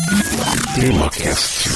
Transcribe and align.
TemaCast. 0.00 1.68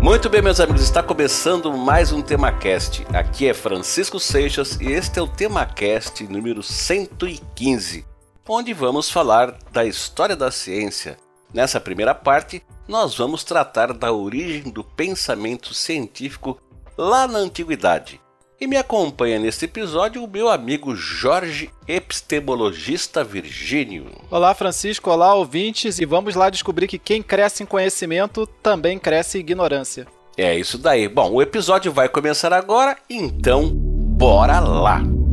Muito 0.00 0.30
bem, 0.30 0.42
meus 0.42 0.60
amigos, 0.60 0.82
está 0.82 1.02
começando 1.02 1.72
mais 1.76 2.12
um 2.12 2.22
TemaCast. 2.22 3.04
Aqui 3.12 3.48
é 3.48 3.54
Francisco 3.54 4.20
Seixas 4.20 4.78
e 4.80 4.92
este 4.92 5.18
é 5.18 5.22
o 5.22 5.26
TemaCast 5.26 6.22
número 6.28 6.62
115, 6.62 8.13
onde 8.48 8.72
vamos 8.72 9.10
falar 9.10 9.56
da 9.72 9.84
história 9.84 10.36
da 10.36 10.50
ciência. 10.50 11.16
Nessa 11.52 11.80
primeira 11.80 12.14
parte, 12.14 12.62
nós 12.86 13.16
vamos 13.16 13.44
tratar 13.44 13.92
da 13.92 14.12
origem 14.12 14.70
do 14.70 14.84
pensamento 14.84 15.72
científico 15.72 16.60
lá 16.96 17.26
na 17.26 17.38
antiguidade. 17.38 18.20
E 18.60 18.66
me 18.66 18.76
acompanha 18.76 19.38
neste 19.38 19.64
episódio 19.64 20.22
o 20.22 20.28
meu 20.28 20.48
amigo 20.48 20.94
Jorge, 20.94 21.70
epistemologista 21.88 23.24
Virgínio. 23.24 24.06
Olá, 24.30 24.54
Francisco. 24.54 25.10
Olá, 25.10 25.34
ouvintes. 25.34 25.98
E 25.98 26.04
vamos 26.04 26.34
lá 26.34 26.48
descobrir 26.50 26.86
que 26.86 26.98
quem 26.98 27.22
cresce 27.22 27.62
em 27.62 27.66
conhecimento 27.66 28.46
também 28.62 28.98
cresce 28.98 29.38
em 29.38 29.40
ignorância. 29.40 30.06
É 30.36 30.56
isso 30.56 30.78
daí. 30.78 31.08
Bom, 31.08 31.32
o 31.32 31.42
episódio 31.42 31.92
vai 31.92 32.08
começar 32.08 32.52
agora, 32.52 32.96
então 33.08 33.70
bora 33.70 34.60
lá! 34.60 35.23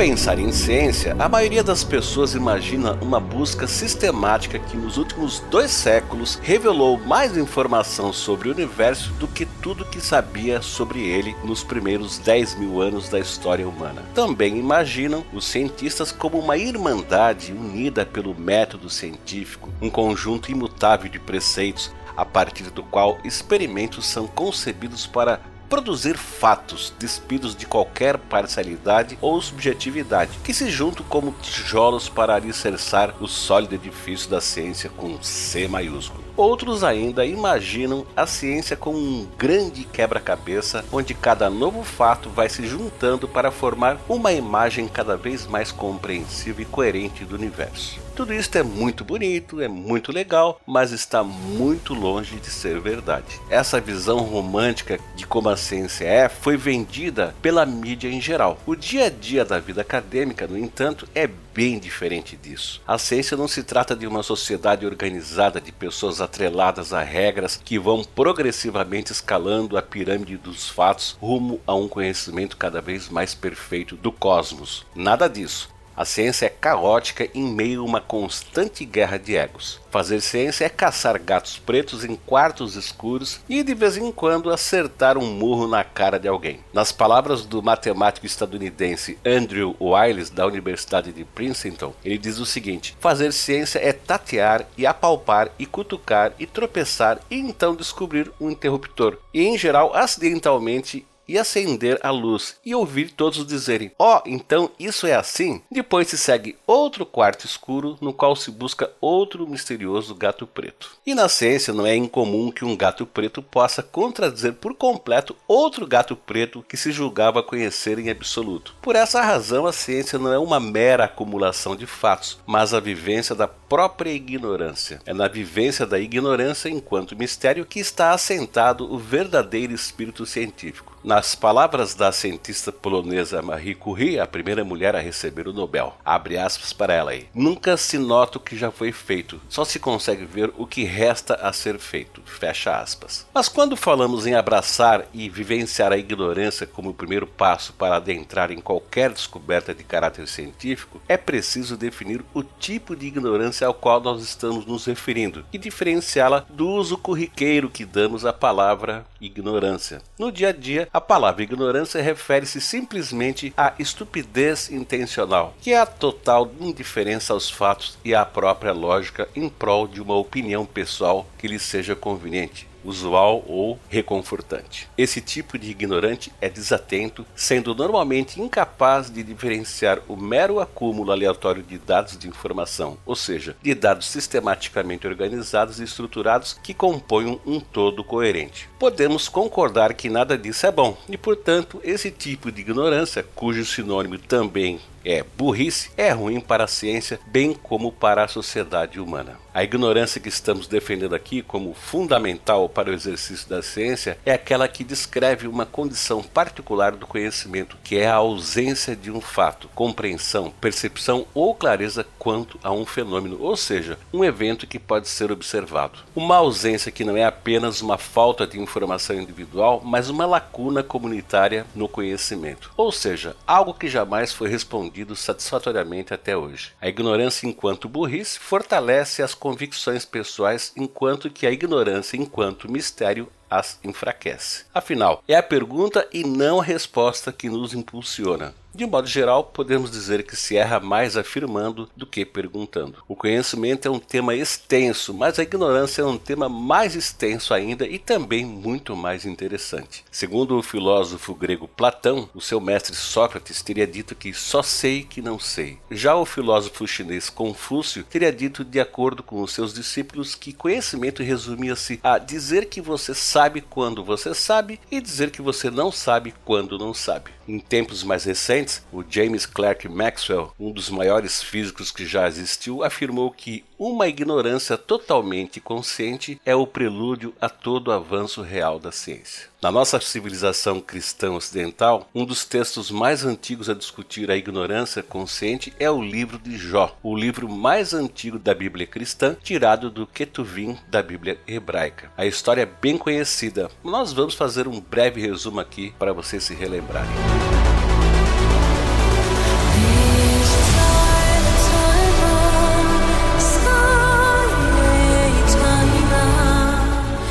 Pensar 0.00 0.38
em 0.38 0.50
ciência, 0.50 1.14
a 1.18 1.28
maioria 1.28 1.62
das 1.62 1.84
pessoas 1.84 2.34
imagina 2.34 2.94
uma 3.02 3.20
busca 3.20 3.66
sistemática 3.66 4.58
que 4.58 4.74
nos 4.74 4.96
últimos 4.96 5.40
dois 5.50 5.70
séculos 5.70 6.38
revelou 6.42 6.96
mais 6.96 7.36
informação 7.36 8.10
sobre 8.10 8.48
o 8.48 8.52
universo 8.52 9.12
do 9.18 9.28
que 9.28 9.44
tudo 9.44 9.84
que 9.84 10.00
sabia 10.00 10.62
sobre 10.62 11.00
ele 11.06 11.36
nos 11.44 11.62
primeiros 11.62 12.16
10 12.16 12.54
mil 12.54 12.80
anos 12.80 13.10
da 13.10 13.20
história 13.20 13.68
humana. 13.68 14.02
Também 14.14 14.56
imaginam 14.56 15.22
os 15.34 15.44
cientistas 15.44 16.10
como 16.10 16.38
uma 16.38 16.56
irmandade 16.56 17.52
unida 17.52 18.06
pelo 18.06 18.34
método 18.34 18.88
científico, 18.88 19.68
um 19.82 19.90
conjunto 19.90 20.50
imutável 20.50 21.10
de 21.10 21.18
preceitos 21.18 21.92
a 22.16 22.24
partir 22.24 22.70
do 22.70 22.82
qual 22.82 23.18
experimentos 23.22 24.06
são 24.06 24.26
concebidos 24.26 25.06
para 25.06 25.40
produzir 25.70 26.18
fatos 26.18 26.92
despidos 26.98 27.54
de 27.54 27.64
qualquer 27.64 28.18
parcialidade 28.18 29.16
ou 29.20 29.40
subjetividade, 29.40 30.36
que 30.42 30.52
se 30.52 30.68
juntam 30.68 31.06
como 31.08 31.32
tijolos 31.40 32.08
para 32.08 32.34
alicerçar 32.34 33.14
o 33.20 33.28
sólido 33.28 33.76
edifício 33.76 34.28
da 34.28 34.40
ciência 34.40 34.90
com 34.90 35.22
C 35.22 35.68
maiúsculo. 35.68 36.24
Outros 36.36 36.82
ainda 36.82 37.24
imaginam 37.24 38.04
a 38.16 38.26
ciência 38.26 38.76
como 38.76 38.98
um 38.98 39.28
grande 39.38 39.84
quebra-cabeça 39.84 40.84
onde 40.90 41.14
cada 41.14 41.48
novo 41.48 41.84
fato 41.84 42.28
vai 42.28 42.48
se 42.48 42.66
juntando 42.66 43.28
para 43.28 43.52
formar 43.52 43.98
uma 44.08 44.32
imagem 44.32 44.88
cada 44.88 45.16
vez 45.16 45.46
mais 45.46 45.70
compreensível 45.70 46.62
e 46.62 46.64
coerente 46.64 47.24
do 47.24 47.36
universo. 47.36 48.00
Tudo 48.20 48.34
isso 48.34 48.58
é 48.58 48.62
muito 48.62 49.02
bonito, 49.02 49.62
é 49.62 49.66
muito 49.66 50.12
legal, 50.12 50.60
mas 50.66 50.92
está 50.92 51.24
muito 51.24 51.94
longe 51.94 52.36
de 52.36 52.50
ser 52.50 52.78
verdade. 52.78 53.40
Essa 53.48 53.80
visão 53.80 54.18
romântica 54.18 55.00
de 55.16 55.26
como 55.26 55.48
a 55.48 55.56
ciência 55.56 56.04
é 56.04 56.28
foi 56.28 56.54
vendida 56.54 57.34
pela 57.40 57.64
mídia 57.64 58.10
em 58.10 58.20
geral. 58.20 58.58
O 58.66 58.76
dia 58.76 59.06
a 59.06 59.08
dia 59.08 59.42
da 59.42 59.58
vida 59.58 59.80
acadêmica, 59.80 60.46
no 60.46 60.58
entanto, 60.58 61.08
é 61.14 61.26
bem 61.26 61.78
diferente 61.78 62.36
disso. 62.36 62.82
A 62.86 62.98
ciência 62.98 63.38
não 63.38 63.48
se 63.48 63.62
trata 63.62 63.96
de 63.96 64.06
uma 64.06 64.22
sociedade 64.22 64.84
organizada 64.84 65.58
de 65.58 65.72
pessoas 65.72 66.20
atreladas 66.20 66.92
a 66.92 67.02
regras 67.02 67.58
que 67.64 67.78
vão 67.78 68.04
progressivamente 68.04 69.12
escalando 69.12 69.78
a 69.78 69.82
pirâmide 69.82 70.36
dos 70.36 70.68
fatos 70.68 71.16
rumo 71.18 71.58
a 71.66 71.74
um 71.74 71.88
conhecimento 71.88 72.58
cada 72.58 72.82
vez 72.82 73.08
mais 73.08 73.34
perfeito 73.34 73.96
do 73.96 74.12
cosmos. 74.12 74.84
Nada 74.94 75.26
disso. 75.26 75.70
A 75.96 76.04
ciência 76.04 76.46
é 76.46 76.48
caótica 76.48 77.28
em 77.34 77.44
meio 77.44 77.82
a 77.82 77.84
uma 77.84 78.00
constante 78.00 78.84
guerra 78.84 79.18
de 79.18 79.36
egos. 79.36 79.80
Fazer 79.90 80.20
ciência 80.20 80.64
é 80.64 80.68
caçar 80.68 81.20
gatos 81.20 81.58
pretos 81.58 82.04
em 82.04 82.14
quartos 82.14 82.76
escuros 82.76 83.40
e 83.48 83.62
de 83.62 83.74
vez 83.74 83.96
em 83.96 84.12
quando 84.12 84.50
acertar 84.50 85.18
um 85.18 85.26
murro 85.26 85.66
na 85.66 85.82
cara 85.82 86.18
de 86.18 86.28
alguém. 86.28 86.60
Nas 86.72 86.92
palavras 86.92 87.44
do 87.44 87.62
matemático 87.62 88.24
estadunidense 88.24 89.18
Andrew 89.26 89.76
Wiles 89.80 90.30
da 90.30 90.46
Universidade 90.46 91.12
de 91.12 91.24
Princeton, 91.24 91.92
ele 92.04 92.18
diz 92.18 92.38
o 92.38 92.46
seguinte: 92.46 92.96
fazer 93.00 93.32
ciência 93.32 93.80
é 93.80 93.92
tatear 93.92 94.64
e 94.78 94.86
apalpar 94.86 95.50
e 95.58 95.66
cutucar 95.66 96.32
e 96.38 96.46
tropeçar 96.46 97.20
e 97.30 97.36
então 97.36 97.74
descobrir 97.74 98.30
um 98.40 98.48
interruptor. 98.50 99.18
E 99.34 99.42
em 99.42 99.58
geral, 99.58 99.94
acidentalmente 99.94 101.04
e 101.30 101.38
acender 101.38 101.96
a 102.02 102.10
luz 102.10 102.56
e 102.66 102.74
ouvir 102.74 103.12
todos 103.12 103.46
dizerem: 103.46 103.92
Ó, 103.96 104.18
oh, 104.18 104.22
então 104.26 104.68
isso 104.80 105.06
é 105.06 105.14
assim? 105.14 105.62
Depois 105.70 106.08
se 106.08 106.18
segue 106.18 106.56
outro 106.66 107.06
quarto 107.06 107.46
escuro 107.46 107.96
no 108.00 108.12
qual 108.12 108.34
se 108.34 108.50
busca 108.50 108.90
outro 109.00 109.46
misterioso 109.46 110.12
gato 110.12 110.44
preto. 110.44 110.90
E 111.06 111.14
na 111.14 111.28
ciência 111.28 111.72
não 111.72 111.86
é 111.86 111.94
incomum 111.94 112.50
que 112.50 112.64
um 112.64 112.76
gato 112.76 113.06
preto 113.06 113.40
possa 113.40 113.80
contradizer 113.80 114.54
por 114.54 114.74
completo 114.74 115.36
outro 115.46 115.86
gato 115.86 116.16
preto 116.16 116.64
que 116.68 116.76
se 116.76 116.90
julgava 116.90 117.44
conhecer 117.44 117.98
em 118.00 118.10
absoluto. 118.10 118.74
Por 118.82 118.96
essa 118.96 119.22
razão, 119.22 119.66
a 119.66 119.72
ciência 119.72 120.18
não 120.18 120.32
é 120.32 120.38
uma 120.38 120.58
mera 120.58 121.04
acumulação 121.04 121.76
de 121.76 121.86
fatos, 121.86 122.38
mas 122.44 122.74
a 122.74 122.80
vivência 122.80 123.36
da 123.36 123.46
própria 123.46 124.10
ignorância. 124.10 125.00
É 125.06 125.14
na 125.14 125.28
vivência 125.28 125.86
da 125.86 126.00
ignorância 126.00 126.68
enquanto 126.68 127.16
mistério 127.16 127.64
que 127.64 127.78
está 127.78 128.10
assentado 128.10 128.92
o 128.92 128.98
verdadeiro 128.98 129.72
espírito 129.72 130.26
científico. 130.26 130.89
Nas 131.02 131.34
palavras 131.34 131.94
da 131.94 132.12
cientista 132.12 132.70
polonesa 132.70 133.40
Marie 133.40 133.74
Curie, 133.74 134.20
a 134.20 134.26
primeira 134.26 134.62
mulher 134.62 134.94
a 134.94 135.00
receber 135.00 135.48
o 135.48 135.52
Nobel, 135.52 135.94
abre 136.04 136.36
aspas 136.36 136.74
para 136.74 136.92
ela 136.92 137.12
aí. 137.12 137.26
Nunca 137.34 137.74
se 137.78 137.96
nota 137.96 138.36
o 138.36 138.40
que 138.40 138.54
já 138.54 138.70
foi 138.70 138.92
feito, 138.92 139.40
só 139.48 139.64
se 139.64 139.78
consegue 139.78 140.26
ver 140.26 140.52
o 140.58 140.66
que 140.66 140.84
resta 140.84 141.36
a 141.36 141.54
ser 141.54 141.78
feito. 141.78 142.20
Fecha 142.26 142.76
aspas. 142.76 143.26
Mas 143.32 143.48
quando 143.48 143.78
falamos 143.78 144.26
em 144.26 144.34
abraçar 144.34 145.06
e 145.14 145.26
vivenciar 145.30 145.90
a 145.90 145.96
ignorância 145.96 146.66
como 146.66 146.90
o 146.90 146.94
primeiro 146.94 147.26
passo 147.26 147.72
para 147.72 147.96
adentrar 147.96 148.50
em 148.50 148.60
qualquer 148.60 149.10
descoberta 149.10 149.74
de 149.74 149.82
caráter 149.82 150.28
científico, 150.28 151.00
é 151.08 151.16
preciso 151.16 151.78
definir 151.78 152.22
o 152.34 152.42
tipo 152.42 152.94
de 152.94 153.06
ignorância 153.06 153.66
ao 153.66 153.72
qual 153.72 154.02
nós 154.02 154.22
estamos 154.22 154.66
nos 154.66 154.84
referindo 154.84 155.46
e 155.50 155.56
diferenciá-la 155.56 156.44
do 156.50 156.68
uso 156.68 156.98
corriqueiro 156.98 157.70
que 157.70 157.86
damos 157.86 158.26
à 158.26 158.34
palavra 158.34 159.06
ignorância. 159.18 160.02
No 160.18 160.30
dia 160.30 160.48
a 160.48 160.52
dia, 160.52 160.89
a 160.92 161.00
palavra 161.00 161.42
ignorância 161.44 162.02
refere-se 162.02 162.60
simplesmente 162.60 163.52
à 163.56 163.74
estupidez 163.78 164.70
intencional, 164.70 165.54
que 165.60 165.72
é 165.72 165.78
a 165.78 165.86
total 165.86 166.50
indiferença 166.60 167.32
aos 167.32 167.48
fatos 167.48 167.96
e 168.04 168.12
à 168.12 168.24
própria 168.24 168.72
lógica 168.72 169.28
em 169.36 169.48
prol 169.48 169.86
de 169.86 170.00
uma 170.00 170.16
opinião 170.16 170.66
pessoal 170.66 171.28
que 171.38 171.46
lhe 171.46 171.60
seja 171.60 171.94
conveniente 171.94 172.69
usual 172.84 173.44
ou 173.46 173.78
reconfortante. 173.88 174.88
Esse 174.96 175.20
tipo 175.20 175.58
de 175.58 175.70
ignorante 175.70 176.32
é 176.40 176.48
desatento, 176.48 177.26
sendo 177.34 177.74
normalmente 177.74 178.40
incapaz 178.40 179.10
de 179.10 179.22
diferenciar 179.22 180.00
o 180.08 180.16
mero 180.16 180.60
acúmulo 180.60 181.12
aleatório 181.12 181.62
de 181.62 181.78
dados 181.78 182.16
de 182.16 182.28
informação, 182.28 182.98
ou 183.06 183.16
seja, 183.16 183.56
de 183.62 183.74
dados 183.74 184.06
sistematicamente 184.06 185.06
organizados 185.06 185.80
e 185.80 185.84
estruturados 185.84 186.58
que 186.62 186.74
compõem 186.74 187.40
um 187.46 187.60
todo 187.60 188.04
coerente. 188.04 188.68
Podemos 188.78 189.28
concordar 189.28 189.94
que 189.94 190.08
nada 190.08 190.36
disso 190.36 190.66
é 190.66 190.72
bom, 190.72 190.96
e 191.08 191.16
portanto, 191.16 191.80
esse 191.84 192.10
tipo 192.10 192.50
de 192.50 192.60
ignorância, 192.60 193.24
cujo 193.34 193.64
sinônimo 193.64 194.18
também 194.18 194.80
é 195.04 195.24
burrice, 195.36 195.90
é 195.96 196.10
ruim 196.10 196.40
para 196.40 196.64
a 196.64 196.68
ciência, 196.68 197.20
bem 197.26 197.54
como 197.54 197.90
para 197.90 198.24
a 198.24 198.28
sociedade 198.28 199.00
humana. 199.00 199.38
A 199.52 199.64
ignorância 199.64 200.20
que 200.20 200.28
estamos 200.28 200.68
defendendo 200.68 201.14
aqui 201.14 201.42
como 201.42 201.74
fundamental 201.74 202.68
para 202.68 202.90
o 202.90 202.92
exercício 202.92 203.48
da 203.48 203.62
ciência 203.62 204.16
é 204.24 204.32
aquela 204.32 204.68
que 204.68 204.84
descreve 204.84 205.48
uma 205.48 205.66
condição 205.66 206.22
particular 206.22 206.92
do 206.92 207.06
conhecimento, 207.06 207.76
que 207.82 207.96
é 207.96 208.06
a 208.06 208.14
ausência 208.14 208.94
de 208.94 209.10
um 209.10 209.20
fato, 209.20 209.68
compreensão, 209.74 210.52
percepção 210.60 211.26
ou 211.34 211.54
clareza 211.54 212.06
quanto 212.18 212.60
a 212.62 212.70
um 212.70 212.86
fenômeno, 212.86 213.38
ou 213.40 213.56
seja, 213.56 213.98
um 214.12 214.24
evento 214.24 214.66
que 214.66 214.78
pode 214.78 215.08
ser 215.08 215.32
observado. 215.32 215.98
Uma 216.14 216.36
ausência 216.36 216.92
que 216.92 217.04
não 217.04 217.16
é 217.16 217.24
apenas 217.24 217.80
uma 217.80 217.98
falta 217.98 218.46
de 218.46 218.60
informação 218.60 219.16
individual, 219.16 219.82
mas 219.84 220.08
uma 220.08 220.26
lacuna 220.26 220.82
comunitária 220.82 221.66
no 221.74 221.88
conhecimento, 221.88 222.70
ou 222.76 222.92
seja, 222.92 223.34
algo 223.46 223.74
que 223.74 223.88
jamais 223.88 224.32
foi 224.32 224.48
respondido 224.48 224.89
satisfatoriamente 225.16 226.12
até 226.12 226.36
hoje. 226.36 226.72
A 226.80 226.88
ignorância 226.88 227.46
enquanto 227.46 227.88
burrice 227.88 228.38
fortalece 228.38 229.22
as 229.22 229.34
convicções 229.34 230.04
pessoais, 230.04 230.72
enquanto 230.76 231.30
que 231.30 231.46
a 231.46 231.50
ignorância 231.50 232.16
enquanto 232.16 232.70
mistério 232.70 233.28
as 233.50 233.78
enfraquece. 233.82 234.64
Afinal, 234.72 235.22
é 235.26 235.34
a 235.34 235.42
pergunta 235.42 236.06
e 236.12 236.24
não 236.24 236.60
a 236.60 236.64
resposta 236.64 237.32
que 237.32 237.48
nos 237.48 237.74
impulsiona. 237.74 238.54
De 238.72 238.86
modo 238.86 239.08
geral, 239.08 239.42
podemos 239.42 239.90
dizer 239.90 240.22
que 240.22 240.36
se 240.36 240.56
erra 240.56 240.78
mais 240.78 241.16
afirmando 241.16 241.90
do 241.96 242.06
que 242.06 242.24
perguntando. 242.24 243.02
O 243.08 243.16
conhecimento 243.16 243.88
é 243.88 243.90
um 243.90 243.98
tema 243.98 244.32
extenso, 244.32 245.12
mas 245.12 245.38
a 245.38 245.42
ignorância 245.42 246.02
é 246.02 246.04
um 246.04 246.16
tema 246.16 246.48
mais 246.48 246.94
extenso 246.94 247.52
ainda 247.52 247.84
e 247.84 247.98
também 247.98 248.44
muito 248.44 248.94
mais 248.94 249.26
interessante. 249.26 250.04
Segundo 250.08 250.56
o 250.56 250.62
filósofo 250.62 251.34
grego 251.34 251.66
Platão, 251.66 252.30
o 252.32 252.40
seu 252.40 252.60
mestre 252.60 252.94
Sócrates 252.94 253.60
teria 253.60 253.88
dito 253.88 254.14
que 254.14 254.32
só 254.32 254.62
sei 254.62 255.02
que 255.02 255.20
não 255.20 255.38
sei. 255.38 255.78
Já 255.90 256.14
o 256.14 256.24
filósofo 256.24 256.86
chinês 256.86 257.28
Confúcio 257.28 258.04
teria 258.04 258.32
dito, 258.32 258.64
de 258.64 258.78
acordo 258.78 259.20
com 259.20 259.42
os 259.42 259.52
seus 259.52 259.74
discípulos, 259.74 260.36
que 260.36 260.52
conhecimento 260.52 261.24
resumia-se 261.24 261.98
a 262.04 262.18
dizer 262.18 262.66
que 262.66 262.80
você 262.80 263.14
sabe 263.14 263.39
quando 263.60 264.04
você 264.04 264.34
sabe 264.34 264.78
e 264.90 265.00
dizer 265.00 265.30
que 265.30 265.40
você 265.40 265.70
não 265.70 265.90
sabe 265.90 266.34
quando 266.44 266.76
não 266.76 266.92
sabe. 266.92 267.30
Em 267.50 267.58
tempos 267.58 268.04
mais 268.04 268.22
recentes, 268.22 268.80
o 268.92 269.02
James 269.02 269.44
Clerk 269.44 269.88
Maxwell, 269.88 270.52
um 270.56 270.70
dos 270.70 270.88
maiores 270.88 271.42
físicos 271.42 271.90
que 271.90 272.06
já 272.06 272.28
existiu, 272.28 272.84
afirmou 272.84 273.28
que 273.32 273.64
uma 273.76 274.06
ignorância 274.06 274.78
totalmente 274.78 275.60
consciente 275.60 276.40
é 276.46 276.54
o 276.54 276.64
prelúdio 276.64 277.34
a 277.40 277.48
todo 277.48 277.90
avanço 277.90 278.40
real 278.40 278.78
da 278.78 278.92
ciência. 278.92 279.48
Na 279.60 279.72
nossa 279.72 280.00
civilização 280.00 280.80
cristã 280.80 281.32
ocidental, 281.32 282.08
um 282.14 282.24
dos 282.24 282.44
textos 282.44 282.90
mais 282.90 283.24
antigos 283.24 283.68
a 283.68 283.74
discutir 283.74 284.30
a 284.30 284.36
ignorância 284.36 285.02
consciente 285.02 285.72
é 285.78 285.90
o 285.90 286.02
livro 286.02 286.38
de 286.38 286.56
Jó, 286.56 286.96
o 287.02 287.16
livro 287.16 287.48
mais 287.48 287.92
antigo 287.92 288.38
da 288.38 288.54
Bíblia 288.54 288.86
cristã, 288.86 289.36
tirado 289.42 289.90
do 289.90 290.06
Ketuvim 290.06 290.78
da 290.88 291.02
Bíblia 291.02 291.38
hebraica. 291.48 292.12
A 292.16 292.24
história 292.24 292.62
é 292.62 292.66
bem 292.66 292.96
conhecida, 292.96 293.70
nós 293.82 294.12
vamos 294.12 294.34
fazer 294.34 294.68
um 294.68 294.80
breve 294.80 295.20
resumo 295.20 295.58
aqui 295.58 295.92
para 295.98 296.12
vocês 296.12 296.44
se 296.44 296.54
relembrarem. 296.54 297.39
Bye. 297.40 297.69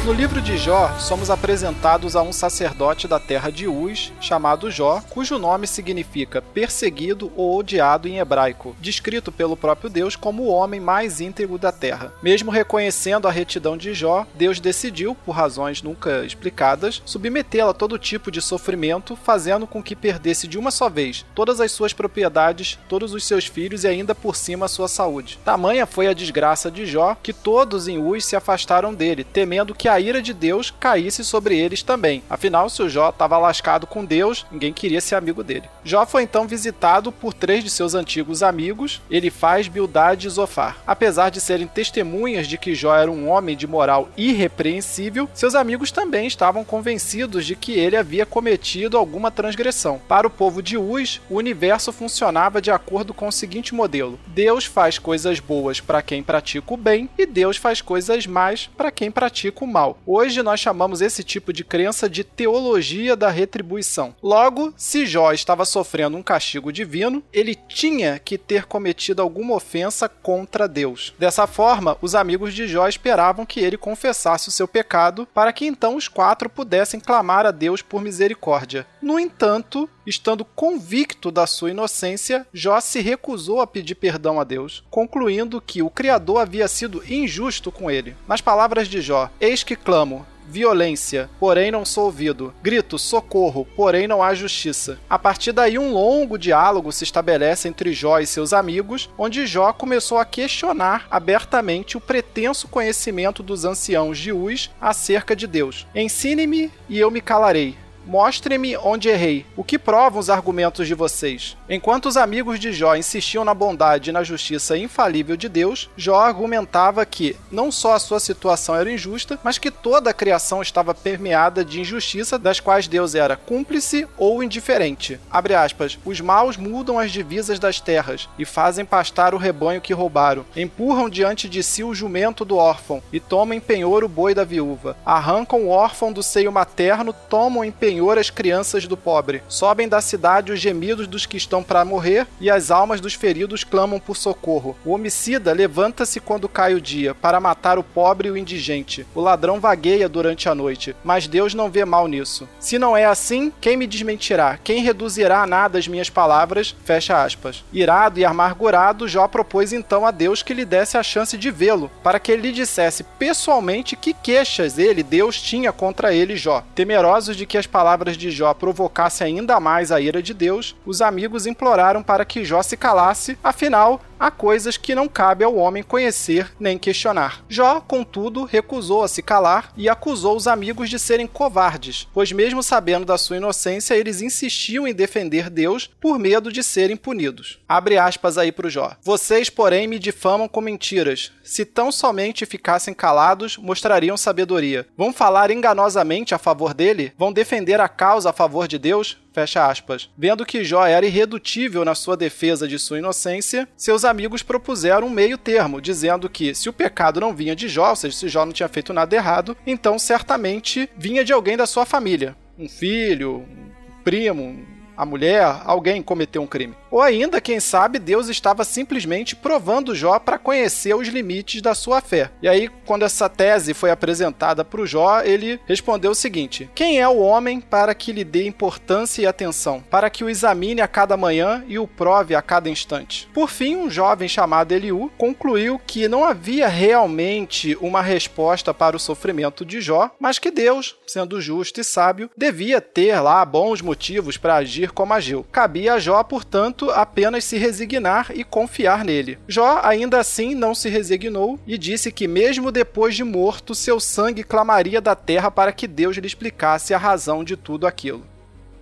No 0.10 0.16
livro 0.16 0.42
de 0.42 0.58
Jó, 0.58 0.92
somos 0.98 1.30
apresentados 1.30 2.16
a 2.16 2.24
um 2.24 2.34
sacerdote 2.34 3.08
da 3.08 3.20
terra 3.20 3.52
de 3.52 3.68
Uz, 3.68 4.12
chamado 4.20 4.72
Jó, 4.72 5.04
cujo 5.08 5.38
nome 5.38 5.68
significa 5.68 6.42
perseguido 6.42 7.32
ou 7.36 7.56
odiado 7.56 8.08
em 8.08 8.18
hebraico, 8.18 8.76
descrito 8.82 9.32
pelo 9.32 9.56
próprio 9.56 9.88
Deus 9.88 10.16
como 10.16 10.42
o 10.42 10.48
homem 10.48 10.80
mais 10.80 11.22
íntegro 11.22 11.60
da 11.60 11.72
terra. 11.72 12.12
Mesmo 12.24 12.50
reconhecendo 12.50 13.28
a 13.28 13.32
retidão 13.32 13.78
de 13.78 13.94
Jó, 13.94 14.26
Deus 14.34 14.60
decidiu, 14.60 15.14
por 15.14 15.34
razões 15.34 15.84
nunca 15.84 16.26
explicadas, 16.26 17.04
submetê-lo 17.06 17.70
a 17.70 17.74
todo 17.76 18.00
tipo 18.00 18.32
de 18.32 18.42
sofrimento, 18.42 19.16
fazendo 19.16 19.68
com 19.68 19.84
que 19.84 19.96
perdesse 19.96 20.48
de 20.48 20.58
uma 20.58 20.72
só 20.72 20.90
vez 20.90 21.24
todas 21.36 21.62
as 21.62 21.72
suas 21.72 21.94
propriedades, 21.94 22.80
todos 22.90 23.14
os 23.14 23.24
seus 23.24 23.46
filhos 23.46 23.84
e 23.84 23.88
ainda 23.88 24.16
por 24.16 24.36
cima 24.36 24.66
a 24.66 24.70
sua 24.70 24.88
saúde. 24.88 25.38
Tamanha 25.46 25.86
foi 25.86 26.08
a 26.08 26.14
desgraça 26.14 26.72
de 26.72 26.88
Jó 26.88 27.16
que 27.22 27.32
todos 27.32 27.88
em 27.88 28.00
Uz 28.00 28.26
se 28.26 28.36
afastaram 28.36 28.92
dele, 28.92 29.24
temendo 29.24 29.76
que 29.76 29.88
a 29.88 29.99
a 30.00 30.01
ira 30.01 30.22
de 30.22 30.34
Deus 30.34 30.74
caísse 30.80 31.25
sobre 31.25 31.57
eles 31.57 31.84
também. 31.84 32.24
Afinal, 32.30 32.69
se 32.69 32.81
o 32.81 32.90
Jó 32.90 33.10
estava 33.10 33.38
lascado 33.38 33.86
com 33.86 34.06
Deus, 34.06 34.46
ninguém 34.50 34.72
queria 34.72 35.01
ser 35.01 35.16
amigo 35.16 35.44
dele. 35.44 35.69
Jó 35.84 36.06
foi 36.06 36.24
então 36.24 36.48
visitado 36.48 37.12
por 37.12 37.34
três 37.34 37.66
de 37.66 37.69
seus 37.69 37.94
antigos 37.94 38.42
amigos, 38.42 39.01
Elifaz, 39.12 39.68
Bildad 39.68 40.24
e 40.24 40.30
Zofar. 40.30 40.78
Apesar 40.88 41.30
de 41.30 41.42
serem 41.42 41.68
testemunhas 41.68 42.48
de 42.48 42.57
que 42.57 42.74
Jó 42.74 42.96
era 42.96 43.12
um 43.12 43.30
homem 43.30 43.57
de 43.57 43.68
moral 43.68 44.07
irrepreensível, 44.16 45.30
seus 45.34 45.54
amigos 45.54 45.92
também 45.92 46.25
estavam 46.25 46.63
convencidos 46.63 47.46
de 47.46 47.57
que 47.57 47.74
ele 47.74 47.98
havia 47.98 48.25
cometido 48.25 48.98
alguma 48.98 49.30
transgressão. 49.30 50.00
Para 50.07 50.28
o 50.28 50.31
povo 50.31 50.63
de 50.63 50.78
Uz, 50.78 51.19
o 51.30 51.36
universo 51.36 51.92
funcionava 51.92 52.62
de 52.62 52.72
acordo 52.72 53.13
com 53.13 53.28
o 53.28 53.34
seguinte 53.34 53.75
modelo: 53.75 54.18
Deus 54.28 54.63
faz 54.63 54.98
coisas 54.98 55.42
boas 55.42 55.81
para 55.81 56.01
quem 56.01 56.24
pratica 56.24 56.74
o 56.74 56.78
bem 56.78 57.10
e 57.18 57.25
Deus 57.25 57.57
faz 57.57 57.81
coisas 57.81 58.25
más 58.25 58.69
para 58.78 58.92
quem 58.92 59.12
pratica 59.12 59.66
o 59.66 59.68
mal. 59.68 59.88
Hoje 60.06 60.41
nós 60.41 60.59
chamamos 60.59 61.01
esse 61.01 61.24
tipo 61.24 61.53
de 61.53 61.63
crença 61.63 62.09
de 62.09 62.24
teologia 62.24 63.15
da 63.15 63.30
retribuição. 63.30 64.15
Logo, 64.21 64.74
se 64.77 65.06
Jó 65.06 65.31
estava 65.31 65.65
sofrendo 65.65 66.18
um 66.18 66.24
castigo 66.24 66.71
divino, 66.71 67.24
ele 67.31 67.56
tinha 67.56 68.19
que 68.19 68.38
ter 68.38 68.65
cometido 68.65 69.21
alguma 69.21 69.56
ofensa 69.56 70.09
contra 70.09 70.68
Deus. 70.68 71.13
Dessa 71.18 71.47
forma, 71.47 71.97
os 72.01 72.15
amigos 72.15 72.53
de 72.53 72.68
Jó 72.68 72.88
esperavam 72.88 73.45
que 73.45 73.59
ele 73.59 73.77
confessasse 73.77 74.50
o 74.50 74.51
seu 74.51 74.68
pecado 74.68 75.27
para 75.33 75.53
que 75.53 75.65
então 75.65 75.95
os 75.95 76.07
quatro 76.07 76.50
pudessem 76.50 77.00
clamar 77.00 77.45
a 77.45 77.51
Deus 77.51 77.81
por 77.81 78.01
misericórdia. 78.01 78.86
No 79.01 79.19
entanto, 79.19 79.89
estando 80.10 80.44
convicto 80.44 81.32
da 81.32 81.46
sua 81.46 81.72
inocência, 81.72 82.46
Jó 82.54 82.80
se 82.82 83.00
recusou 83.00 83.62
a 83.62 83.68
pedir 83.68 83.96
perdão 83.96 84.40
a 84.40 84.44
Deus, 84.44 84.84
concluindo 84.90 85.62
que 85.62 85.82
o 85.82 85.90
Criador 85.90 86.42
havia 86.42 86.68
sido 86.68 87.04
injusto 87.08 87.72
com 87.72 87.90
ele. 87.90 88.16
Nas 88.28 88.42
palavras 88.42 88.88
de 88.88 89.02
Jó, 89.02 89.30
eis 89.40 89.64
que 89.64 89.76
clamo, 89.76 90.26
violência, 90.50 91.30
porém 91.40 91.70
não 91.70 91.86
sou 91.86 92.06
ouvido. 92.06 92.54
Grito, 92.62 92.98
socorro, 92.98 93.68
porém 93.76 94.08
não 94.08 94.24
há 94.24 94.34
justiça. 94.34 94.98
A 95.10 95.20
partir 95.20 95.52
daí, 95.52 95.78
um 95.78 95.94
longo 95.94 96.38
diálogo 96.38 96.92
se 96.92 97.04
estabelece 97.04 97.68
entre 97.68 97.94
Jó 97.94 98.20
e 98.20 98.26
seus 98.26 98.52
amigos, 98.52 99.10
onde 99.18 99.46
Jó 99.46 99.72
começou 99.72 100.18
a 100.18 100.26
questionar 100.26 101.08
abertamente 101.12 101.96
o 101.96 102.02
pretenso 102.02 102.68
conhecimento 102.68 103.44
dos 103.44 103.64
anciãos 103.64 104.18
de 104.18 104.34
Uz 104.34 104.72
acerca 104.82 105.36
de 105.36 105.46
Deus. 105.46 105.86
Ensine-me 105.94 106.72
e 106.90 106.98
eu 107.00 107.12
me 107.12 107.22
calarei. 107.22 107.78
Mostre-me 108.10 108.76
onde 108.76 109.08
errei. 109.08 109.46
O 109.56 109.64
que 109.64 109.78
provam 109.78 110.20
os 110.20 110.32
argumentos 110.32 110.88
de 110.88 110.96
vocês? 110.96 111.56
Enquanto 111.70 112.08
os 112.08 112.18
amigos 112.18 112.60
de 112.60 112.74
Jó 112.74 112.96
insistiam 112.96 113.46
na 113.46 113.54
bondade 113.54 114.10
e 114.10 114.12
na 114.12 114.24
justiça 114.24 114.76
infalível 114.76 115.38
de 115.38 115.48
Deus, 115.48 115.92
Jó 115.96 116.16
argumentava 116.16 117.06
que 117.06 117.36
não 117.52 117.72
só 117.72 117.94
a 117.94 118.00
sua 118.00 118.20
situação 118.20 118.76
era 118.76 118.92
injusta, 118.92 119.38
mas 119.44 119.60
que 119.60 119.70
toda 119.70 120.10
a 120.10 120.14
criação 120.14 120.60
estava 120.60 120.96
permeada 120.96 121.64
de 121.64 121.82
injustiça 121.82 122.40
das 122.40 122.60
quais 122.60 122.88
Deus 122.88 123.14
era 123.14 123.38
cúmplice 123.38 124.08
ou 124.18 124.42
indiferente. 124.42 125.20
Abre 125.30 125.54
aspas. 125.54 126.00
Os 126.04 126.20
maus 126.20 126.58
mudam 126.58 126.98
as 126.98 127.12
divisas 127.12 127.60
das 127.60 127.80
terras 127.80 128.28
e 128.40 128.44
fazem 128.44 128.86
pastar 128.86 129.36
o 129.36 129.38
rebanho 129.38 129.82
que 129.82 129.94
roubaram. 129.94 130.48
Empurram 130.56 131.12
diante 131.12 131.48
de 131.48 131.62
si 131.62 131.84
o 131.84 131.94
jumento 131.94 132.44
do 132.44 132.58
órfão 132.58 133.04
e 133.14 133.20
tomam 133.20 133.56
em 133.56 133.60
penhor 133.60 134.04
o 134.04 134.10
boi 134.10 134.34
da 134.34 134.44
viúva. 134.44 134.98
Arrancam 135.06 135.66
o 135.66 135.70
órfão 135.70 136.12
do 136.12 136.24
seio 136.24 136.52
materno, 136.52 137.14
tomam 137.30 137.64
em 137.64 137.70
penhor 137.72 137.99
Senhor 138.00 138.18
as 138.18 138.30
crianças 138.30 138.88
do 138.88 138.96
pobre. 138.96 139.44
Sobem 139.50 139.86
da 139.90 140.00
cidade 140.00 140.53
os 140.53 140.60
gemidos 140.62 141.06
dos 141.06 141.25
que 141.25 141.36
estão 141.36 141.62
para 141.62 141.84
morrer, 141.84 142.25
e 142.39 142.50
as 142.50 142.72
almas 142.72 143.01
dos 143.01 143.13
feridos 143.13 143.65
clamam 143.65 144.00
por 144.00 144.15
socorro. 144.15 144.74
O 144.86 144.91
homicida 144.91 145.51
levanta-se 145.51 146.22
quando 146.22 146.48
cai 146.48 146.74
o 146.74 146.79
dia, 146.79 147.13
para 147.13 147.41
matar 147.41 147.77
o 147.77 147.84
pobre 147.84 148.29
e 148.29 148.32
o 148.32 148.38
indigente. 148.38 149.06
O 149.13 149.20
ladrão 149.20 149.60
vagueia 149.60 150.08
durante 150.08 150.48
a 150.48 150.56
noite, 150.56 150.96
mas 151.03 151.27
Deus 151.27 151.53
não 151.53 151.70
vê 151.70 151.84
mal 151.84 152.08
nisso. 152.08 152.48
Se 152.58 152.79
não 152.79 152.96
é 152.96 153.03
assim, 153.03 153.51
quem 153.60 153.75
me 153.75 153.86
desmentirá? 153.86 154.58
Quem 154.63 154.82
reduzirá 154.82 155.41
a 155.41 155.48
nada 155.48 155.77
as 155.77 155.86
minhas 155.86 156.10
palavras? 156.10 156.74
Fecha 156.86 157.22
aspas. 157.22 157.65
Irado 157.74 158.18
e 158.18 158.24
amargurado, 158.24 159.10
Jó 159.10 159.27
propôs 159.27 159.74
então 159.74 160.06
a 160.06 160.12
Deus 160.12 160.41
que 160.41 160.53
lhe 160.53 160.63
desse 160.63 160.98
a 160.98 161.03
chance 161.03 161.38
de 161.38 161.51
vê-lo, 161.51 161.91
para 162.01 162.18
que 162.18 162.32
ele 162.32 162.44
lhe 162.44 162.53
dissesse 162.53 163.03
pessoalmente 163.03 163.98
que 163.98 164.13
queixas 164.13 164.77
ele, 164.77 165.03
Deus, 165.03 165.41
tinha 165.41 165.74
contra 165.74 166.13
ele, 166.13 166.38
Jó. 166.38 166.63
Temerosos 166.74 167.36
de 167.36 167.46
que 167.46 167.58
as 167.58 167.68
palavras 167.68 167.88
palavras 167.89 168.15
de 168.15 168.29
Jó 168.29 168.53
provocasse 168.53 169.24
ainda 169.24 169.60
mais 169.60 169.91
a 169.91 170.00
ira 170.00 170.22
de 170.22 170.31
Deus, 170.31 170.75
os 170.86 171.01
amigos 171.01 171.48
imploraram 171.48 172.03
para 172.03 172.24
que 172.24 172.46
Jó 172.46 172.62
se 172.62 172.77
calasse, 172.77 173.36
afinal, 173.43 174.00
há 174.20 174.30
coisas 174.30 174.78
que 174.78 174.94
não 174.94 175.08
cabe 175.08 175.44
ao 175.44 175.56
homem 175.56 175.82
conhecer 175.82 176.52
nem 176.60 176.78
questionar. 176.78 177.44
Jó, 177.48 177.80
contudo, 177.80 178.44
recusou 178.44 179.04
a 179.04 179.08
se 179.08 179.22
calar 179.22 179.72
e 179.78 179.88
acusou 179.88 180.36
os 180.36 180.48
amigos 180.48 180.90
de 180.90 181.00
serem 181.00 181.26
covardes, 181.26 182.08
pois, 182.14 182.32
mesmo 182.32 182.62
sabendo 182.62 183.06
da 183.06 183.18
sua 183.18 183.38
inocência, 183.38 183.96
eles 183.96 184.22
insistiam 184.22 184.88
em 184.88 184.94
defender 184.94 185.50
Deus 185.50 185.90
por 186.00 186.20
medo 186.20 186.52
de 186.52 186.64
serem 186.64 186.98
punidos. 186.98 187.60
Abre 187.68 187.98
aspas 187.98 188.38
aí 188.38 188.52
para 188.52 188.68
o 188.68 188.70
Jó. 188.70 188.96
Vocês, 189.02 189.50
porém, 189.50 189.88
me 189.88 189.98
difamam 189.98 190.48
com 190.48 190.62
mentiras. 190.62 191.32
Se 191.44 191.64
tão 191.66 191.92
somente 191.92 192.46
ficassem 192.46 192.94
calados, 192.94 193.58
mostrariam 193.58 194.18
sabedoria. 194.18 194.86
Vão 194.98 195.14
falar 195.14 195.52
enganosamente 195.52 196.36
a 196.36 196.38
favor 196.38 196.74
dele? 196.74 197.14
Vão 197.18 197.32
defender 197.32 197.80
a 197.80 197.88
causa 197.88 198.30
a 198.30 198.34
favor 198.34 198.68
de 198.68 198.78
Deus? 198.78 199.18
Fecha 199.39 199.65
aspas. 199.65 200.10
Vendo 200.17 200.46
que 200.46 200.65
Jó 200.65 200.86
era 200.86 201.05
irredutível 201.05 201.86
na 201.86 201.96
sua 201.96 202.17
defesa 202.17 202.67
de 202.67 202.77
sua 202.77 203.00
inocência, 203.00 203.69
seus 203.77 204.03
amigos 204.03 204.43
propuseram 204.43 205.08
um 205.08 205.10
meio 205.10 205.38
termo, 205.38 205.79
dizendo 205.79 206.29
que 206.29 206.53
se 206.53 206.67
o 206.67 206.74
pecado 206.74 207.22
não 207.22 207.34
vinha 207.34 207.55
de 207.55 207.69
Jó, 207.69 207.91
ou 207.91 207.96
seja, 207.96 208.17
se 208.17 208.27
Jó 208.27 208.46
não 208.46 208.51
tinha 208.51 208.67
feito 208.67 208.91
nada 208.91 209.15
errado, 209.15 209.55
então 209.65 209.98
certamente 209.98 210.89
vinha 210.98 211.24
de 211.24 211.31
alguém 211.31 211.55
da 211.55 211.65
sua 211.65 211.86
família. 211.86 212.36
Um 212.58 212.67
filho, 212.67 213.46
um 213.50 214.03
primo, 214.03 214.60
a 215.00 215.06
mulher, 215.06 215.62
alguém 215.63 216.03
cometeu 216.03 216.41
um 216.41 216.46
crime. 216.46 216.75
Ou 216.91 217.01
ainda, 217.01 217.39
quem 217.39 217.58
sabe, 217.62 217.98
Deus 218.00 218.27
estava 218.27 218.65
simplesmente 218.65 219.34
provando 219.34 219.96
Jó 219.96 220.20
para 220.20 220.38
conhecer 220.38 220.94
os 220.94 221.08
limites 221.08 221.62
da 221.62 221.74
sua 221.74 222.01
fé. 222.01 222.29
E 222.41 222.50
aí, 222.50 222.68
quando 222.86 223.06
essa 223.06 223.29
tese 223.29 223.74
foi 223.74 223.91
apresentada 223.91 224.65
para 224.65 224.82
o 224.82 224.86
Jó, 224.86 225.22
ele 225.22 225.58
respondeu 225.65 226.12
o 226.12 226.15
seguinte: 226.15 226.70
Quem 226.75 227.00
é 227.00 227.08
o 227.08 227.20
homem 227.20 227.62
para 227.62 227.96
que 227.96 228.12
lhe 228.12 228.25
dê 228.25 228.46
importância 228.46 229.22
e 229.22 229.25
atenção, 229.25 229.82
para 229.89 230.10
que 230.10 230.22
o 230.22 230.29
examine 230.29 230.82
a 230.82 230.88
cada 230.88 231.15
manhã 231.15 231.63
e 231.65 231.79
o 231.79 231.88
prove 231.88 232.36
a 232.36 232.41
cada 232.41 232.70
instante? 232.70 233.29
Por 233.34 233.50
fim, 233.50 233.77
um 233.77 233.89
jovem 233.89 234.27
chamado 234.27 234.74
Eliú 234.74 235.10
concluiu 235.18 235.79
que 235.79 236.10
não 236.10 236.25
havia 236.25 236.68
realmente 236.68 237.77
uma 237.79 238.01
resposta 238.01 238.74
para 238.74 238.98
o 238.98 239.00
sofrimento 239.00 239.63
de 239.63 239.79
Jó, 239.79 240.12
mas 240.20 240.38
que 240.39 240.51
Deus, 240.51 240.98
sendo 241.08 241.39
justo 241.39 241.79
e 241.79 241.86
sábio, 241.86 242.29
devia 242.36 242.82
ter 242.82 243.18
lá 243.22 243.46
bons 243.46 243.82
motivos 243.82 244.36
para 244.36 244.56
agir 244.56 244.88
como 244.91 245.13
agiu. 245.13 245.46
Cabia 245.51 245.93
a 245.93 246.00
Jó, 246.00 246.24
portanto, 246.24 246.89
apenas 246.91 247.43
se 247.43 247.58
resignar 247.58 248.31
e 248.34 248.43
confiar 248.43 249.03
nele. 249.03 249.38
Jó 249.48 249.79
ainda 249.84 250.19
assim 250.19 250.55
não 250.55 250.74
se 250.75 250.89
resignou 250.89 251.60
e 251.65 251.77
disse 251.77 252.12
que 252.12 252.27
mesmo 252.27 252.72
depois 252.72 253.15
de 253.15 253.24
morto, 253.24 253.75
seu 253.75 254.00
sangue 254.00 254.43
clamaria 254.43 255.01
da 255.01 255.15
terra 255.15 255.50
para 255.51 255.72
que 255.72 255.88
Deus 255.88 256.17
lhe 256.17 256.27
explicasse 256.27 256.93
a 256.93 256.98
razão 256.98 257.43
de 257.43 257.55
tudo 257.55 257.88
aquilo. 257.88 258.24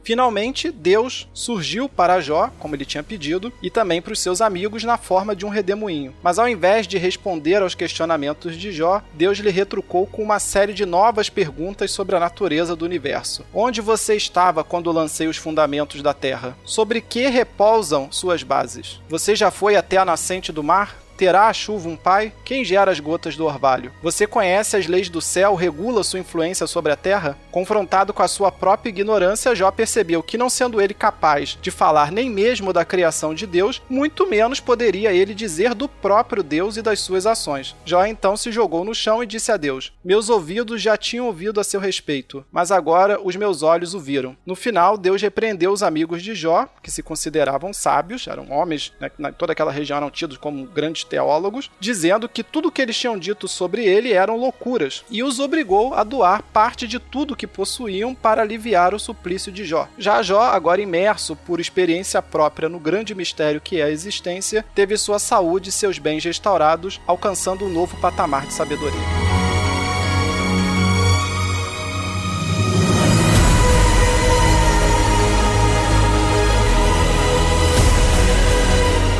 Finalmente, 0.07 0.71
Deus 0.71 1.27
surgiu 1.33 1.89
para 1.89 2.21
Jó, 2.21 2.49
como 2.59 2.73
ele 2.73 2.85
tinha 2.85 3.03
pedido, 3.03 3.51
e 3.61 3.69
também 3.69 4.01
para 4.01 4.13
os 4.13 4.21
seus 4.21 4.39
amigos 4.39 4.85
na 4.85 4.97
forma 4.97 5.35
de 5.35 5.45
um 5.45 5.49
redemoinho. 5.49 6.13
Mas 6.23 6.39
ao 6.39 6.47
invés 6.47 6.87
de 6.87 6.97
responder 6.97 7.61
aos 7.61 7.75
questionamentos 7.75 8.55
de 8.55 8.71
Jó, 8.71 9.01
Deus 9.13 9.37
lhe 9.39 9.49
retrucou 9.49 10.07
com 10.07 10.23
uma 10.23 10.39
série 10.39 10.71
de 10.71 10.85
novas 10.85 11.29
perguntas 11.29 11.91
sobre 11.91 12.15
a 12.15 12.21
natureza 12.21 12.73
do 12.73 12.85
universo. 12.85 13.45
Onde 13.53 13.81
você 13.81 14.15
estava 14.15 14.63
quando 14.63 14.93
lancei 14.93 15.27
os 15.27 15.35
fundamentos 15.35 16.01
da 16.01 16.13
terra? 16.13 16.57
Sobre 16.63 17.01
que 17.01 17.27
repousam 17.27 18.09
suas 18.09 18.43
bases? 18.43 19.01
Você 19.09 19.35
já 19.35 19.51
foi 19.51 19.75
até 19.75 19.97
a 19.97 20.05
nascente 20.05 20.53
do 20.53 20.63
mar? 20.63 20.95
Terá 21.17 21.47
a 21.47 21.53
chuva 21.53 21.89
um 21.89 21.95
pai? 21.95 22.31
Quem 22.45 22.63
gera 22.63 22.91
as 22.91 22.99
gotas 22.99 23.35
do 23.35 23.43
orvalho? 23.43 23.91
Você 24.03 24.27
conhece 24.27 24.77
as 24.77 24.85
leis 24.85 25.09
do 25.09 25.19
céu, 25.19 25.55
regula 25.55 26.03
sua 26.03 26.19
influência 26.19 26.67
sobre 26.67 26.91
a 26.91 26.95
terra? 26.95 27.35
Confrontado 27.51 28.13
com 28.13 28.21
a 28.21 28.27
sua 28.27 28.51
própria 28.51 28.91
ignorância, 28.91 29.55
Jó 29.55 29.71
percebeu 29.71 30.21
que, 30.21 30.37
não 30.37 30.47
sendo 30.47 30.79
ele 30.79 30.93
capaz 30.93 31.57
de 31.59 31.71
falar 31.71 32.11
nem 32.11 32.29
mesmo 32.29 32.71
da 32.71 32.85
criação 32.85 33.33
de 33.33 33.47
Deus, 33.47 33.81
muito 33.89 34.29
menos 34.29 34.59
poderia 34.59 35.11
ele 35.11 35.33
dizer 35.33 35.73
do 35.73 35.89
próprio 35.89 36.43
Deus 36.43 36.77
e 36.77 36.83
das 36.83 36.99
suas 36.99 37.25
ações. 37.25 37.75
Jó 37.83 38.05
então 38.05 38.37
se 38.37 38.51
jogou 38.51 38.85
no 38.85 38.93
chão 38.93 39.23
e 39.23 39.25
disse 39.25 39.51
a 39.51 39.57
Deus: 39.57 39.91
Meus 40.05 40.29
ouvidos 40.29 40.83
já 40.83 40.95
tinham 40.95 41.25
ouvido 41.25 41.59
a 41.59 41.63
seu 41.63 41.79
respeito, 41.79 42.45
mas 42.51 42.71
agora 42.71 43.19
os 43.19 43.35
meus 43.35 43.63
olhos 43.63 43.95
o 43.95 43.99
viram. 43.99 44.37
No 44.45 44.55
final, 44.55 44.95
Deus 44.95 45.19
repreendeu 45.19 45.71
os 45.71 45.81
amigos 45.81 46.21
de 46.21 46.35
Jó, 46.35 46.67
que 46.83 46.91
se 46.91 47.01
consideravam 47.01 47.73
sábios, 47.73 48.27
eram 48.27 48.51
homens, 48.51 48.93
né, 48.99 49.09
toda 49.31 49.53
aquela 49.53 49.71
região 49.71 49.97
eram 49.97 50.11
tidos 50.11 50.37
como 50.37 50.67
grandes 50.67 51.06
teólogos, 51.07 51.71
dizendo 51.79 52.29
que 52.29 52.43
tudo 52.43 52.71
que 52.71 52.81
eles 52.81 52.97
tinham 52.97 53.17
dito 53.17 53.47
sobre 53.47 53.85
ele 53.85 54.13
eram 54.13 54.37
loucuras, 54.37 55.03
e 55.09 55.23
os 55.23 55.39
obrigou 55.39 55.93
a 55.93 56.03
doar 56.03 56.43
parte 56.43 56.87
de 56.87 56.99
tudo 56.99 57.35
que 57.35 57.47
possuíam 57.47 58.13
para 58.13 58.41
aliviar 58.41 58.93
o 58.93 58.99
suplício 58.99 59.51
de 59.51 59.65
Jó. 59.65 59.87
Já 59.97 60.21
Jó, 60.21 60.41
agora 60.41 60.81
imerso 60.81 61.35
por 61.35 61.59
experiência 61.59 62.21
própria 62.21 62.69
no 62.69 62.79
grande 62.79 63.15
mistério 63.15 63.61
que 63.61 63.81
é 63.81 63.85
a 63.85 63.89
existência, 63.89 64.65
teve 64.75 64.97
sua 64.97 65.19
saúde 65.19 65.69
e 65.69 65.71
seus 65.71 65.97
bens 65.97 66.23
restaurados, 66.23 66.99
alcançando 67.07 67.65
um 67.65 67.69
novo 67.69 67.97
patamar 67.99 68.45
de 68.45 68.53
sabedoria. 68.53 69.56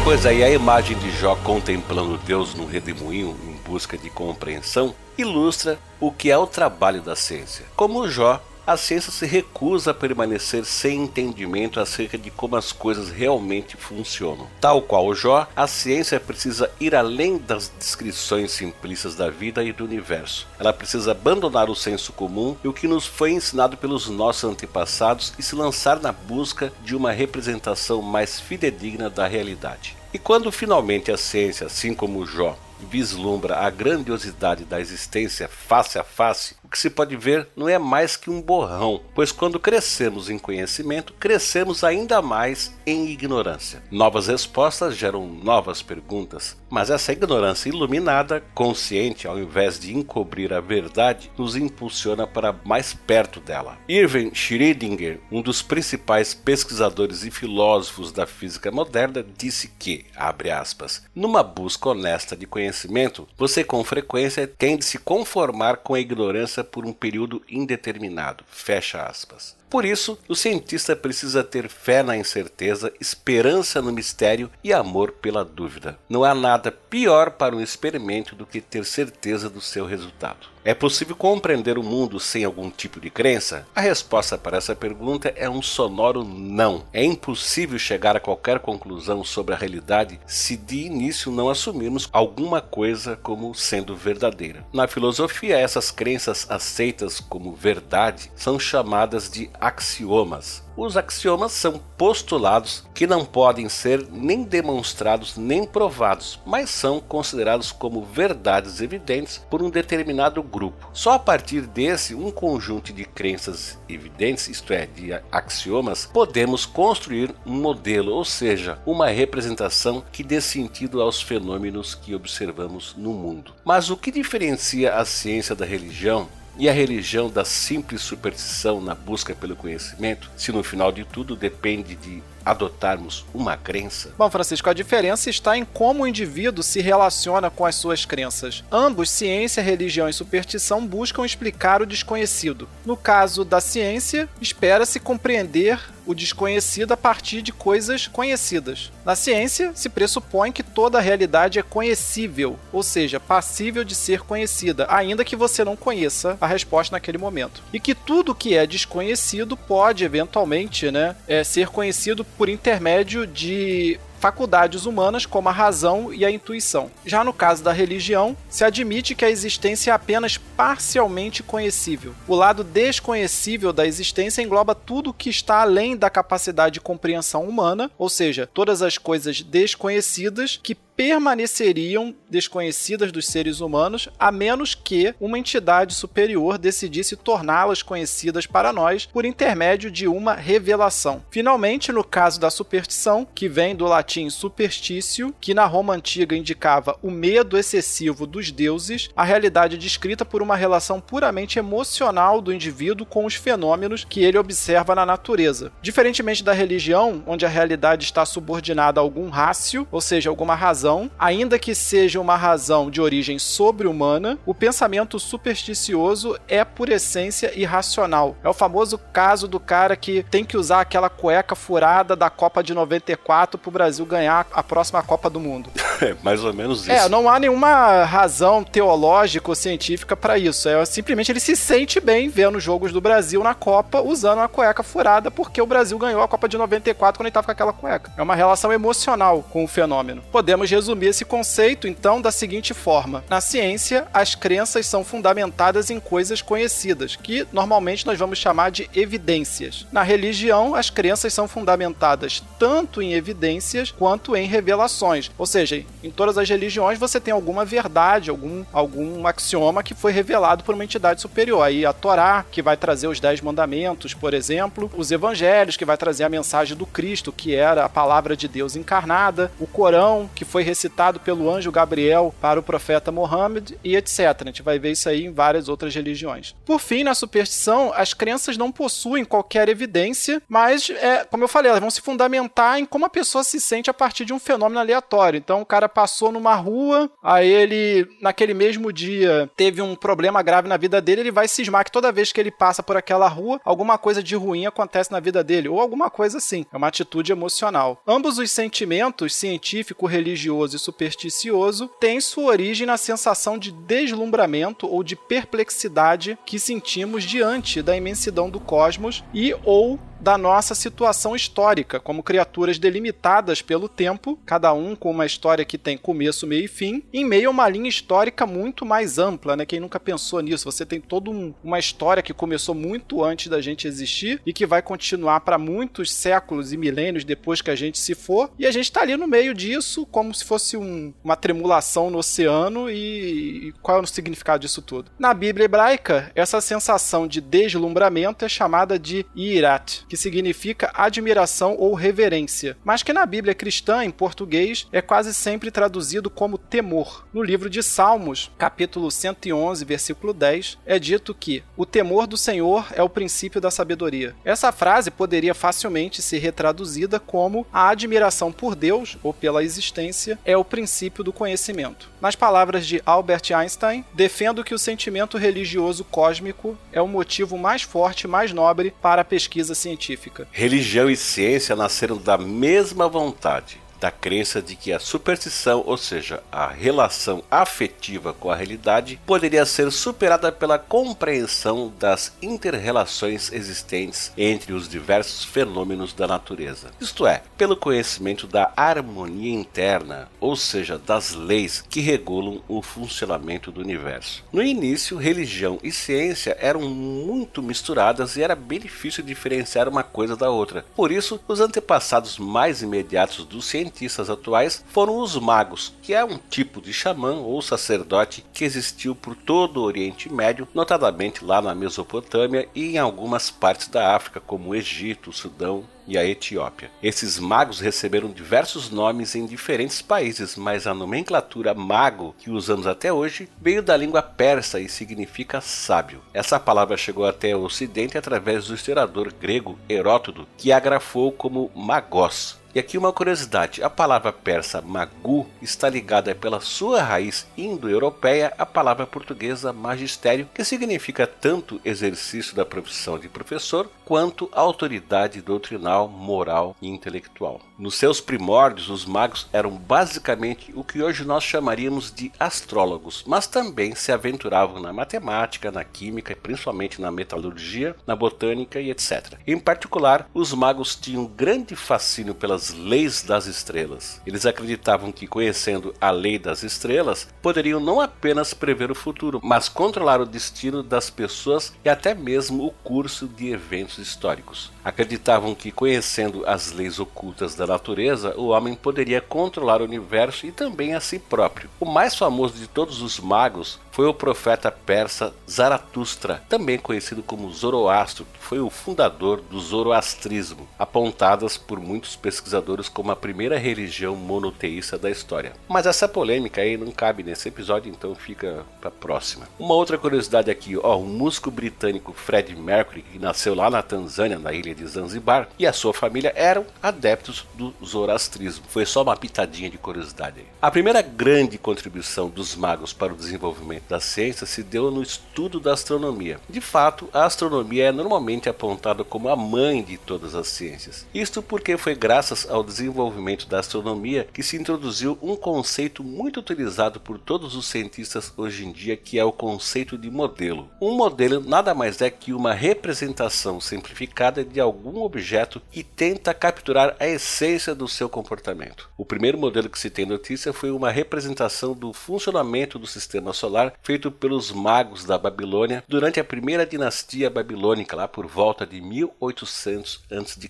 Pois 0.07 0.25
aí 0.25 0.41
a 0.41 0.49
imagem 0.49 0.97
de 0.97 1.11
Jó 1.11 1.35
contemplando 1.35 2.17
Deus 2.19 2.55
no 2.55 2.65
redemoinho 2.65 3.35
em 3.45 3.69
busca 3.69 3.97
de 3.97 4.09
compreensão 4.09 4.95
ilustra 5.17 5.77
o 5.99 6.13
que 6.13 6.31
é 6.31 6.37
o 6.37 6.47
trabalho 6.47 7.01
da 7.01 7.13
ciência. 7.13 7.65
Como 7.75 8.07
Jó, 8.07 8.41
a 8.65 8.75
ciência 8.75 9.11
se 9.11 9.25
recusa 9.25 9.91
a 9.91 9.93
permanecer 9.93 10.63
sem 10.63 11.03
entendimento 11.03 11.77
acerca 11.79 12.17
de 12.17 12.31
como 12.31 12.55
as 12.55 12.71
coisas 12.71 13.09
realmente 13.09 13.75
funcionam. 13.75 14.47
Tal 14.61 14.81
qual 14.81 15.13
Jó, 15.13 15.45
a 15.53 15.67
ciência 15.67 16.21
precisa 16.21 16.71
ir 16.79 16.95
além 16.95 17.37
das 17.37 17.69
descrições 17.77 18.51
simplistas 18.51 19.13
da 19.13 19.29
vida 19.29 19.61
e 19.61 19.73
do 19.73 19.83
universo. 19.83 20.47
Ela 20.57 20.71
precisa 20.71 21.11
abandonar 21.11 21.69
o 21.69 21.75
senso 21.75 22.13
comum 22.13 22.55
e 22.63 22.67
o 22.69 22.73
que 22.73 22.87
nos 22.87 23.05
foi 23.05 23.31
ensinado 23.31 23.75
pelos 23.75 24.07
nossos 24.07 24.45
antepassados 24.45 25.33
e 25.37 25.43
se 25.43 25.53
lançar 25.53 25.99
na 25.99 26.13
busca 26.13 26.71
de 26.81 26.95
uma 26.95 27.11
representação 27.11 28.01
mais 28.01 28.39
fidedigna 28.39 29.09
da 29.09 29.27
realidade. 29.27 29.96
E 30.17 30.19
quando 30.19 30.51
finalmente 30.51 31.11
a 31.11 31.15
ciência, 31.15 31.67
assim 31.67 31.93
como 31.93 32.25
Jó, 32.25 32.57
vislumbra 32.89 33.57
a 33.57 33.69
grandiosidade 33.69 34.65
da 34.65 34.81
existência 34.81 35.47
face 35.47 35.99
a 35.99 36.03
face, 36.03 36.55
o 36.67 36.69
que 36.69 36.77
se 36.77 36.89
pode 36.89 37.15
ver 37.15 37.47
não 37.55 37.69
é 37.69 37.79
mais 37.79 38.17
que 38.17 38.29
um 38.29 38.41
borrão, 38.41 38.99
pois 39.15 39.31
quando 39.31 39.57
crescemos 39.57 40.29
em 40.29 40.37
conhecimento, 40.37 41.13
crescemos 41.13 41.81
ainda 41.81 42.21
mais 42.21 42.75
em 42.85 43.07
ignorância. 43.07 43.81
Novas 43.89 44.27
respostas 44.27 44.93
geram 44.93 45.25
novas 45.25 45.81
perguntas, 45.81 46.57
mas 46.69 46.89
essa 46.89 47.13
ignorância 47.13 47.69
iluminada, 47.69 48.43
consciente, 48.53 49.29
ao 49.29 49.39
invés 49.39 49.79
de 49.79 49.95
encobrir 49.95 50.53
a 50.53 50.59
verdade, 50.59 51.31
nos 51.37 51.55
impulsiona 51.55 52.27
para 52.27 52.53
mais 52.65 52.93
perto 52.93 53.39
dela. 53.39 53.77
Irving 53.87 54.31
Schrödinger, 54.31 55.21
um 55.31 55.41
dos 55.41 55.61
principais 55.61 56.33
pesquisadores 56.33 57.23
e 57.23 57.31
filósofos 57.31 58.11
da 58.11 58.27
física 58.27 58.69
moderna, 58.69 59.25
disse 59.37 59.71
que, 59.79 60.05
abre 60.17 60.51
aspas, 60.51 61.01
numa 61.15 61.41
busca 61.41 61.87
honesta 61.87 62.35
de 62.35 62.45
conhecimento, 62.45 63.25
você 63.37 63.63
com 63.63 63.81
frequência 63.85 64.45
tende 64.45 64.83
a 64.83 64.87
se 64.87 64.97
conformar 64.97 65.77
com 65.77 65.93
a 65.93 65.99
ignorância 66.01 66.56
por 66.63 66.85
um 66.85 66.93
período 66.93 67.41
indeterminado. 67.49 68.43
Fecha 68.49 69.03
aspas. 69.03 69.55
Por 69.69 69.83
isso, 69.83 70.17
o 70.29 70.35
cientista 70.35 70.95
precisa 70.95 71.43
ter 71.43 71.67
fé 71.67 72.01
na 72.01 72.15
incerteza, 72.15 72.93
esperança 73.01 73.81
no 73.81 73.91
mistério 73.91 74.49
e 74.63 74.71
amor 74.71 75.11
pela 75.11 75.43
dúvida. 75.43 75.99
Não 76.07 76.23
há 76.23 76.33
nada 76.33 76.71
pior 76.71 77.31
para 77.31 77.55
um 77.55 77.61
experimento 77.61 78.33
do 78.33 78.45
que 78.45 78.61
ter 78.61 78.85
certeza 78.85 79.49
do 79.49 79.59
seu 79.59 79.85
resultado. 79.85 80.47
É 80.67 80.73
possível 80.73 81.15
compreender 81.15 81.77
o 81.77 81.81
mundo 81.81 82.19
sem 82.19 82.43
algum 82.43 82.69
tipo 82.69 82.99
de 82.99 83.09
crença? 83.09 83.65
A 83.73 83.79
resposta 83.79 84.37
para 84.37 84.57
essa 84.57 84.75
pergunta 84.75 85.33
é 85.33 85.49
um 85.49 85.61
sonoro 85.61 86.25
não. 86.25 86.83
É 86.91 87.01
impossível 87.05 87.79
chegar 87.79 88.17
a 88.17 88.19
qualquer 88.19 88.59
conclusão 88.59 89.23
sobre 89.23 89.55
a 89.55 89.57
realidade 89.57 90.19
se 90.27 90.57
de 90.57 90.79
início 90.79 91.31
não 91.31 91.47
assumirmos 91.47 92.09
alguma 92.11 92.59
coisa 92.59 93.15
como 93.15 93.55
sendo 93.55 93.95
verdadeira. 93.95 94.65
Na 94.73 94.89
filosofia, 94.89 95.57
essas 95.57 95.89
crenças 95.89 96.45
aceitas 96.51 97.21
como 97.21 97.53
verdade 97.53 98.29
são 98.35 98.59
chamadas 98.59 99.29
de 99.31 99.49
axiomas. 99.61 100.66
Os 100.77 100.95
axiomas 100.95 101.53
são 101.53 101.81
postulados 101.97 102.83
que 102.93 103.07
não 103.07 103.25
podem 103.25 103.67
ser 103.67 104.07
nem 104.11 104.43
demonstrados 104.43 105.35
nem 105.35 105.65
provados, 105.65 106.39
mas 106.45 106.69
são 106.69 106.99
considerados 106.99 107.71
como 107.71 108.05
verdades 108.05 108.79
evidentes 108.79 109.41
por 109.49 109.63
um 109.63 109.71
determinado 109.71 110.43
grupo. 110.43 110.87
Só 110.93 111.13
a 111.13 111.19
partir 111.19 111.61
desse 111.61 112.13
um 112.13 112.29
conjunto 112.29 112.93
de 112.93 113.05
crenças 113.05 113.79
evidentes, 113.89 114.49
isto 114.49 114.71
é, 114.71 114.85
de 114.85 115.11
axiomas, 115.31 116.05
podemos 116.05 116.67
construir 116.67 117.33
um 117.43 117.53
modelo, 117.53 118.13
ou 118.13 118.23
seja, 118.23 118.77
uma 118.85 119.07
representação 119.07 120.03
que 120.11 120.21
dê 120.21 120.39
sentido 120.39 121.01
aos 121.01 121.19
fenômenos 121.19 121.95
que 121.95 122.13
observamos 122.13 122.93
no 122.95 123.13
mundo. 123.13 123.51
Mas 123.65 123.89
o 123.89 123.97
que 123.97 124.11
diferencia 124.11 124.93
a 124.93 125.03
ciência 125.05 125.55
da 125.55 125.65
religião 125.65 126.27
e 126.59 126.67
a 126.67 126.73
religião 126.73 127.29
da 127.29 127.45
simples 127.45 128.01
superstição 128.01 128.81
na 128.81 128.95
busca 128.95 129.35
pelo 129.35 129.55
conhecimento, 129.55 130.29
se 130.35 130.51
no 130.51 130.63
final 130.63 130.91
de 130.91 131.05
tudo 131.05 131.35
depende 131.35 131.95
de 131.95 132.21
adotarmos 132.49 133.25
uma 133.33 133.57
crença? 133.57 134.13
Bom, 134.17 134.29
Francisco, 134.29 134.69
a 134.69 134.73
diferença 134.73 135.29
está 135.29 135.57
em 135.57 135.65
como 135.65 136.03
o 136.03 136.07
indivíduo 136.07 136.63
se 136.63 136.81
relaciona 136.81 137.49
com 137.49 137.65
as 137.65 137.75
suas 137.75 138.05
crenças. 138.05 138.63
Ambos, 138.71 139.09
ciência, 139.09 139.63
religião 139.63 140.07
e 140.07 140.13
superstição, 140.13 140.85
buscam 140.85 141.25
explicar 141.25 141.81
o 141.81 141.85
desconhecido. 141.85 142.67
No 142.85 142.95
caso 142.95 143.43
da 143.43 143.59
ciência, 143.59 144.29
espera-se 144.41 144.99
compreender 144.99 145.79
o 146.07 146.15
desconhecido 146.15 146.93
a 146.93 146.97
partir 146.97 147.41
de 147.41 147.51
coisas 147.51 148.07
conhecidas. 148.07 148.91
Na 149.05 149.15
ciência, 149.15 149.73
se 149.75 149.89
pressupõe 149.89 150.51
que 150.51 150.63
toda 150.63 150.97
a 150.97 151.01
realidade 151.01 151.59
é 151.59 151.61
conhecível, 151.61 152.57
ou 152.71 152.81
seja, 152.81 153.19
passível 153.19 153.83
de 153.83 153.93
ser 153.93 154.21
conhecida, 154.21 154.87
ainda 154.89 155.25
que 155.25 155.35
você 155.35 155.63
não 155.65 155.75
conheça 155.75 156.37
a 156.39 156.47
resposta 156.47 156.95
naquele 156.95 157.17
momento. 157.17 157.61
E 157.73 157.79
que 157.79 157.93
tudo 157.93 158.33
que 158.33 158.55
é 158.55 158.65
desconhecido 158.65 159.57
pode, 159.57 160.05
eventualmente, 160.05 160.89
né, 160.89 161.15
é, 161.27 161.43
ser 161.43 161.67
conhecido 161.67 162.23
por 162.37 162.49
intermédio 162.49 163.25
de 163.25 163.99
faculdades 164.19 164.85
humanas 164.85 165.25
como 165.25 165.49
a 165.49 165.51
razão 165.51 166.13
e 166.13 166.25
a 166.25 166.31
intuição. 166.31 166.91
Já 167.05 167.23
no 167.23 167.33
caso 167.33 167.63
da 167.63 167.71
religião, 167.71 168.35
se 168.49 168.63
admite 168.63 169.15
que 169.15 169.23
a 169.23 169.29
existência 169.29 169.91
é 169.91 169.93
apenas 169.93 170.37
parcialmente 170.37 171.43
conhecível. 171.43 172.13
O 172.27 172.35
lado 172.35 172.63
desconhecível 172.63 173.71
da 173.71 173.85
existência 173.85 174.41
engloba 174.41 174.73
tudo 174.73 175.13
que 175.13 175.29
está 175.29 175.61
além 175.61 175.95
da 175.95 176.09
capacidade 176.09 176.75
de 176.75 176.81
compreensão 176.81 177.43
humana, 177.43 177.91
ou 177.97 178.09
seja, 178.09 178.49
todas 178.51 178.81
as 178.81 178.97
coisas 178.97 179.41
desconhecidas 179.41 180.59
que 180.61 180.75
permaneceriam 180.97 182.15
desconhecidas 182.27 183.11
dos 183.11 183.27
seres 183.27 183.61
humanos, 183.61 184.09
a 184.19 184.31
menos 184.31 184.73
que 184.73 185.13
uma 185.21 185.37
entidade 185.37 185.93
superior 185.93 186.57
decidisse 186.57 187.15
torná-las 187.15 187.83
conhecidas 187.83 188.47
para 188.47 188.73
nós 188.73 189.05
por 189.05 189.23
intermédio 189.23 189.91
de 189.91 190.07
uma 190.07 190.33
revelação. 190.33 191.23
Finalmente, 191.29 191.91
no 191.91 192.03
caso 192.03 192.39
da 192.39 192.49
superstição, 192.49 193.27
que 193.35 193.47
vem 193.47 193.75
do 193.75 193.85
latim 193.85 194.27
superstitio, 194.31 195.33
que 195.39 195.53
na 195.53 195.65
Roma 195.65 195.93
antiga 195.93 196.35
indicava 196.35 196.97
o 197.03 197.11
medo 197.11 197.59
excessivo 197.59 198.25
dos 198.25 198.51
deuses, 198.51 199.09
a 199.15 199.23
realidade 199.23 199.75
é 199.75 199.79
descrita 199.79 200.25
por 200.25 200.41
uma 200.41 200.55
relação 200.55 200.99
puramente 200.99 201.59
emocional 201.59 202.41
do 202.41 202.51
indivíduo 202.51 203.05
com 203.05 203.23
os 203.23 203.35
fenômenos 203.35 204.03
que 204.03 204.23
ele 204.23 204.39
observa 204.39 204.95
na 204.95 205.05
natureza. 205.05 205.71
Diferentemente 205.79 206.43
da 206.43 206.53
religião, 206.53 207.23
onde 207.27 207.45
a 207.45 207.49
realidade 207.49 208.03
está 208.03 208.25
subordinada 208.25 208.99
a 208.99 209.03
algum 209.03 209.29
rácio, 209.29 209.87
ou 209.91 210.01
seja, 210.01 210.31
alguma 210.31 210.55
razão 210.55 210.86
razão, 210.87 211.11
ainda 211.19 211.59
que 211.59 211.75
seja 211.75 212.19
uma 212.19 212.37
razão 212.37 212.89
de 212.89 213.01
origem 213.01 213.37
sobre-humana, 213.37 214.37
o 214.45 214.53
pensamento 214.53 215.19
supersticioso 215.19 216.37
é 216.47 216.63
por 216.63 216.89
essência 216.89 217.51
irracional. 217.59 218.37
É 218.41 218.47
o 218.47 218.53
famoso 218.53 218.97
caso 218.97 219.47
do 219.47 219.59
cara 219.59 219.97
que 219.97 220.23
tem 220.23 220.45
que 220.45 220.55
usar 220.55 220.81
aquela 220.81 221.09
cueca 221.09 221.55
furada 221.55 222.15
da 222.15 222.29
Copa 222.29 222.63
de 222.63 222.73
94 222.73 223.57
para 223.57 223.69
o 223.69 223.71
Brasil 223.71 224.05
ganhar 224.05 224.47
a 224.51 224.63
próxima 224.63 225.03
Copa 225.03 225.29
do 225.29 225.39
Mundo. 225.39 225.69
É, 225.99 226.15
mais 226.21 226.43
ou 226.43 226.53
menos 226.53 226.87
é, 226.87 226.95
isso. 226.95 227.05
É, 227.07 227.09
não 227.09 227.27
há 227.27 227.39
nenhuma 227.39 228.03
razão 228.03 228.63
teológica 228.63 229.49
ou 229.49 229.55
científica 229.55 230.15
para 230.15 230.37
isso. 230.37 230.69
É 230.69 230.85
simplesmente 230.85 231.31
ele 231.31 231.39
se 231.39 231.55
sente 231.55 231.99
bem 231.99 232.29
vendo 232.29 232.59
jogos 232.59 232.93
do 232.93 233.01
Brasil 233.01 233.43
na 233.43 233.55
Copa 233.55 233.99
usando 233.99 234.37
uma 234.37 234.47
cueca 234.47 234.83
furada 234.83 235.31
porque 235.31 235.59
o 235.59 235.65
Brasil 235.65 235.97
ganhou 235.97 236.21
a 236.21 236.27
Copa 236.27 236.47
de 236.47 236.55
94 236.55 237.17
quando 237.17 237.25
ele 237.25 237.29
estava 237.31 237.47
com 237.47 237.51
aquela 237.51 237.73
cueca. 237.73 238.11
É 238.15 238.21
uma 238.21 238.35
relação 238.35 238.71
emocional 238.71 239.43
com 239.51 239.63
o 239.63 239.67
fenômeno. 239.67 240.21
Podemos 240.31 240.69
resumir 240.77 241.07
esse 241.07 241.25
conceito, 241.25 241.87
então, 241.87 242.21
da 242.21 242.31
seguinte 242.31 242.73
forma: 242.73 243.23
na 243.29 243.41
ciência, 243.41 244.07
as 244.13 244.35
crenças 244.35 244.85
são 244.85 245.03
fundamentadas 245.03 245.89
em 245.89 245.99
coisas 245.99 246.41
conhecidas, 246.41 247.15
que 247.15 247.45
normalmente 247.51 248.05
nós 248.05 248.17
vamos 248.17 248.37
chamar 248.37 248.69
de 248.69 248.89
evidências. 248.95 249.85
Na 249.91 250.03
religião, 250.03 250.75
as 250.75 250.89
crenças 250.89 251.33
são 251.33 251.47
fundamentadas 251.47 252.43
tanto 252.59 253.01
em 253.01 253.13
evidências 253.13 253.91
quanto 253.91 254.35
em 254.35 254.47
revelações. 254.47 255.31
Ou 255.37 255.45
seja, 255.45 255.83
em 256.03 256.11
todas 256.11 256.37
as 256.37 256.49
religiões 256.49 256.99
você 256.99 257.19
tem 257.19 257.33
alguma 257.33 257.65
verdade, 257.65 258.29
algum, 258.29 258.63
algum 258.71 259.25
axioma 259.25 259.83
que 259.83 259.93
foi 259.93 260.11
revelado 260.11 260.63
por 260.63 260.75
uma 260.75 260.83
entidade 260.83 261.21
superior. 261.21 261.63
Aí 261.63 261.85
a 261.85 261.93
Torá, 261.93 262.45
que 262.51 262.61
vai 262.61 262.77
trazer 262.77 263.07
os 263.07 263.19
Dez 263.19 263.41
Mandamentos, 263.41 264.13
por 264.13 264.33
exemplo, 264.33 264.91
os 264.95 265.11
Evangelhos, 265.11 265.77
que 265.77 265.85
vai 265.85 265.97
trazer 265.97 266.23
a 266.23 266.29
mensagem 266.29 266.77
do 266.77 266.85
Cristo, 266.85 267.31
que 267.31 267.55
era 267.55 267.85
a 267.85 267.89
palavra 267.89 268.37
de 268.37 268.47
Deus 268.47 268.75
encarnada, 268.75 269.51
o 269.59 269.65
Corão, 269.65 270.29
que 270.35 270.45
foi 270.45 270.63
recitado 270.67 271.19
pelo 271.19 271.49
anjo 271.49 271.71
Gabriel 271.71 272.33
para 272.41 272.59
o 272.59 272.63
profeta 272.63 273.11
Mohammed 273.11 273.77
e 273.83 273.95
etc. 273.95 274.19
A 274.41 274.45
gente 274.45 274.61
vai 274.61 274.77
ver 274.77 274.91
isso 274.91 275.07
aí 275.07 275.25
em 275.25 275.31
várias 275.31 275.69
outras 275.69 275.95
religiões. 275.95 276.53
Por 276.65 276.79
fim, 276.79 277.03
na 277.03 277.15
superstição, 277.15 277.91
as 277.95 278.13
crenças 278.13 278.57
não 278.57 278.71
possuem 278.71 279.23
qualquer 279.23 279.69
evidência, 279.69 280.41
mas, 280.47 280.89
é, 280.89 281.23
como 281.23 281.43
eu 281.43 281.47
falei, 281.47 281.69
elas 281.69 281.81
vão 281.81 281.89
se 281.89 282.01
fundamentar 282.01 282.79
em 282.79 282.85
como 282.85 283.05
a 283.05 283.09
pessoa 283.09 283.43
se 283.43 283.59
sente 283.59 283.89
a 283.89 283.93
partir 283.93 284.25
de 284.25 284.33
um 284.33 284.39
fenômeno 284.39 284.79
aleatório. 284.79 285.37
Então, 285.37 285.61
o 285.61 285.65
cara 285.65 285.87
passou 285.87 286.31
numa 286.31 286.55
rua, 286.55 287.09
aí 287.23 287.47
ele, 287.47 288.07
naquele 288.21 288.53
mesmo 288.53 288.91
dia, 288.91 289.49
teve 289.55 289.81
um 289.81 289.95
problema 289.95 290.41
grave 290.41 290.67
na 290.67 290.77
vida 290.77 291.01
dele, 291.01 291.21
ele 291.21 291.31
vai 291.31 291.47
cismar 291.47 291.85
que 291.85 291.91
toda 291.91 292.11
vez 292.11 292.31
que 292.31 292.39
ele 292.39 292.51
passa 292.51 292.83
por 292.83 292.97
aquela 292.97 293.27
rua, 293.27 293.59
alguma 293.63 293.97
coisa 293.97 294.21
de 294.21 294.35
ruim 294.35 294.65
acontece 294.65 295.11
na 295.11 295.19
vida 295.19 295.43
dele, 295.43 295.69
ou 295.69 295.79
alguma 295.79 296.09
coisa 296.09 296.37
assim. 296.37 296.65
É 296.71 296.77
uma 296.77 296.87
atitude 296.87 297.31
emocional. 297.31 298.01
Ambos 298.05 298.37
os 298.37 298.51
sentimentos, 298.51 299.35
científico, 299.35 300.05
religioso, 300.05 300.56
e 300.65 300.79
supersticioso 300.79 301.89
tem 301.99 302.19
sua 302.19 302.45
origem 302.45 302.87
na 302.87 302.97
sensação 302.97 303.57
de 303.57 303.71
deslumbramento 303.71 304.87
ou 304.87 305.03
de 305.03 305.15
perplexidade 305.15 306.37
que 306.45 306.59
sentimos 306.59 307.23
diante 307.23 307.81
da 307.81 307.95
imensidão 307.95 308.49
do 308.49 308.59
cosmos 308.59 309.23
e 309.33 309.55
ou 309.63 309.99
da 310.19 310.37
nossa 310.37 310.75
situação 310.75 311.35
histórica, 311.35 311.99
como 311.99 312.23
criaturas 312.23 312.77
delimitadas 312.77 313.61
pelo 313.61 313.87
tempo, 313.87 314.39
cada 314.45 314.73
um 314.73 314.95
com 314.95 315.11
uma 315.11 315.25
história 315.25 315.65
que 315.65 315.77
tem 315.77 315.97
começo, 315.97 316.47
meio 316.47 316.65
e 316.65 316.67
fim, 316.67 317.03
em 317.13 317.25
meio 317.25 317.49
a 317.49 317.51
uma 317.51 317.69
linha 317.69 317.89
histórica 317.89 318.45
muito 318.45 318.85
mais 318.85 319.17
ampla, 319.17 319.55
né? 319.55 319.65
Quem 319.65 319.79
nunca 319.79 319.99
pensou 319.99 320.41
nisso? 320.41 320.69
Você 320.69 320.85
tem 320.85 320.99
toda 320.99 321.29
um, 321.29 321.53
uma 321.63 321.79
história 321.79 322.23
que 322.23 322.33
começou 322.33 322.75
muito 322.75 323.23
antes 323.23 323.47
da 323.47 323.61
gente 323.61 323.87
existir 323.87 324.41
e 324.45 324.53
que 324.53 324.65
vai 324.65 324.81
continuar 324.81 325.41
para 325.41 325.57
muitos 325.57 326.11
séculos 326.11 326.73
e 326.73 326.77
milênios 326.77 327.23
depois 327.23 327.61
que 327.61 327.71
a 327.71 327.75
gente 327.75 327.97
se 327.97 328.15
for, 328.15 328.51
e 328.57 328.65
a 328.65 328.71
gente 328.71 328.85
está 328.85 329.01
ali 329.01 329.15
no 329.15 329.27
meio 329.27 329.53
disso, 329.53 330.05
como 330.05 330.33
se 330.33 330.43
fosse 330.43 330.77
um, 330.77 331.13
uma 331.23 331.35
tremulação 331.35 332.09
no 332.09 332.19
oceano, 332.19 332.89
e, 332.89 333.67
e 333.67 333.71
qual 333.81 333.99
é 333.99 334.01
o 334.01 334.07
significado 334.07 334.61
disso 334.61 334.81
tudo? 334.81 335.11
Na 335.19 335.33
Bíblia 335.33 335.65
hebraica, 335.65 336.31
essa 336.35 336.59
sensação 336.61 337.27
de 337.27 337.41
deslumbramento 337.41 338.45
é 338.45 338.49
chamada 338.49 338.97
de 338.97 339.25
irat, 339.35 340.05
que 340.07 340.17
significa 340.17 340.91
admiração 340.93 341.75
ou 341.77 341.93
reverência, 341.93 342.77
mas 342.83 343.03
que 343.03 343.13
na 343.13 343.25
Bíblia 343.25 343.53
cristã, 343.53 344.03
em 344.03 344.11
português, 344.11 344.87
é 344.91 345.01
quase 345.01 345.33
sempre 345.33 345.71
traduzido 345.71 346.29
como 346.29 346.57
temor. 346.57 347.27
No 347.33 347.43
livro 347.43 347.69
de 347.69 347.83
Salmos, 347.83 348.51
capítulo 348.57 349.11
111, 349.11 349.83
versículo 349.85 350.33
10, 350.33 350.77
é 350.85 350.97
dito 350.97 351.33
que 351.33 351.63
o 351.75 351.85
temor 351.85 352.27
do 352.27 352.37
Senhor 352.37 352.87
é 352.93 353.03
o 353.03 353.09
princípio 353.09 353.59
da 353.59 353.71
sabedoria. 353.71 354.35
Essa 354.45 354.71
frase 354.71 355.11
poderia 355.11 355.53
facilmente 355.53 356.21
ser 356.21 356.39
retraduzida 356.39 357.19
como 357.19 357.65
a 357.71 357.89
admiração 357.89 358.51
por 358.51 358.75
Deus 358.75 359.17
ou 359.23 359.33
pela 359.33 359.63
existência 359.63 360.39
é 360.45 360.55
o 360.55 360.65
princípio 360.65 361.23
do 361.23 361.33
conhecimento. 361.33 362.09
Nas 362.21 362.35
palavras 362.35 362.85
de 362.85 363.01
Albert 363.05 363.53
Einstein, 363.55 364.05
defendo 364.13 364.63
que 364.63 364.73
o 364.73 364.79
sentimento 364.79 365.37
religioso 365.37 366.03
cósmico 366.03 366.77
é 366.91 367.01
o 367.01 367.07
motivo 367.07 367.57
mais 367.57 367.81
forte 367.81 368.23
e 368.23 368.27
mais 368.27 368.53
nobre 368.53 368.93
para 369.01 369.21
a 369.21 369.25
pesquisa 369.25 369.75
científica 369.75 369.96
científica. 369.97 370.47
Religião 370.51 371.09
e 371.09 371.17
ciência 371.17 371.75
nasceram 371.75 372.17
da 372.17 372.37
mesma 372.37 373.09
vontade 373.09 373.79
da 373.99 374.11
crença 374.11 374.61
de 374.61 374.75
que 374.75 374.93
a 374.93 374.99
superstição, 374.99 375.83
ou 375.85 375.97
seja, 375.97 376.43
a 376.51 376.67
relação 376.67 377.43
afetiva 377.49 378.33
com 378.33 378.49
a 378.49 378.55
realidade, 378.55 379.19
poderia 379.25 379.65
ser 379.65 379.91
superada 379.91 380.51
pela 380.51 380.77
compreensão 380.77 381.91
das 381.99 382.33
interrelações 382.41 383.51
existentes 383.51 384.31
entre 384.37 384.73
os 384.73 384.87
diversos 384.87 385.43
fenômenos 385.43 386.13
da 386.13 386.27
natureza. 386.27 386.91
Isto 386.99 387.25
é, 387.25 387.41
pelo 387.57 387.75
conhecimento 387.75 388.47
da 388.47 388.71
harmonia 388.75 389.53
interna, 389.53 390.29
ou 390.39 390.55
seja, 390.55 390.97
das 390.97 391.33
leis 391.33 391.83
que 391.89 391.99
regulam 391.99 392.61
o 392.67 392.81
funcionamento 392.81 393.71
do 393.71 393.81
universo. 393.81 394.43
No 394.51 394.61
início, 394.61 395.17
religião 395.17 395.79
e 395.83 395.91
ciência 395.91 396.55
eram 396.59 396.81
muito 396.81 397.61
misturadas 397.61 398.35
e 398.35 398.43
era 398.43 398.55
bem 398.55 398.79
difícil 398.79 399.23
diferenciar 399.23 399.89
uma 399.89 400.03
coisa 400.03 400.35
da 400.35 400.49
outra. 400.49 400.85
Por 400.95 401.11
isso, 401.11 401.39
os 401.47 401.59
antepassados 401.59 402.37
mais 402.37 402.81
imediatos 402.81 403.45
dos 403.45 403.65
cientistas 403.65 403.86
cientistas 403.87 404.29
atuais 404.29 404.83
foram 404.89 405.17
os 405.19 405.35
magos, 405.37 405.93
que 406.01 406.13
é 406.13 406.23
um 406.23 406.37
tipo 406.37 406.81
de 406.81 406.93
xamã 406.93 407.35
ou 407.35 407.61
sacerdote 407.61 408.45
que 408.53 408.65
existiu 408.65 409.15
por 409.15 409.35
todo 409.35 409.77
o 409.77 409.83
Oriente 409.83 410.31
Médio, 410.31 410.67
notadamente 410.73 411.43
lá 411.43 411.61
na 411.61 411.73
Mesopotâmia 411.73 412.67
e 412.75 412.95
em 412.95 412.97
algumas 412.97 413.49
partes 413.49 413.87
da 413.87 414.15
África, 414.15 414.39
como 414.39 414.69
o 414.69 414.75
Egito, 414.75 415.29
o 415.29 415.33
Sudão 415.33 415.85
e 416.07 416.17
a 416.17 416.25
Etiópia. 416.25 416.89
Esses 417.03 417.37
magos 417.37 417.79
receberam 417.79 418.29
diversos 418.29 418.89
nomes 418.89 419.35
em 419.35 419.45
diferentes 419.45 420.01
países, 420.01 420.55
mas 420.55 420.87
a 420.87 420.93
nomenclatura 420.93 421.73
mago 421.73 422.35
que 422.39 422.49
usamos 422.49 422.87
até 422.87 423.11
hoje 423.11 423.49
veio 423.61 423.83
da 423.83 423.97
língua 423.97 424.21
persa 424.21 424.79
e 424.79 424.87
significa 424.87 425.61
sábio. 425.61 426.21
Essa 426.33 426.59
palavra 426.59 426.95
chegou 426.95 427.25
até 427.25 427.55
o 427.55 427.63
Ocidente 427.63 428.17
através 428.17 428.67
do 428.67 428.75
historiador 428.75 429.33
grego 429.33 429.77
Heródoto, 429.89 430.47
que 430.57 430.71
a 430.71 430.79
grafou 430.79 431.31
como 431.31 431.71
magos, 431.75 432.57
e 432.77 432.79
aqui 432.79 432.95
uma 432.95 433.11
curiosidade: 433.11 433.81
a 433.81 433.89
palavra 433.89 434.31
persa 434.31 434.83
magu 434.83 435.47
está 435.59 435.89
ligada 435.89 436.35
pela 436.35 436.61
sua 436.61 437.01
raiz 437.01 437.47
indo-europeia 437.57 438.53
à 438.55 438.67
palavra 438.67 439.07
portuguesa 439.07 439.73
magistério, 439.73 440.47
que 440.53 440.63
significa 440.63 441.25
tanto 441.25 441.81
exercício 441.83 442.55
da 442.55 442.63
profissão 442.63 443.17
de 443.17 443.27
professor 443.27 443.89
quanto 444.05 444.47
autoridade 444.51 445.41
doutrinal, 445.41 445.96
moral 446.05 446.75
e 446.81 446.89
intelectual. 446.89 447.61
Nos 447.79 447.95
seus 447.95 448.19
primórdios, 448.19 448.89
os 448.89 449.05
magos 449.05 449.47
eram 449.53 449.71
basicamente 449.71 450.73
o 450.75 450.83
que 450.83 451.01
hoje 451.01 451.23
nós 451.23 451.43
chamaríamos 451.43 452.11
de 452.11 452.29
astrólogos, 452.37 453.23
mas 453.25 453.47
também 453.47 453.95
se 453.95 454.11
aventuravam 454.11 454.81
na 454.81 454.91
matemática, 454.91 455.71
na 455.71 455.85
química 455.85 456.33
e 456.33 456.35
principalmente 456.35 456.99
na 456.99 457.11
metalurgia, 457.11 457.95
na 458.05 458.15
botânica 458.15 458.81
e 458.81 458.91
etc. 458.91 459.35
Em 459.47 459.57
particular, 459.57 460.29
os 460.33 460.53
magos 460.53 460.95
tinham 460.95 461.25
grande 461.25 461.73
fascínio 461.75 462.35
pelas 462.35 462.57
as 462.57 462.73
leis 462.73 463.21
das 463.21 463.45
estrelas. 463.45 464.19
Eles 464.25 464.45
acreditavam 464.45 465.11
que, 465.11 465.27
conhecendo 465.27 465.93
a 466.01 466.09
lei 466.09 466.39
das 466.39 466.63
estrelas, 466.63 467.27
poderiam 467.41 467.79
não 467.79 468.01
apenas 468.01 468.53
prever 468.53 468.91
o 468.91 468.95
futuro, 468.95 469.39
mas 469.43 469.69
controlar 469.69 470.19
o 470.19 470.25
destino 470.25 470.81
das 470.81 471.09
pessoas 471.09 471.73
e 471.85 471.89
até 471.89 472.13
mesmo 472.15 472.65
o 472.65 472.71
curso 472.71 473.27
de 473.27 473.51
eventos 473.51 473.99
históricos. 473.99 474.71
Acreditavam 474.83 475.53
que, 475.53 475.71
conhecendo 475.87 476.43
as 476.45 476.73
leis 476.73 476.99
ocultas 476.99 477.55
da 477.55 477.65
natureza, 477.65 478.37
o 478.37 478.47
homem 478.47 478.75
poderia 478.75 479.21
controlar 479.21 479.81
o 479.81 479.85
universo 479.85 480.45
e 480.45 480.51
também 480.51 480.93
a 480.93 480.99
si 480.99 481.17
próprio. 481.17 481.69
O 481.79 481.85
mais 481.85 482.13
famoso 482.13 482.55
de 482.55 482.67
todos 482.67 483.01
os 483.01 483.21
magos 483.21 483.79
foi 483.97 484.05
o 484.05 484.13
profeta 484.13 484.71
persa 484.71 485.33
Zaratustra, 485.49 486.43
também 486.47 486.77
conhecido 486.77 487.23
como 487.23 487.51
Zoroastro, 487.51 488.27
que 488.31 488.45
foi 488.45 488.59
o 488.59 488.69
fundador 488.69 489.41
do 489.41 489.59
zoroastrismo, 489.59 490.67
apontadas 490.77 491.57
por 491.57 491.79
muitos 491.79 492.15
pesquisadores 492.15 492.87
como 492.87 493.09
a 493.09 493.15
primeira 493.15 493.57
religião 493.57 494.15
monoteísta 494.15 494.99
da 494.99 495.09
história. 495.09 495.53
Mas 495.67 495.87
essa 495.87 496.07
polêmica 496.07 496.61
aí 496.61 496.77
não 496.77 496.91
cabe 496.91 497.23
nesse 497.23 497.47
episódio, 497.47 497.91
então 497.91 498.13
fica 498.13 498.63
para 498.79 498.91
próxima. 498.91 499.49
Uma 499.57 499.73
outra 499.73 499.97
curiosidade 499.97 500.51
aqui, 500.51 500.77
ó, 500.77 500.99
o 500.99 501.03
músico 501.07 501.49
britânico 501.49 502.13
Fred 502.13 502.55
Mercury, 502.55 503.01
que 503.01 503.17
nasceu 503.17 503.55
lá 503.55 503.67
na 503.67 503.81
Tanzânia, 503.81 504.37
na 504.37 504.53
ilha 504.53 504.75
de 504.75 504.85
Zanzibar, 504.85 505.49
e 505.57 505.65
a 505.65 505.73
sua 505.73 505.91
família 505.91 506.31
eram 506.35 506.67
adeptos 506.83 507.47
do 507.55 507.73
zoroastrismo. 507.83 508.63
Foi 508.69 508.85
só 508.85 509.01
uma 509.01 509.17
pitadinha 509.17 509.71
de 509.71 509.77
curiosidade 509.79 510.41
aí. 510.41 510.45
A 510.61 510.69
primeira 510.69 511.01
grande 511.01 511.57
contribuição 511.57 512.29
dos 512.29 512.55
magos 512.55 512.93
para 512.93 513.11
o 513.11 513.17
desenvolvimento 513.17 513.86
da 513.87 513.99
ciência 513.99 514.45
se 514.45 514.63
deu 514.63 514.91
no 514.91 515.01
estudo 515.01 515.59
da 515.59 515.73
astronomia. 515.73 516.39
De 516.49 516.61
fato, 516.61 517.09
a 517.13 517.25
astronomia 517.25 517.85
é 517.85 517.91
normalmente 517.91 518.49
apontada 518.49 519.03
como 519.03 519.29
a 519.29 519.35
mãe 519.35 519.83
de 519.83 519.97
todas 519.97 520.35
as 520.35 520.47
ciências. 520.47 521.05
Isto 521.13 521.41
porque 521.41 521.77
foi 521.77 521.95
graças 521.95 522.49
ao 522.49 522.63
desenvolvimento 522.63 523.47
da 523.47 523.59
astronomia 523.59 524.27
que 524.33 524.43
se 524.43 524.57
introduziu 524.57 525.17
um 525.21 525.35
conceito 525.35 526.03
muito 526.03 526.39
utilizado 526.39 526.99
por 526.99 527.17
todos 527.17 527.55
os 527.55 527.67
cientistas 527.67 528.33
hoje 528.35 528.65
em 528.65 528.71
dia, 528.71 528.97
que 528.97 529.19
é 529.19 529.23
o 529.23 529.31
conceito 529.31 529.97
de 529.97 530.09
modelo. 530.09 530.69
Um 530.81 530.95
modelo 530.95 531.41
nada 531.41 531.73
mais 531.73 532.01
é 532.01 532.09
que 532.09 532.33
uma 532.33 532.53
representação 532.53 533.59
simplificada 533.61 534.43
de 534.43 534.59
algum 534.59 535.01
objeto 535.01 535.61
que 535.71 535.83
tenta 535.83 536.33
capturar 536.33 536.95
a 536.99 537.07
essência 537.07 537.73
do 537.73 537.87
seu 537.87 538.09
comportamento. 538.09 538.89
O 538.97 539.05
primeiro 539.05 539.37
modelo 539.37 539.69
que 539.69 539.79
se 539.79 539.89
tem 539.89 540.05
notícia 540.05 540.53
foi 540.53 540.71
uma 540.71 540.91
representação 540.91 541.73
do 541.73 541.93
funcionamento 541.93 542.79
do 542.79 542.87
sistema 542.87 543.33
solar 543.33 543.73
feito 543.81 544.11
pelos 544.11 544.51
magos 544.51 545.05
da 545.05 545.17
Babilônia 545.17 545.83
durante 545.87 546.19
a 546.19 546.23
primeira 546.23 546.65
dinastia 546.65 547.29
babilônica, 547.29 547.95
lá 547.95 548.07
por 548.07 548.27
volta 548.27 548.65
de 548.65 548.81
1800 548.81 550.01
a.C. 550.11 550.49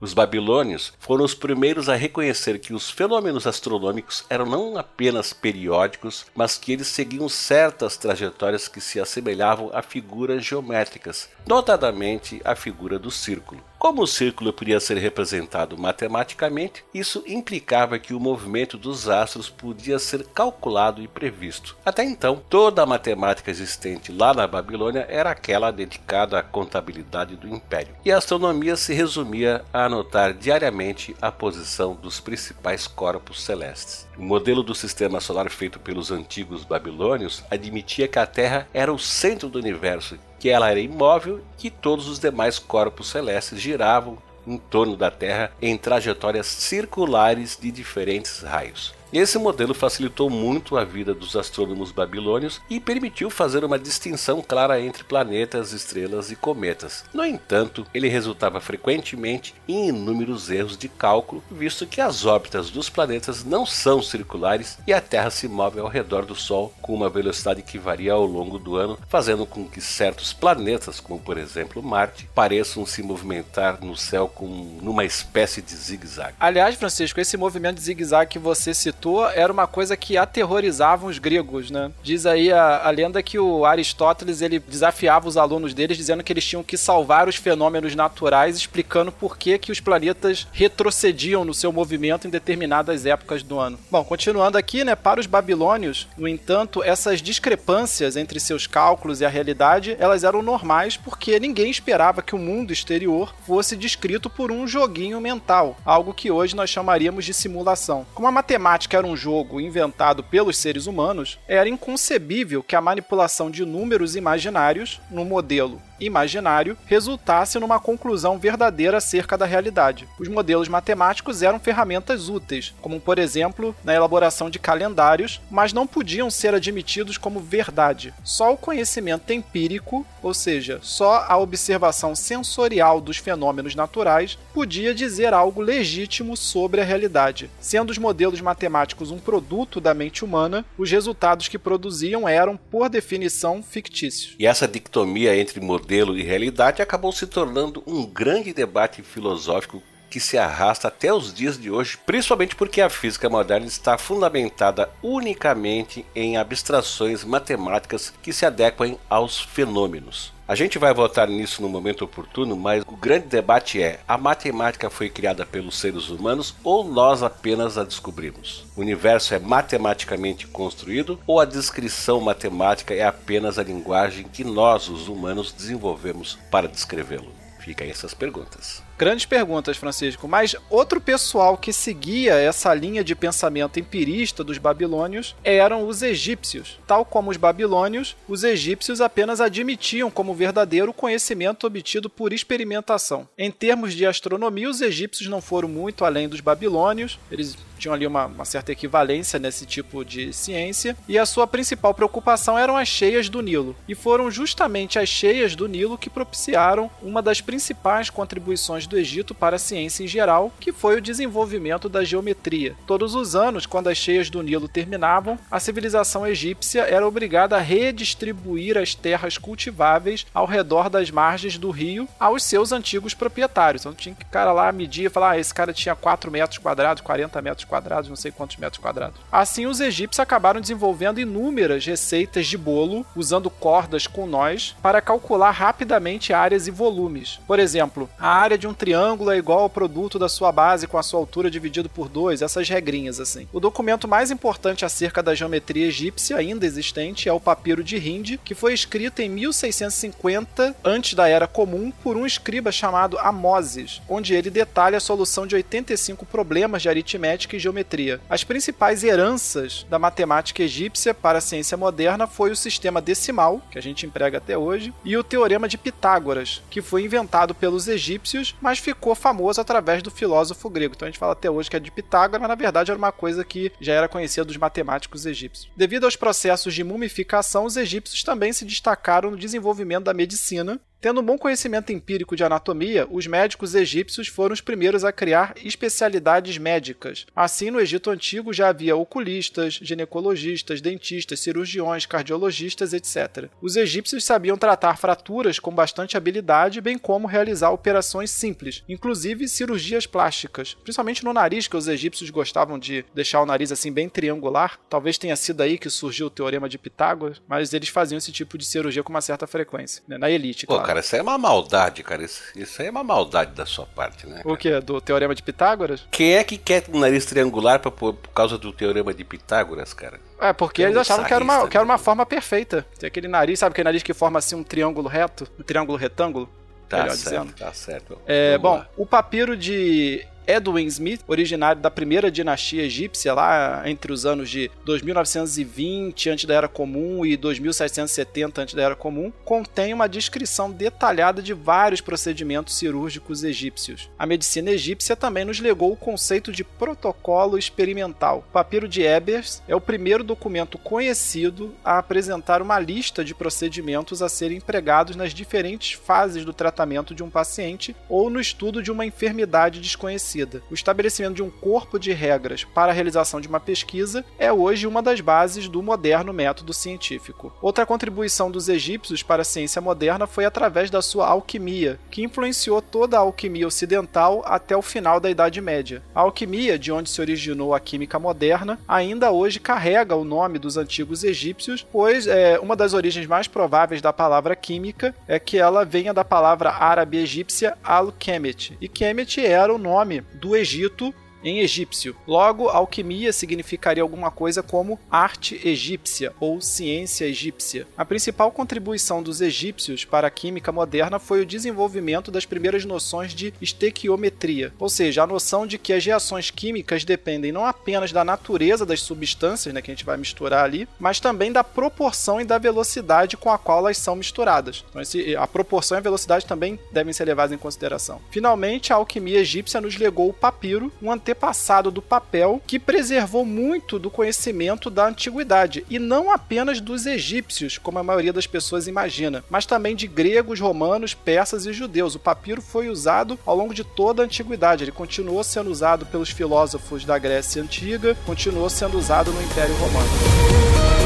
Os 0.00 0.14
babilônios 0.14 0.92
foram 0.98 1.24
os 1.24 1.34
primeiros 1.34 1.88
a 1.88 1.96
reconhecer 1.96 2.58
que 2.58 2.72
os 2.72 2.90
fenômenos 2.90 3.46
astronômicos 3.46 4.24
eram 4.30 4.46
não 4.46 4.78
apenas 4.78 5.32
periódicos, 5.32 6.26
mas 6.34 6.56
que 6.56 6.72
eles 6.72 6.86
seguiam 6.86 7.28
certas 7.28 7.96
trajetórias 7.96 8.68
que 8.68 8.80
se 8.80 9.00
assemelhavam 9.00 9.70
a 9.72 9.82
figuras 9.82 10.44
geométricas, 10.44 11.28
notadamente 11.46 12.40
a 12.44 12.54
figura 12.54 12.98
do 12.98 13.10
círculo. 13.10 13.67
Como 13.78 14.02
o 14.02 14.06
círculo 14.08 14.52
podia 14.52 14.80
ser 14.80 14.98
representado 14.98 15.78
matematicamente, 15.78 16.84
isso 16.92 17.22
implicava 17.28 17.96
que 17.96 18.12
o 18.12 18.18
movimento 18.18 18.76
dos 18.76 19.08
astros 19.08 19.48
podia 19.48 20.00
ser 20.00 20.26
calculado 20.26 21.00
e 21.00 21.06
previsto. 21.06 21.76
Até 21.86 22.02
então, 22.02 22.42
toda 22.50 22.82
a 22.82 22.86
matemática 22.86 23.52
existente 23.52 24.10
lá 24.10 24.34
na 24.34 24.48
Babilônia 24.48 25.06
era 25.08 25.30
aquela 25.30 25.70
dedicada 25.70 26.38
à 26.38 26.42
contabilidade 26.42 27.36
do 27.36 27.48
império, 27.48 27.94
e 28.04 28.10
a 28.10 28.18
astronomia 28.18 28.76
se 28.76 28.92
resumia 28.92 29.64
a 29.72 29.84
anotar 29.84 30.34
diariamente 30.34 31.14
a 31.22 31.30
posição 31.30 31.94
dos 31.94 32.18
principais 32.18 32.88
corpos 32.88 33.40
celestes. 33.42 34.08
O 34.18 34.22
modelo 34.22 34.64
do 34.64 34.74
sistema 34.74 35.20
solar 35.20 35.48
feito 35.50 35.78
pelos 35.78 36.10
antigos 36.10 36.64
babilônios 36.64 37.44
admitia 37.48 38.08
que 38.08 38.18
a 38.18 38.26
Terra 38.26 38.66
era 38.74 38.92
o 38.92 38.98
centro 38.98 39.48
do 39.48 39.60
universo 39.60 40.18
que 40.38 40.48
ela 40.48 40.70
era 40.70 40.80
imóvel 40.80 41.38
e 41.38 41.62
que 41.62 41.70
todos 41.70 42.08
os 42.08 42.18
demais 42.18 42.58
corpos 42.58 43.08
celestes 43.08 43.60
giravam 43.60 44.18
em 44.46 44.56
torno 44.56 44.96
da 44.96 45.10
Terra 45.10 45.52
em 45.60 45.76
trajetórias 45.76 46.46
circulares 46.46 47.58
de 47.60 47.70
diferentes 47.70 48.40
raios. 48.40 48.97
Esse 49.10 49.38
modelo 49.38 49.72
facilitou 49.72 50.28
muito 50.28 50.76
a 50.76 50.84
vida 50.84 51.14
dos 51.14 51.34
astrônomos 51.34 51.90
babilônios 51.90 52.60
e 52.68 52.78
permitiu 52.78 53.30
fazer 53.30 53.64
uma 53.64 53.78
distinção 53.78 54.42
clara 54.42 54.78
entre 54.80 55.02
planetas, 55.02 55.72
estrelas 55.72 56.30
e 56.30 56.36
cometas. 56.36 57.04
No 57.14 57.24
entanto, 57.24 57.86
ele 57.94 58.06
resultava 58.06 58.60
frequentemente 58.60 59.54
em 59.66 59.88
inúmeros 59.88 60.50
erros 60.50 60.76
de 60.76 60.90
cálculo, 60.90 61.42
visto 61.50 61.86
que 61.86 62.02
as 62.02 62.26
órbitas 62.26 62.68
dos 62.68 62.90
planetas 62.90 63.44
não 63.44 63.64
são 63.64 64.02
circulares 64.02 64.78
e 64.86 64.92
a 64.92 65.00
Terra 65.00 65.30
se 65.30 65.48
move 65.48 65.80
ao 65.80 65.88
redor 65.88 66.26
do 66.26 66.34
Sol 66.34 66.74
com 66.82 66.92
uma 66.92 67.08
velocidade 67.08 67.62
que 67.62 67.78
varia 67.78 68.12
ao 68.12 68.26
longo 68.26 68.58
do 68.58 68.76
ano, 68.76 68.98
fazendo 69.08 69.46
com 69.46 69.66
que 69.66 69.80
certos 69.80 70.34
planetas, 70.34 71.00
como 71.00 71.18
por 71.18 71.38
exemplo 71.38 71.82
Marte, 71.82 72.28
pareçam 72.34 72.84
se 72.84 73.02
movimentar 73.02 73.82
no 73.82 73.96
céu 73.96 74.28
com 74.28 74.46
numa 74.82 75.04
espécie 75.04 75.62
de 75.62 75.74
zigue-zague. 75.74 76.36
Aliás, 76.38 76.74
Francisco, 76.74 77.18
esse 77.18 77.38
movimento 77.38 77.76
de 77.76 77.82
zigue-zague 77.82 78.32
que 78.32 78.38
você 78.38 78.74
citou 78.74 78.97
era 79.34 79.52
uma 79.52 79.66
coisa 79.66 79.96
que 79.96 80.16
aterrorizava 80.16 81.06
os 81.06 81.18
gregos, 81.18 81.70
né? 81.70 81.90
Diz 82.02 82.26
aí 82.26 82.52
a, 82.52 82.86
a 82.86 82.90
lenda 82.90 83.22
que 83.22 83.38
o 83.38 83.64
Aristóteles 83.64 84.42
ele 84.42 84.58
desafiava 84.58 85.28
os 85.28 85.36
alunos 85.36 85.74
deles 85.74 85.96
dizendo 85.96 86.22
que 86.22 86.32
eles 86.32 86.44
tinham 86.44 86.62
que 86.62 86.76
salvar 86.76 87.28
os 87.28 87.36
fenômenos 87.36 87.94
naturais, 87.94 88.56
explicando 88.56 89.12
por 89.12 89.36
que, 89.36 89.58
que 89.58 89.72
os 89.72 89.80
planetas 89.80 90.46
retrocediam 90.52 91.44
no 91.44 91.54
seu 91.54 91.72
movimento 91.72 92.26
em 92.26 92.30
determinadas 92.30 93.06
épocas 93.06 93.42
do 93.42 93.58
ano. 93.58 93.78
Bom, 93.90 94.04
continuando 94.04 94.58
aqui, 94.58 94.84
né, 94.84 94.94
para 94.94 95.20
os 95.20 95.26
babilônios, 95.26 96.08
no 96.16 96.28
entanto, 96.28 96.82
essas 96.82 97.20
discrepâncias 97.20 98.16
entre 98.16 98.40
seus 98.40 98.66
cálculos 98.66 99.20
e 99.20 99.24
a 99.24 99.28
realidade, 99.28 99.96
elas 99.98 100.24
eram 100.24 100.42
normais 100.42 100.96
porque 100.96 101.38
ninguém 101.38 101.70
esperava 101.70 102.22
que 102.22 102.34
o 102.34 102.38
mundo 102.38 102.72
exterior 102.72 103.34
fosse 103.46 103.76
descrito 103.76 104.30
por 104.30 104.50
um 104.50 104.66
joguinho 104.66 105.20
mental, 105.20 105.76
algo 105.84 106.14
que 106.14 106.30
hoje 106.30 106.56
nós 106.56 106.70
chamaríamos 106.70 107.24
de 107.24 107.34
simulação. 107.34 108.06
Como 108.14 108.28
a 108.28 108.32
matemática 108.32 108.87
que 108.88 108.96
era 108.96 109.06
um 109.06 109.16
jogo 109.16 109.60
inventado 109.60 110.24
pelos 110.24 110.56
seres 110.56 110.86
humanos, 110.86 111.38
era 111.46 111.68
inconcebível 111.68 112.62
que 112.62 112.74
a 112.74 112.80
manipulação 112.80 113.50
de 113.50 113.64
números 113.64 114.16
imaginários 114.16 115.00
no 115.10 115.24
modelo 115.24 115.80
imaginário 116.00 116.76
resultasse 116.86 117.58
numa 117.58 117.80
conclusão 117.80 118.38
verdadeira 118.38 118.98
acerca 118.98 119.36
da 119.36 119.46
realidade. 119.46 120.08
Os 120.18 120.28
modelos 120.28 120.68
matemáticos 120.68 121.42
eram 121.42 121.58
ferramentas 121.58 122.28
úteis, 122.28 122.74
como 122.80 123.00
por 123.00 123.18
exemplo 123.18 123.74
na 123.82 123.94
elaboração 123.94 124.50
de 124.50 124.58
calendários, 124.58 125.40
mas 125.50 125.72
não 125.72 125.86
podiam 125.86 126.30
ser 126.30 126.54
admitidos 126.54 127.18
como 127.18 127.40
verdade. 127.40 128.14
Só 128.22 128.52
o 128.52 128.56
conhecimento 128.56 129.32
empírico, 129.32 130.06
ou 130.22 130.34
seja, 130.34 130.78
só 130.82 131.26
a 131.28 131.36
observação 131.36 132.14
sensorial 132.14 133.00
dos 133.00 133.16
fenômenos 133.16 133.74
naturais, 133.74 134.38
podia 134.54 134.94
dizer 134.94 135.32
algo 135.32 135.60
legítimo 135.60 136.36
sobre 136.36 136.80
a 136.80 136.84
realidade. 136.84 137.50
Sendo 137.60 137.90
os 137.90 137.98
modelos 137.98 138.40
matemáticos 138.40 139.10
um 139.10 139.18
produto 139.18 139.80
da 139.80 139.94
mente 139.94 140.24
humana, 140.24 140.64
os 140.76 140.90
resultados 140.90 141.48
que 141.48 141.58
produziam 141.58 142.28
eram, 142.28 142.56
por 142.56 142.88
definição, 142.88 143.62
fictícios. 143.62 144.34
E 144.38 144.46
essa 144.46 144.68
dicotomia 144.68 145.36
entre 145.36 145.60
modelos 145.60 145.87
modelo 145.88 146.18
e 146.18 146.22
realidade 146.22 146.82
acabou 146.82 147.10
se 147.12 147.26
tornando 147.26 147.82
um 147.86 148.04
grande 148.04 148.52
debate 148.52 149.02
filosófico 149.02 149.82
que 150.10 150.20
se 150.20 150.36
arrasta 150.36 150.88
até 150.88 151.10
os 151.14 151.32
dias 151.32 151.58
de 151.58 151.70
hoje, 151.70 151.96
principalmente 152.04 152.54
porque 152.54 152.82
a 152.82 152.90
física 152.90 153.30
moderna 153.30 153.66
está 153.66 153.96
fundamentada 153.96 154.90
unicamente 155.02 156.04
em 156.14 156.36
abstrações 156.36 157.24
matemáticas 157.24 158.12
que 158.22 158.34
se 158.34 158.44
adequem 158.44 158.98
aos 159.08 159.40
fenômenos. 159.40 160.37
A 160.48 160.54
gente 160.54 160.78
vai 160.78 160.94
votar 160.94 161.28
nisso 161.28 161.60
no 161.60 161.68
momento 161.68 162.06
oportuno, 162.06 162.56
mas 162.56 162.82
o 162.88 162.96
grande 162.96 163.26
debate 163.26 163.82
é: 163.82 164.00
a 164.08 164.16
matemática 164.16 164.88
foi 164.88 165.10
criada 165.10 165.44
pelos 165.44 165.78
seres 165.78 166.08
humanos 166.08 166.54
ou 166.64 166.82
nós 166.82 167.22
apenas 167.22 167.76
a 167.76 167.84
descobrimos? 167.84 168.64
O 168.74 168.80
universo 168.80 169.34
é 169.34 169.38
matematicamente 169.38 170.46
construído 170.46 171.20
ou 171.26 171.38
a 171.38 171.44
descrição 171.44 172.18
matemática 172.22 172.94
é 172.94 173.04
apenas 173.04 173.58
a 173.58 173.62
linguagem 173.62 174.24
que 174.26 174.42
nós, 174.42 174.88
os 174.88 175.06
humanos, 175.06 175.52
desenvolvemos 175.52 176.38
para 176.50 176.66
descrevê-lo? 176.66 177.30
Fica 177.60 177.84
aí 177.84 177.90
essas 177.90 178.14
perguntas. 178.14 178.87
Grandes 178.98 179.26
perguntas, 179.26 179.76
Francisco. 179.76 180.26
Mas 180.26 180.56
outro 180.68 181.00
pessoal 181.00 181.56
que 181.56 181.72
seguia 181.72 182.34
essa 182.34 182.74
linha 182.74 183.04
de 183.04 183.14
pensamento 183.14 183.78
empirista 183.78 184.42
dos 184.42 184.58
babilônios 184.58 185.36
eram 185.44 185.86
os 185.86 186.02
egípcios. 186.02 186.80
Tal 186.84 187.04
como 187.04 187.30
os 187.30 187.36
babilônios, 187.36 188.16
os 188.26 188.42
egípcios 188.42 189.00
apenas 189.00 189.40
admitiam 189.40 190.10
como 190.10 190.34
verdadeiro 190.34 190.90
o 190.90 190.94
conhecimento 190.94 191.64
obtido 191.64 192.10
por 192.10 192.32
experimentação. 192.32 193.28
Em 193.38 193.52
termos 193.52 193.94
de 193.94 194.04
astronomia, 194.04 194.68
os 194.68 194.80
egípcios 194.80 195.28
não 195.28 195.40
foram 195.40 195.68
muito 195.68 196.04
além 196.04 196.28
dos 196.28 196.40
babilônios. 196.40 197.20
Eles 197.30 197.56
tinham 197.78 197.94
ali 197.94 198.06
uma, 198.06 198.26
uma 198.26 198.44
certa 198.44 198.72
equivalência 198.72 199.38
nesse 199.38 199.64
tipo 199.64 200.04
de 200.04 200.32
ciência, 200.32 200.96
e 201.08 201.18
a 201.18 201.26
sua 201.26 201.46
principal 201.46 201.94
preocupação 201.94 202.58
eram 202.58 202.76
as 202.76 202.88
cheias 202.88 203.28
do 203.28 203.40
Nilo. 203.40 203.76
E 203.88 203.94
foram 203.94 204.30
justamente 204.30 204.98
as 204.98 205.08
cheias 205.08 205.54
do 205.54 205.68
Nilo 205.68 205.98
que 205.98 206.10
propiciaram 206.10 206.90
uma 207.02 207.22
das 207.22 207.40
principais 207.40 208.10
contribuições 208.10 208.86
do 208.86 208.98
Egito 208.98 209.34
para 209.34 209.56
a 209.56 209.58
ciência 209.58 210.04
em 210.04 210.08
geral, 210.08 210.52
que 210.60 210.72
foi 210.72 210.96
o 210.96 211.00
desenvolvimento 211.00 211.88
da 211.88 212.04
geometria. 212.04 212.74
Todos 212.86 213.14
os 213.14 213.34
anos, 213.34 213.66
quando 213.66 213.88
as 213.88 213.96
cheias 213.96 214.30
do 214.30 214.42
Nilo 214.42 214.68
terminavam, 214.68 215.38
a 215.50 215.60
civilização 215.60 216.26
egípcia 216.26 216.82
era 216.82 217.06
obrigada 217.06 217.56
a 217.56 217.60
redistribuir 217.60 218.76
as 218.76 218.94
terras 218.94 219.38
cultiváveis 219.38 220.26
ao 220.34 220.46
redor 220.46 220.88
das 220.88 221.10
margens 221.10 221.58
do 221.58 221.70
rio 221.70 222.08
aos 222.18 222.42
seus 222.42 222.72
antigos 222.72 223.14
proprietários. 223.14 223.82
Então 223.82 223.94
tinha 223.94 224.14
que 224.14 224.24
cara 224.24 224.52
lá 224.52 224.70
medir 224.72 225.06
e 225.06 225.10
falar: 225.10 225.30
ah, 225.30 225.38
esse 225.38 225.52
cara 225.52 225.72
tinha 225.72 225.94
4 225.94 226.30
metros 226.30 226.58
quadrados, 226.58 227.02
40 227.02 227.42
metros 227.42 227.64
quadrados, 227.68 228.08
não 228.08 228.16
sei 228.16 228.32
quantos 228.32 228.56
metros 228.56 228.82
quadrados. 228.82 229.20
Assim, 229.30 229.66
os 229.66 229.80
egípcios 229.80 230.20
acabaram 230.20 230.60
desenvolvendo 230.60 231.20
inúmeras 231.20 231.84
receitas 231.84 232.46
de 232.46 232.56
bolo 232.56 233.06
usando 233.14 233.50
cordas 233.50 234.06
com 234.06 234.26
nós 234.26 234.74
para 234.82 235.00
calcular 235.00 235.50
rapidamente 235.50 236.32
áreas 236.32 236.66
e 236.66 236.70
volumes. 236.70 237.40
Por 237.46 237.58
exemplo, 237.58 238.08
a 238.18 238.28
área 238.28 238.58
de 238.58 238.66
um 238.66 238.74
triângulo 238.74 239.30
é 239.30 239.36
igual 239.36 239.60
ao 239.60 239.70
produto 239.70 240.18
da 240.18 240.28
sua 240.28 240.50
base 240.50 240.86
com 240.86 240.98
a 240.98 241.02
sua 241.02 241.20
altura 241.20 241.50
dividido 241.50 241.88
por 241.88 242.08
2, 242.08 242.42
essas 242.42 242.68
regrinhas 242.68 243.20
assim. 243.20 243.46
O 243.52 243.60
documento 243.60 244.08
mais 244.08 244.30
importante 244.30 244.84
acerca 244.84 245.22
da 245.22 245.34
geometria 245.34 245.86
egípcia 245.86 246.36
ainda 246.36 246.66
existente 246.66 247.28
é 247.28 247.32
o 247.32 247.40
Papiro 247.40 247.84
de 247.84 247.96
Hind, 247.96 248.38
que 248.44 248.54
foi 248.54 248.72
escrito 248.72 249.20
em 249.20 249.28
1650 249.28 250.74
antes 250.84 251.14
da 251.14 251.28
Era 251.28 251.46
Comum 251.46 251.90
por 251.90 252.16
um 252.16 252.24
escriba 252.24 252.72
chamado 252.72 253.18
Amoses, 253.18 254.00
onde 254.08 254.34
ele 254.34 254.50
detalha 254.50 254.96
a 254.96 255.00
solução 255.00 255.46
de 255.46 255.54
85 255.54 256.24
problemas 256.26 256.82
de 256.82 256.88
aritmética 256.88 257.57
e 257.58 257.60
geometria. 257.60 258.20
As 258.28 258.44
principais 258.44 259.04
heranças 259.04 259.86
da 259.90 259.98
matemática 259.98 260.62
egípcia 260.62 261.12
para 261.12 261.38
a 261.38 261.42
ciência 261.42 261.76
moderna 261.76 262.26
foi 262.26 262.50
o 262.50 262.56
sistema 262.56 263.00
decimal, 263.00 263.60
que 263.70 263.78
a 263.78 263.82
gente 263.82 264.06
emprega 264.06 264.38
até 264.38 264.56
hoje, 264.56 264.94
e 265.04 265.16
o 265.16 265.24
teorema 265.24 265.68
de 265.68 265.76
Pitágoras, 265.76 266.62
que 266.70 266.80
foi 266.80 267.04
inventado 267.04 267.54
pelos 267.54 267.88
egípcios, 267.88 268.54
mas 268.60 268.78
ficou 268.78 269.14
famoso 269.14 269.60
através 269.60 270.02
do 270.02 270.10
filósofo 270.10 270.70
grego. 270.70 270.94
Então 270.96 271.06
a 271.06 271.10
gente 271.10 271.20
fala 271.20 271.32
até 271.32 271.50
hoje 271.50 271.68
que 271.68 271.76
é 271.76 271.80
de 271.80 271.90
Pitágoras, 271.90 272.40
mas 272.40 272.48
na 272.48 272.54
verdade 272.54 272.90
era 272.90 272.98
uma 272.98 273.12
coisa 273.12 273.44
que 273.44 273.72
já 273.80 273.92
era 273.92 274.08
conhecida 274.08 274.44
dos 274.44 274.56
matemáticos 274.56 275.26
egípcios. 275.26 275.70
Devido 275.76 276.04
aos 276.04 276.16
processos 276.16 276.74
de 276.74 276.84
mumificação, 276.84 277.64
os 277.64 277.76
egípcios 277.76 278.22
também 278.22 278.52
se 278.52 278.64
destacaram 278.64 279.30
no 279.30 279.36
desenvolvimento 279.36 280.04
da 280.04 280.14
medicina, 280.14 280.80
Tendo 281.00 281.20
um 281.20 281.24
bom 281.24 281.38
conhecimento 281.38 281.92
empírico 281.92 282.34
de 282.34 282.42
anatomia, 282.42 283.06
os 283.08 283.24
médicos 283.24 283.76
egípcios 283.76 284.26
foram 284.26 284.52
os 284.52 284.60
primeiros 284.60 285.04
a 285.04 285.12
criar 285.12 285.54
especialidades 285.64 286.58
médicas. 286.58 287.24
Assim, 287.36 287.70
no 287.70 287.80
Egito 287.80 288.10
Antigo 288.10 288.52
já 288.52 288.68
havia 288.68 288.96
oculistas, 288.96 289.74
ginecologistas, 289.74 290.80
dentistas, 290.80 291.38
cirurgiões, 291.38 292.04
cardiologistas, 292.04 292.92
etc. 292.92 293.48
Os 293.62 293.76
egípcios 293.76 294.24
sabiam 294.24 294.58
tratar 294.58 294.96
fraturas 294.96 295.60
com 295.60 295.70
bastante 295.72 296.16
habilidade, 296.16 296.80
bem 296.80 296.98
como 296.98 297.28
realizar 297.28 297.70
operações 297.70 298.32
simples, 298.32 298.82
inclusive 298.88 299.46
cirurgias 299.46 300.04
plásticas. 300.04 300.74
Principalmente 300.82 301.24
no 301.24 301.32
nariz, 301.32 301.68
que 301.68 301.76
os 301.76 301.86
egípcios 301.86 302.28
gostavam 302.28 302.76
de 302.76 303.04
deixar 303.14 303.40
o 303.40 303.46
nariz 303.46 303.70
assim 303.70 303.92
bem 303.92 304.08
triangular. 304.08 304.80
Talvez 304.90 305.16
tenha 305.16 305.36
sido 305.36 305.60
aí 305.60 305.78
que 305.78 305.88
surgiu 305.88 306.26
o 306.26 306.30
teorema 306.30 306.68
de 306.68 306.76
Pitágoras, 306.76 307.40
mas 307.46 307.72
eles 307.72 307.88
faziam 307.88 308.18
esse 308.18 308.32
tipo 308.32 308.58
de 308.58 308.64
cirurgia 308.64 309.04
com 309.04 309.10
uma 309.10 309.20
certa 309.20 309.46
frequência, 309.46 310.02
né? 310.08 310.18
na 310.18 310.28
elite, 310.28 310.66
claro 310.66 310.87
cara, 310.88 311.00
isso 311.00 311.14
aí 311.14 311.20
é 311.20 311.22
uma 311.22 311.36
maldade, 311.36 312.02
cara. 312.02 312.24
Isso, 312.24 312.42
isso 312.56 312.80
aí 312.80 312.88
é 312.88 312.90
uma 312.90 313.04
maldade 313.04 313.52
da 313.52 313.66
sua 313.66 313.84
parte, 313.84 314.26
né? 314.26 314.36
Cara? 314.42 314.48
O 314.48 314.56
que? 314.56 314.80
Do 314.80 315.00
teorema 315.02 315.34
de 315.34 315.42
Pitágoras? 315.42 316.06
Quem 316.10 316.34
é 316.34 316.42
que 316.42 316.56
quer 316.56 316.84
um 316.88 316.98
nariz 316.98 317.26
triangular 317.26 317.78
pra, 317.78 317.90
por, 317.90 318.14
por 318.14 318.30
causa 318.30 318.56
do 318.56 318.72
teorema 318.72 319.12
de 319.12 319.22
Pitágoras, 319.22 319.92
cara? 319.92 320.18
É, 320.40 320.52
porque 320.54 320.80
eles 320.80 320.96
achavam 320.96 321.26
que 321.26 321.34
era, 321.34 321.44
uma, 321.44 321.68
que 321.68 321.76
era 321.76 321.84
uma 321.84 321.98
forma 321.98 322.24
perfeita. 322.24 322.86
Tem 322.98 323.06
aquele 323.06 323.28
nariz, 323.28 323.58
sabe 323.58 323.72
aquele 323.72 323.84
nariz 323.84 324.02
que 324.02 324.14
forma 324.14 324.38
assim 324.38 324.54
um 324.54 324.62
triângulo 324.62 325.08
reto? 325.08 325.46
Um 325.58 325.62
triângulo 325.62 325.98
retângulo? 325.98 326.48
Tá 326.88 327.02
certo, 327.10 327.16
dizendo. 327.16 327.52
tá 327.52 327.72
certo. 327.74 328.18
É, 328.26 328.56
bom, 328.56 328.76
lá. 328.76 328.88
o 328.96 329.04
papiro 329.04 329.54
de 329.54 330.26
Edwin 330.48 330.86
Smith, 330.86 331.20
originário 331.28 331.82
da 331.82 331.90
primeira 331.90 332.30
dinastia 332.30 332.82
egípcia, 332.82 333.34
lá 333.34 333.82
entre 333.84 334.10
os 334.10 334.24
anos 334.24 334.48
de 334.48 334.70
2920 334.82 336.30
antes 336.30 336.46
da 336.46 336.54
Era 336.54 336.66
Comum 336.66 337.26
e 337.26 337.36
2770 337.36 338.62
antes 338.62 338.74
da 338.74 338.82
Era 338.82 338.96
Comum, 338.96 339.30
contém 339.44 339.92
uma 339.92 340.08
descrição 340.08 340.70
detalhada 340.70 341.42
de 341.42 341.52
vários 341.52 342.00
procedimentos 342.00 342.78
cirúrgicos 342.78 343.44
egípcios. 343.44 344.08
A 344.18 344.24
medicina 344.24 344.70
egípcia 344.70 345.14
também 345.14 345.44
nos 345.44 345.60
legou 345.60 345.92
o 345.92 345.96
conceito 345.96 346.50
de 346.50 346.64
protocolo 346.64 347.58
experimental. 347.58 348.38
O 348.48 348.52
papiro 348.52 348.88
de 348.88 349.02
Ebers 349.02 349.62
é 349.68 349.76
o 349.76 349.80
primeiro 349.82 350.24
documento 350.24 350.78
conhecido 350.78 351.74
a 351.84 351.98
apresentar 351.98 352.62
uma 352.62 352.78
lista 352.78 353.22
de 353.22 353.34
procedimentos 353.34 354.22
a 354.22 354.30
serem 354.30 354.56
empregados 354.56 355.14
nas 355.14 355.34
diferentes 355.34 355.92
fases 355.92 356.42
do 356.42 356.54
tratamento 356.54 357.14
de 357.14 357.22
um 357.22 357.28
paciente 357.28 357.94
ou 358.08 358.30
no 358.30 358.40
estudo 358.40 358.82
de 358.82 358.90
uma 358.90 359.04
enfermidade 359.04 359.78
desconhecida 359.78 360.37
O 360.70 360.74
estabelecimento 360.74 361.34
de 361.34 361.42
um 361.42 361.50
corpo 361.50 361.98
de 361.98 362.12
regras 362.12 362.62
para 362.64 362.92
a 362.92 362.94
realização 362.94 363.40
de 363.40 363.48
uma 363.48 363.58
pesquisa 363.58 364.24
é 364.38 364.52
hoje 364.52 364.86
uma 364.86 365.02
das 365.02 365.20
bases 365.20 365.68
do 365.68 365.82
moderno 365.82 366.32
método 366.32 366.72
científico. 366.72 367.52
Outra 367.60 367.84
contribuição 367.84 368.50
dos 368.50 368.68
egípcios 368.68 369.22
para 369.22 369.42
a 369.42 369.44
ciência 369.44 369.80
moderna 369.80 370.26
foi 370.26 370.44
através 370.44 370.90
da 370.90 371.02
sua 371.02 371.26
alquimia, 371.26 371.98
que 372.10 372.22
influenciou 372.22 372.80
toda 372.80 373.16
a 373.16 373.20
alquimia 373.20 373.66
ocidental 373.66 374.42
até 374.46 374.76
o 374.76 374.82
final 374.82 375.18
da 375.18 375.30
Idade 375.30 375.60
Média. 375.60 376.02
A 376.14 376.20
alquimia, 376.20 376.78
de 376.78 376.92
onde 376.92 377.10
se 377.10 377.20
originou 377.20 377.74
a 377.74 377.80
química 377.80 378.18
moderna, 378.18 378.78
ainda 378.86 379.30
hoje 379.30 379.58
carrega 379.58 380.14
o 380.14 380.24
nome 380.24 380.58
dos 380.58 380.76
antigos 380.76 381.24
egípcios, 381.24 381.86
pois 381.90 382.26
é, 382.26 382.58
uma 382.60 382.76
das 382.76 382.94
origens 382.94 383.26
mais 383.26 383.48
prováveis 383.48 384.00
da 384.00 384.12
palavra 384.12 384.54
química 384.54 385.14
é 385.26 385.38
que 385.38 385.58
ela 385.58 385.84
venha 385.84 386.14
da 386.14 386.24
palavra 386.24 386.70
árabe 386.70 387.18
egípcia 387.18 387.76
al-Kemet, 387.82 388.76
e 388.80 388.88
Kemet 388.88 389.44
era 389.44 389.72
o 389.72 389.78
nome 389.78 390.22
do 390.34 390.56
Egito 390.56 391.14
em 391.42 391.60
egípcio. 391.60 392.16
Logo, 392.26 392.68
alquimia 392.68 393.32
significaria 393.32 394.02
alguma 394.02 394.30
coisa 394.30 394.62
como 394.62 394.98
arte 395.10 395.60
egípcia 395.64 396.32
ou 396.40 396.60
ciência 396.60 397.24
egípcia. 397.24 397.86
A 397.96 398.04
principal 398.04 398.50
contribuição 398.50 399.22
dos 399.22 399.40
egípcios 399.40 400.04
para 400.04 400.28
a 400.28 400.30
química 400.30 400.72
moderna 400.72 401.18
foi 401.18 401.40
o 401.40 401.46
desenvolvimento 401.46 402.30
das 402.30 402.44
primeiras 402.44 402.84
noções 402.84 403.34
de 403.34 403.52
estequiometria, 403.60 404.72
ou 404.78 404.88
seja, 404.88 405.22
a 405.22 405.26
noção 405.26 405.66
de 405.66 405.78
que 405.78 405.92
as 405.92 406.04
reações 406.04 406.50
químicas 406.50 407.04
dependem 407.04 407.52
não 407.52 407.64
apenas 407.64 408.12
da 408.12 408.24
natureza 408.24 408.84
das 408.84 409.00
substâncias, 409.00 409.74
né, 409.74 409.82
que 409.82 409.90
a 409.90 409.94
gente 409.94 410.04
vai 410.04 410.16
misturar 410.16 410.64
ali, 410.64 410.88
mas 410.98 411.20
também 411.20 411.52
da 411.52 411.64
proporção 411.64 412.40
e 412.40 412.44
da 412.44 412.58
velocidade 412.58 413.36
com 413.36 413.50
a 413.50 413.58
qual 413.58 413.78
elas 413.80 413.98
são 413.98 414.16
misturadas. 414.16 414.84
Então, 414.88 415.00
esse, 415.00 415.36
a 415.36 415.46
proporção 415.46 415.96
e 415.96 416.00
a 416.00 416.02
velocidade 416.02 416.46
também 416.46 416.78
devem 416.92 417.12
ser 417.12 417.24
levadas 417.24 417.52
em 417.52 417.58
consideração. 417.58 418.20
Finalmente, 418.30 418.92
a 418.92 418.96
alquimia 418.96 419.40
egípcia 419.40 419.80
nos 419.80 419.96
legou 419.96 420.28
o 420.28 420.32
papiro, 420.32 420.92
um 421.02 421.10
antepassado 421.28 421.90
do 421.90 422.00
papel 422.00 422.62
que 422.66 422.78
preservou 422.78 423.44
muito 423.44 423.98
do 423.98 424.10
conhecimento 424.10 424.88
da 424.88 425.06
antiguidade 425.06 425.84
e 425.90 425.98
não 425.98 426.30
apenas 426.30 426.80
dos 426.80 427.04
egípcios, 427.04 427.76
como 427.76 427.98
a 427.98 428.02
maioria 428.02 428.32
das 428.32 428.46
pessoas 428.46 428.86
imagina, 428.86 429.44
mas 429.50 429.66
também 429.66 429.94
de 429.94 430.06
gregos, 430.06 430.60
romanos, 430.60 431.12
persas 431.12 431.66
e 431.66 431.72
judeus. 431.72 432.14
O 432.14 432.18
papiro 432.18 432.62
foi 432.62 432.88
usado 432.88 433.38
ao 433.44 433.56
longo 433.56 433.74
de 433.74 433.84
toda 433.84 434.22
a 434.22 434.24
antiguidade. 434.24 434.84
Ele 434.84 434.92
continuou 434.92 435.44
sendo 435.44 435.70
usado 435.70 436.06
pelos 436.06 436.30
filósofos 436.30 437.04
da 437.04 437.18
Grécia 437.18 437.62
antiga, 437.62 438.16
continuou 438.24 438.70
sendo 438.70 438.98
usado 438.98 439.30
no 439.30 439.42
Império 439.42 439.74
Romano. 439.76 440.97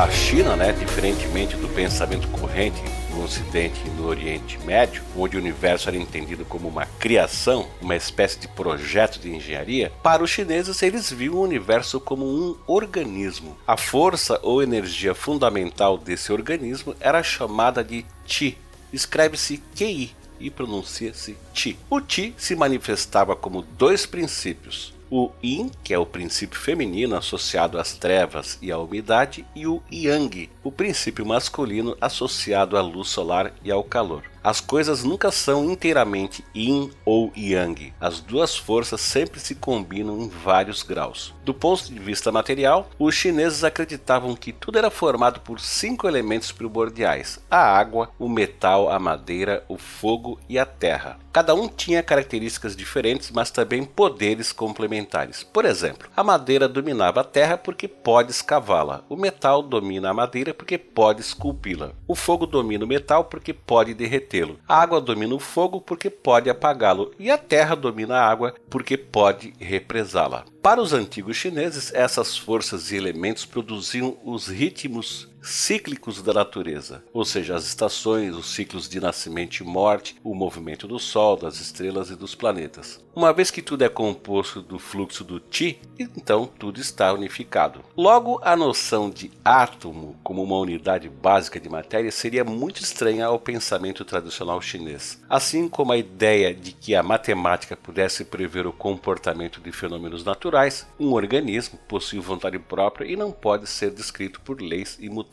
A 0.00 0.10
China, 0.10 0.56
né, 0.56 0.72
diferentemente 0.72 1.56
do 1.56 1.68
pensamento 1.68 2.26
corrente 2.28 2.82
no 3.10 3.22
Ocidente 3.22 3.82
e 3.84 3.90
no 3.90 4.06
Oriente 4.06 4.58
Médio, 4.64 5.02
onde 5.14 5.36
o 5.36 5.38
universo 5.38 5.90
era 5.90 5.96
entendido 5.98 6.42
como 6.42 6.68
uma 6.68 6.86
criação, 6.98 7.68
uma 7.82 7.94
espécie 7.94 8.38
de 8.38 8.48
projeto 8.48 9.20
de 9.20 9.30
engenharia, 9.30 9.92
para 10.02 10.22
os 10.22 10.30
chineses 10.30 10.82
eles 10.82 11.10
viam 11.10 11.34
o 11.34 11.42
universo 11.42 12.00
como 12.00 12.24
um 12.24 12.56
organismo. 12.66 13.58
A 13.66 13.76
força 13.76 14.40
ou 14.42 14.62
energia 14.62 15.14
fundamental 15.14 15.98
desse 15.98 16.32
organismo 16.32 16.96
era 16.98 17.22
chamada 17.22 17.84
de 17.84 18.06
Qi. 18.24 18.56
Escreve-se 18.90 19.62
QI 19.76 20.14
e 20.40 20.48
pronuncia-se 20.48 21.36
Qi. 21.52 21.78
O 21.90 22.00
Qi 22.00 22.32
se 22.38 22.56
manifestava 22.56 23.36
como 23.36 23.60
dois 23.60 24.06
princípios, 24.06 24.94
o 25.10 25.30
Yin, 25.42 25.70
que 25.82 25.92
é 25.92 25.98
o 25.98 26.06
princípio 26.06 26.58
feminino 26.58 27.16
associado 27.16 27.78
às 27.78 27.94
trevas 27.94 28.58
e 28.62 28.70
à 28.70 28.78
umidade, 28.78 29.44
e 29.54 29.66
o 29.66 29.82
Yang, 29.92 30.48
o 30.62 30.70
princípio 30.70 31.26
masculino 31.26 31.96
associado 32.00 32.76
à 32.76 32.80
luz 32.80 33.08
solar 33.08 33.52
e 33.64 33.70
ao 33.70 33.82
calor. 33.82 34.22
As 34.42 34.58
coisas 34.58 35.04
nunca 35.04 35.30
são 35.30 35.70
inteiramente 35.70 36.42
yin 36.54 36.90
ou 37.04 37.30
yang. 37.36 37.92
As 38.00 38.20
duas 38.20 38.56
forças 38.56 39.00
sempre 39.00 39.38
se 39.38 39.54
combinam 39.54 40.18
em 40.18 40.28
vários 40.28 40.82
graus. 40.82 41.34
Do 41.44 41.52
ponto 41.52 41.92
de 41.92 41.98
vista 41.98 42.32
material, 42.32 42.88
os 42.98 43.14
chineses 43.14 43.64
acreditavam 43.64 44.34
que 44.34 44.52
tudo 44.52 44.78
era 44.78 44.90
formado 44.90 45.40
por 45.40 45.60
cinco 45.60 46.08
elementos 46.08 46.52
primordiais: 46.52 47.38
a 47.50 47.58
água, 47.58 48.10
o 48.18 48.28
metal, 48.28 48.90
a 48.90 48.98
madeira, 48.98 49.62
o 49.68 49.76
fogo 49.76 50.40
e 50.48 50.58
a 50.58 50.64
terra. 50.64 51.18
Cada 51.32 51.54
um 51.54 51.68
tinha 51.68 52.02
características 52.02 52.74
diferentes, 52.74 53.30
mas 53.30 53.52
também 53.52 53.84
poderes 53.84 54.50
complementares. 54.52 55.44
Por 55.44 55.64
exemplo, 55.64 56.08
a 56.16 56.24
madeira 56.24 56.66
dominava 56.66 57.20
a 57.20 57.24
terra 57.24 57.56
porque 57.56 57.86
pode 57.86 58.32
escavá-la. 58.32 59.04
O 59.08 59.16
metal 59.16 59.62
domina 59.62 60.10
a 60.10 60.14
madeira 60.14 60.52
porque 60.52 60.76
pode 60.76 61.20
esculpi-la. 61.20 61.92
O 62.08 62.16
fogo 62.16 62.46
domina 62.46 62.84
o 62.84 62.88
metal 62.88 63.24
porque 63.24 63.52
pode 63.52 63.94
derretê-lo. 64.30 64.58
A 64.66 64.80
água 64.80 65.00
domina 65.00 65.34
o 65.34 65.40
fogo 65.40 65.80
porque 65.80 66.08
pode 66.08 66.48
apagá-lo. 66.48 67.12
E 67.18 67.30
a 67.30 67.36
terra 67.36 67.74
domina 67.74 68.16
a 68.16 68.30
água 68.30 68.54
porque 68.70 68.96
pode 68.96 69.52
represá-la. 69.58 70.44
Para 70.62 70.80
os 70.80 70.92
antigos 70.92 71.36
chineses, 71.36 71.92
essas 71.92 72.38
forças 72.38 72.92
e 72.92 72.96
elementos 72.96 73.44
produziam 73.44 74.16
os 74.24 74.46
ritmos 74.46 75.28
cíclicos 75.42 76.22
da 76.22 76.32
natureza, 76.32 77.02
ou 77.12 77.24
seja, 77.24 77.54
as 77.54 77.64
estações, 77.64 78.34
os 78.34 78.54
ciclos 78.54 78.88
de 78.88 79.00
nascimento 79.00 79.60
e 79.60 79.64
morte, 79.64 80.16
o 80.22 80.34
movimento 80.34 80.86
do 80.86 80.98
Sol, 80.98 81.36
das 81.36 81.60
estrelas 81.60 82.10
e 82.10 82.16
dos 82.16 82.34
planetas. 82.34 83.02
Uma 83.14 83.32
vez 83.32 83.50
que 83.50 83.60
tudo 83.60 83.82
é 83.82 83.88
composto 83.88 84.62
do 84.62 84.78
fluxo 84.78 85.24
do 85.24 85.40
Qi, 85.40 85.78
então 85.98 86.46
tudo 86.46 86.80
está 86.80 87.12
unificado. 87.12 87.82
Logo, 87.96 88.40
a 88.42 88.56
noção 88.56 89.10
de 89.10 89.30
átomo 89.44 90.16
como 90.22 90.42
uma 90.42 90.58
unidade 90.58 91.08
básica 91.08 91.58
de 91.58 91.68
matéria 91.68 92.12
seria 92.12 92.44
muito 92.44 92.80
estranha 92.80 93.26
ao 93.26 93.38
pensamento 93.38 94.04
tradicional 94.04 94.62
chinês, 94.62 95.20
assim 95.28 95.68
como 95.68 95.92
a 95.92 95.96
ideia 95.96 96.54
de 96.54 96.72
que 96.72 96.94
a 96.94 97.02
matemática 97.02 97.76
pudesse 97.76 98.24
prever 98.24 98.66
o 98.66 98.72
comportamento 98.72 99.60
de 99.60 99.72
fenômenos 99.72 100.24
naturais. 100.24 100.86
Um 100.98 101.12
organismo 101.12 101.78
possui 101.88 102.20
vontade 102.20 102.58
própria 102.58 103.10
e 103.10 103.16
não 103.16 103.32
pode 103.32 103.66
ser 103.66 103.90
descrito 103.90 104.40
por 104.40 104.60
leis 104.60 104.96
imutáveis. 105.00 105.29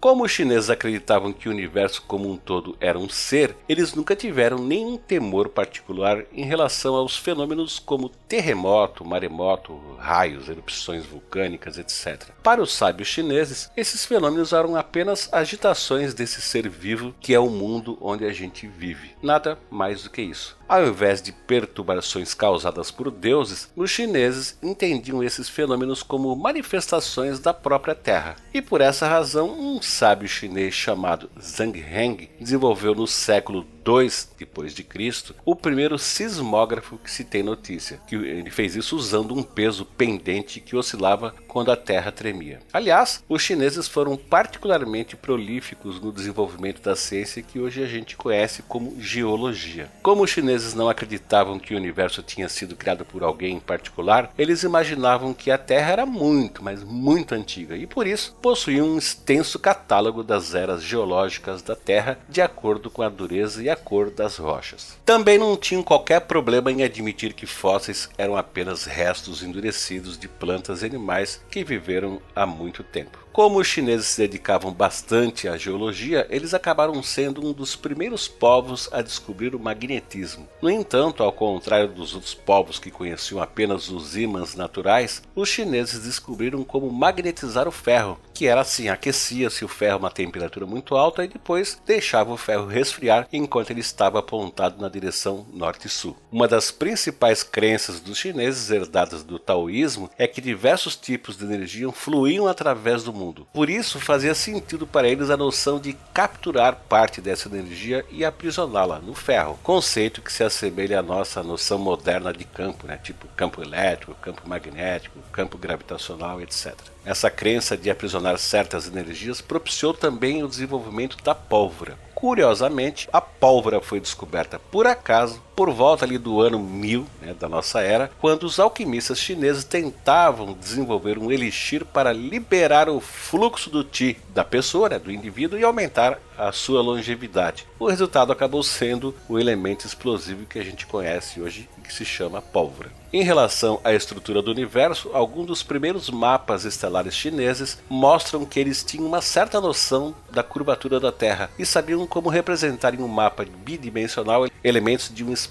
Como 0.00 0.24
os 0.24 0.30
chineses 0.30 0.70
acreditavam 0.70 1.32
que 1.32 1.48
o 1.48 1.52
universo 1.52 2.02
como 2.02 2.30
um 2.30 2.36
todo 2.36 2.76
era 2.80 2.98
um 2.98 3.08
ser, 3.08 3.56
eles 3.68 3.94
nunca 3.94 4.14
tiveram 4.14 4.58
nenhum 4.58 4.96
temor 4.96 5.48
particular 5.48 6.24
em 6.32 6.44
relação 6.44 6.94
aos 6.94 7.16
fenômenos 7.16 7.80
como 7.80 8.08
terremoto, 8.08 9.04
maremoto, 9.04 9.76
raios, 9.98 10.48
erupções 10.48 11.04
vulcânicas, 11.04 11.78
etc. 11.78 12.30
Para 12.42 12.62
os 12.62 12.72
sábios 12.72 13.08
chineses, 13.08 13.70
esses 13.76 14.04
fenômenos 14.04 14.52
eram 14.52 14.76
apenas 14.76 15.28
agitações 15.32 16.14
desse 16.14 16.40
ser 16.40 16.68
vivo 16.68 17.14
que 17.20 17.34
é 17.34 17.40
o 17.40 17.50
mundo 17.50 17.98
onde 18.00 18.24
a 18.24 18.32
gente 18.32 18.68
vive. 18.68 19.16
Nada 19.20 19.58
mais 19.68 20.04
do 20.04 20.10
que 20.10 20.22
isso. 20.22 20.56
Ao 20.68 20.86
invés 20.86 21.22
de 21.22 21.32
perturbações 21.32 22.34
causadas 22.34 22.90
por 22.90 23.10
deuses, 23.10 23.70
os 23.74 23.90
chineses 23.90 24.58
entendiam 24.62 25.24
esses 25.24 25.48
fenômenos 25.48 26.02
como 26.02 26.36
manifestações 26.36 27.40
da 27.40 27.54
própria 27.54 27.94
Terra. 27.94 28.36
E 28.52 28.60
por 28.60 28.82
essa 28.82 29.08
razão, 29.08 29.27
um 29.34 29.80
sábio 29.82 30.28
chinês 30.28 30.74
chamado 30.74 31.30
Zhang 31.40 31.78
Heng 31.78 32.28
desenvolveu 32.40 32.94
no 32.94 33.06
século 33.06 33.66
II 33.88 34.10
depois 34.38 34.74
de 34.74 34.82
Cristo 34.82 35.34
o 35.44 35.56
primeiro 35.56 35.98
sismógrafo 35.98 36.98
que 36.98 37.10
se 37.10 37.24
tem 37.24 37.42
notícia, 37.42 38.00
que 38.06 38.14
ele 38.14 38.50
fez 38.50 38.76
isso 38.76 38.96
usando 38.96 39.34
um 39.34 39.42
peso 39.42 39.84
pendente 39.84 40.60
que 40.60 40.76
oscilava 40.76 41.34
quando 41.46 41.72
a 41.72 41.76
Terra 41.76 42.12
tremia. 42.12 42.60
Aliás, 42.72 43.24
os 43.28 43.42
chineses 43.42 43.88
foram 43.88 44.16
particularmente 44.16 45.16
prolíficos 45.16 46.00
no 46.00 46.12
desenvolvimento 46.12 46.82
da 46.82 46.94
ciência 46.94 47.42
que 47.42 47.58
hoje 47.58 47.82
a 47.82 47.86
gente 47.86 48.16
conhece 48.16 48.62
como 48.62 49.00
geologia. 49.00 49.90
Como 50.02 50.22
os 50.22 50.30
chineses 50.30 50.74
não 50.74 50.88
acreditavam 50.88 51.58
que 51.58 51.74
o 51.74 51.76
universo 51.76 52.22
tinha 52.22 52.48
sido 52.48 52.76
criado 52.76 53.04
por 53.04 53.22
alguém 53.22 53.56
em 53.56 53.60
particular, 53.60 54.32
eles 54.36 54.62
imaginavam 54.62 55.32
que 55.32 55.50
a 55.50 55.58
Terra 55.58 55.92
era 55.92 56.06
muito, 56.06 56.62
mas 56.62 56.82
muito 56.82 57.34
antiga 57.34 57.76
e 57.76 57.86
por 57.86 58.06
isso 58.06 58.36
possuíam 58.42 58.88
um 58.88 58.98
extenso 58.98 59.58
catálogo 59.58 60.22
das 60.22 60.54
eras 60.54 60.82
geológicas 60.82 61.62
da 61.62 61.74
Terra 61.74 62.18
de 62.28 62.40
acordo 62.40 62.90
com 62.90 63.02
a 63.02 63.08
dureza 63.08 63.62
e 63.62 63.70
a 63.70 63.76
cor 63.78 64.10
das 64.10 64.36
rochas. 64.36 64.96
Também 65.04 65.38
não 65.38 65.56
tinham 65.56 65.82
qualquer 65.82 66.20
problema 66.20 66.70
em 66.70 66.82
admitir 66.82 67.32
que 67.32 67.46
fósseis 67.46 68.08
eram 68.18 68.36
apenas 68.36 68.84
restos 68.84 69.42
endurecidos 69.42 70.18
de 70.18 70.28
plantas 70.28 70.82
e 70.82 70.86
animais 70.86 71.40
que 71.50 71.64
viveram 71.64 72.20
há 72.34 72.44
muito 72.44 72.82
tempo. 72.82 73.27
Como 73.38 73.60
os 73.60 73.68
chineses 73.68 74.08
se 74.08 74.22
dedicavam 74.22 74.72
bastante 74.72 75.46
à 75.46 75.56
geologia, 75.56 76.26
eles 76.28 76.54
acabaram 76.54 77.00
sendo 77.04 77.46
um 77.46 77.52
dos 77.52 77.76
primeiros 77.76 78.26
povos 78.26 78.88
a 78.90 79.00
descobrir 79.00 79.54
o 79.54 79.60
magnetismo. 79.60 80.48
No 80.60 80.68
entanto, 80.68 81.22
ao 81.22 81.30
contrário 81.30 81.86
dos 81.86 82.14
outros 82.16 82.34
povos 82.34 82.80
que 82.80 82.90
conheciam 82.90 83.40
apenas 83.40 83.90
os 83.90 84.16
ímãs 84.16 84.56
naturais, 84.56 85.22
os 85.36 85.48
chineses 85.48 86.02
descobriram 86.02 86.64
como 86.64 86.90
magnetizar 86.90 87.68
o 87.68 87.70
ferro, 87.70 88.18
que 88.34 88.48
era 88.48 88.60
assim: 88.60 88.88
aquecia-se 88.88 89.64
o 89.64 89.68
ferro 89.68 89.94
a 89.94 89.98
uma 89.98 90.10
temperatura 90.10 90.66
muito 90.66 90.96
alta 90.96 91.24
e 91.24 91.28
depois 91.28 91.80
deixava 91.86 92.32
o 92.32 92.36
ferro 92.36 92.66
resfriar 92.66 93.28
enquanto 93.32 93.70
ele 93.70 93.78
estava 93.78 94.18
apontado 94.18 94.82
na 94.82 94.88
direção 94.88 95.46
norte-sul. 95.52 96.16
Uma 96.32 96.48
das 96.48 96.72
principais 96.72 97.44
crenças 97.44 98.00
dos 98.00 98.18
chineses 98.18 98.68
herdadas 98.68 99.22
do 99.22 99.38
taoísmo 99.38 100.10
é 100.18 100.26
que 100.26 100.40
diversos 100.40 100.96
tipos 100.96 101.36
de 101.36 101.44
energia 101.44 101.92
fluíam 101.92 102.48
através 102.48 103.04
do 103.04 103.12
mundo 103.12 103.27
mundo. 103.28 103.46
Por 103.52 103.68
isso, 103.68 104.00
fazia 104.00 104.34
sentido 104.34 104.86
para 104.86 105.08
eles 105.08 105.30
a 105.30 105.36
noção 105.36 105.78
de 105.78 105.92
capturar 106.12 106.76
parte 106.88 107.20
dessa 107.20 107.48
energia 107.48 108.04
e 108.10 108.24
aprisioná-la 108.24 108.98
no 108.98 109.14
ferro, 109.14 109.58
conceito 109.62 110.22
que 110.22 110.32
se 110.32 110.42
assemelha 110.42 111.00
à 111.00 111.02
nossa 111.02 111.42
noção 111.42 111.78
moderna 111.78 112.32
de 112.32 112.44
campo, 112.44 112.86
né? 112.86 112.98
tipo 113.02 113.26
campo 113.36 113.62
elétrico, 113.62 114.14
campo 114.14 114.48
magnético, 114.48 115.18
campo 115.30 115.58
gravitacional, 115.58 116.40
etc. 116.40 116.74
Essa 117.04 117.30
crença 117.30 117.76
de 117.76 117.90
aprisionar 117.90 118.38
certas 118.38 118.86
energias 118.86 119.40
propiciou 119.40 119.94
também 119.94 120.42
o 120.42 120.48
desenvolvimento 120.48 121.16
da 121.22 121.34
pólvora. 121.34 121.98
Curiosamente, 122.14 123.08
a 123.12 123.20
pólvora 123.20 123.80
foi 123.80 124.00
descoberta 124.00 124.58
por 124.58 124.86
acaso 124.86 125.40
por 125.58 125.72
volta 125.72 126.04
ali 126.04 126.18
do 126.18 126.40
ano 126.40 126.56
1000 126.56 127.04
né, 127.20 127.34
da 127.34 127.48
nossa 127.48 127.80
era, 127.80 128.12
quando 128.20 128.44
os 128.44 128.60
alquimistas 128.60 129.18
chineses 129.18 129.64
tentavam 129.64 130.52
desenvolver 130.52 131.18
um 131.18 131.32
elixir 131.32 131.84
para 131.84 132.12
liberar 132.12 132.88
o 132.88 133.00
fluxo 133.00 133.68
do 133.68 133.82
Qi 133.82 134.16
da 134.32 134.44
pessoa, 134.44 134.88
né, 134.88 135.00
do 135.00 135.10
indivíduo, 135.10 135.58
e 135.58 135.64
aumentar 135.64 136.20
a 136.38 136.52
sua 136.52 136.80
longevidade. 136.80 137.66
O 137.76 137.88
resultado 137.88 138.30
acabou 138.30 138.62
sendo 138.62 139.12
o 139.28 139.36
elemento 139.36 139.84
explosivo 139.84 140.46
que 140.46 140.60
a 140.60 140.64
gente 140.64 140.86
conhece 140.86 141.40
hoje 141.40 141.68
que 141.82 141.92
se 141.92 142.04
chama 142.04 142.40
pólvora. 142.40 142.92
Em 143.10 143.22
relação 143.22 143.80
à 143.82 143.94
estrutura 143.94 144.42
do 144.42 144.50
universo, 144.50 145.10
alguns 145.14 145.46
dos 145.46 145.62
primeiros 145.62 146.10
mapas 146.10 146.66
estelares 146.66 147.14
chineses 147.14 147.78
mostram 147.88 148.44
que 148.44 148.60
eles 148.60 148.84
tinham 148.84 149.06
uma 149.06 149.22
certa 149.22 149.58
noção 149.60 150.14
da 150.30 150.42
curvatura 150.42 151.00
da 151.00 151.10
Terra 151.10 151.50
e 151.58 151.64
sabiam 151.64 152.06
como 152.06 152.28
representar 152.28 152.94
em 152.94 153.02
um 153.02 153.08
mapa 153.08 153.46
bidimensional 153.64 154.46
elementos 154.62 155.10
de 155.12 155.24
um 155.24 155.32
espaço 155.32 155.47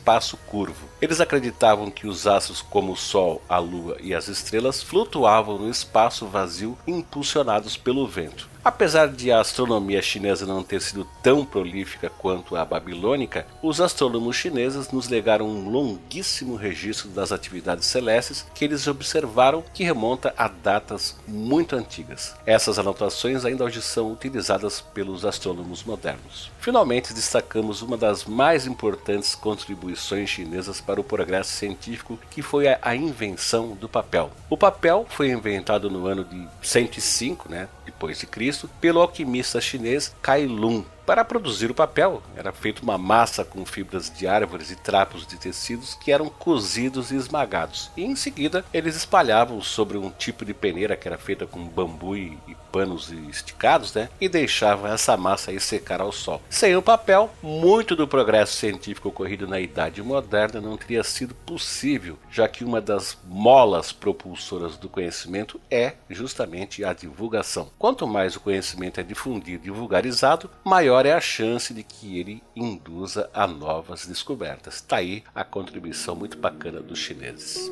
curvo. 0.47 0.87
Eles 1.01 1.19
acreditavam 1.19 1.91
que 1.91 2.07
os 2.07 2.27
astros 2.27 2.61
como 2.61 2.93
o 2.93 2.97
Sol, 2.97 3.41
a 3.49 3.57
Lua 3.57 3.97
e 3.99 4.13
as 4.13 4.27
estrelas 4.27 4.81
flutuavam 4.81 5.57
no 5.57 5.69
espaço 5.69 6.25
vazio 6.27 6.77
impulsionados 6.87 7.75
pelo 7.75 8.07
vento. 8.07 8.49
Apesar 8.67 9.07
de 9.07 9.31
a 9.31 9.39
astronomia 9.39 10.01
chinesa 10.01 10.45
não 10.45 10.61
ter 10.61 10.81
sido 10.81 11.07
tão 11.23 11.45
prolífica 11.45 12.09
quanto 12.09 12.53
a 12.53 12.65
babilônica, 12.65 13.47
os 13.63 13.79
astrônomos 13.79 14.35
chineses 14.35 14.91
nos 14.91 15.07
legaram 15.07 15.47
um 15.47 15.69
longuíssimo 15.69 16.57
registro 16.57 17.07
das 17.07 17.31
atividades 17.31 17.85
celestes 17.85 18.45
que 18.53 18.65
eles 18.65 18.85
observaram 18.85 19.63
que 19.73 19.85
remonta 19.85 20.33
a 20.37 20.49
datas 20.49 21.15
muito 21.25 21.77
antigas. 21.77 22.35
Essas 22.45 22.77
anotações 22.77 23.45
ainda 23.45 23.63
hoje 23.63 23.81
são 23.81 24.11
utilizadas 24.11 24.81
pelos 24.81 25.23
astrônomos 25.23 25.85
modernos. 25.85 26.51
Finalmente, 26.59 27.13
destacamos 27.13 27.81
uma 27.81 27.95
das 27.95 28.25
mais 28.25 28.67
importantes 28.67 29.33
contribuições 29.33 30.29
chinesas 30.29 30.81
para 30.81 30.99
o 30.99 31.05
progresso 31.05 31.53
científico, 31.53 32.19
que 32.29 32.41
foi 32.41 32.67
a, 32.67 32.93
invenção 32.93 33.69
do 33.75 33.87
papel. 33.87 34.29
O 34.49 34.57
papel 34.57 35.05
foi 35.09 35.29
inventado 35.29 35.89
no 35.89 36.05
ano 36.05 36.25
de 36.25 36.45
105, 36.61 37.49
né, 37.49 37.69
depois 37.87 38.19
de 38.19 38.27
Cristo, 38.27 38.69
pelo 38.79 39.01
alquimista 39.01 39.59
chinês 39.59 40.13
Kai 40.21 40.45
Lun. 40.45 40.85
Para 41.07 41.23
produzir 41.23 41.71
o 41.71 41.73
papel, 41.73 42.21
era 42.35 42.51
feita 42.51 42.83
uma 42.83 42.97
massa 42.97 43.45
com 43.45 43.65
fibras 43.65 44.11
de 44.13 44.27
árvores 44.27 44.71
e 44.71 44.75
trapos 44.75 45.25
de 45.25 45.37
tecidos 45.37 45.93
que 45.93 46.11
eram 46.11 46.27
cozidos 46.27 47.11
e 47.11 47.15
esmagados. 47.15 47.89
E 47.95 48.03
em 48.03 48.13
seguida, 48.13 48.65
eles 48.73 48.97
espalhavam 48.97 49.61
sobre 49.61 49.97
um 49.97 50.09
tipo 50.09 50.43
de 50.43 50.53
peneira 50.53 50.97
que 50.97 51.07
era 51.07 51.17
feita 51.17 51.47
com 51.47 51.63
bambu 51.63 52.17
e 52.17 52.37
panos 52.73 53.09
esticados, 53.29 53.93
né? 53.93 54.09
E 54.19 54.27
deixavam 54.27 54.91
essa 54.91 55.15
massa 55.15 55.51
aí 55.51 55.59
secar 55.61 56.01
ao 56.01 56.11
sol. 56.11 56.41
Sem 56.49 56.75
o 56.75 56.81
papel, 56.81 57.33
muito 57.41 57.95
do 57.95 58.05
progresso 58.05 58.57
científico 58.57 59.07
ocorrido 59.07 59.47
na 59.47 59.61
Idade 59.61 60.03
Moderna 60.03 60.59
não 60.59 60.75
teria 60.75 61.03
sido 61.05 61.33
possível, 61.33 62.19
já 62.29 62.49
que 62.49 62.65
uma 62.65 62.81
das 62.81 63.17
molas 63.25 63.93
propulsoras 63.93 64.75
do 64.75 64.89
conhecimento 64.89 65.59
é 65.71 65.93
justamente 66.09 66.83
a 66.83 66.91
divulgação. 66.91 67.69
Quanto 67.79 68.05
mais 68.05 68.35
o 68.35 68.41
conhecimento 68.41 68.99
é 68.99 69.03
difundido 69.03 69.65
e 69.65 69.71
vulgarizado, 69.71 70.49
maior 70.65 70.96
maior 70.97 71.05
é 71.05 71.13
a 71.13 71.21
chance 71.21 71.75
de 71.75 71.83
que 71.83 72.19
ele 72.19 72.41
induza 72.55 73.29
a 73.31 73.45
novas 73.45 74.07
descobertas. 74.07 74.75
Está 74.75 74.97
aí 74.97 75.23
a 75.35 75.43
contribuição 75.43 76.15
muito 76.15 76.39
bacana 76.39 76.81
dos 76.81 76.97
chineses. 76.97 77.71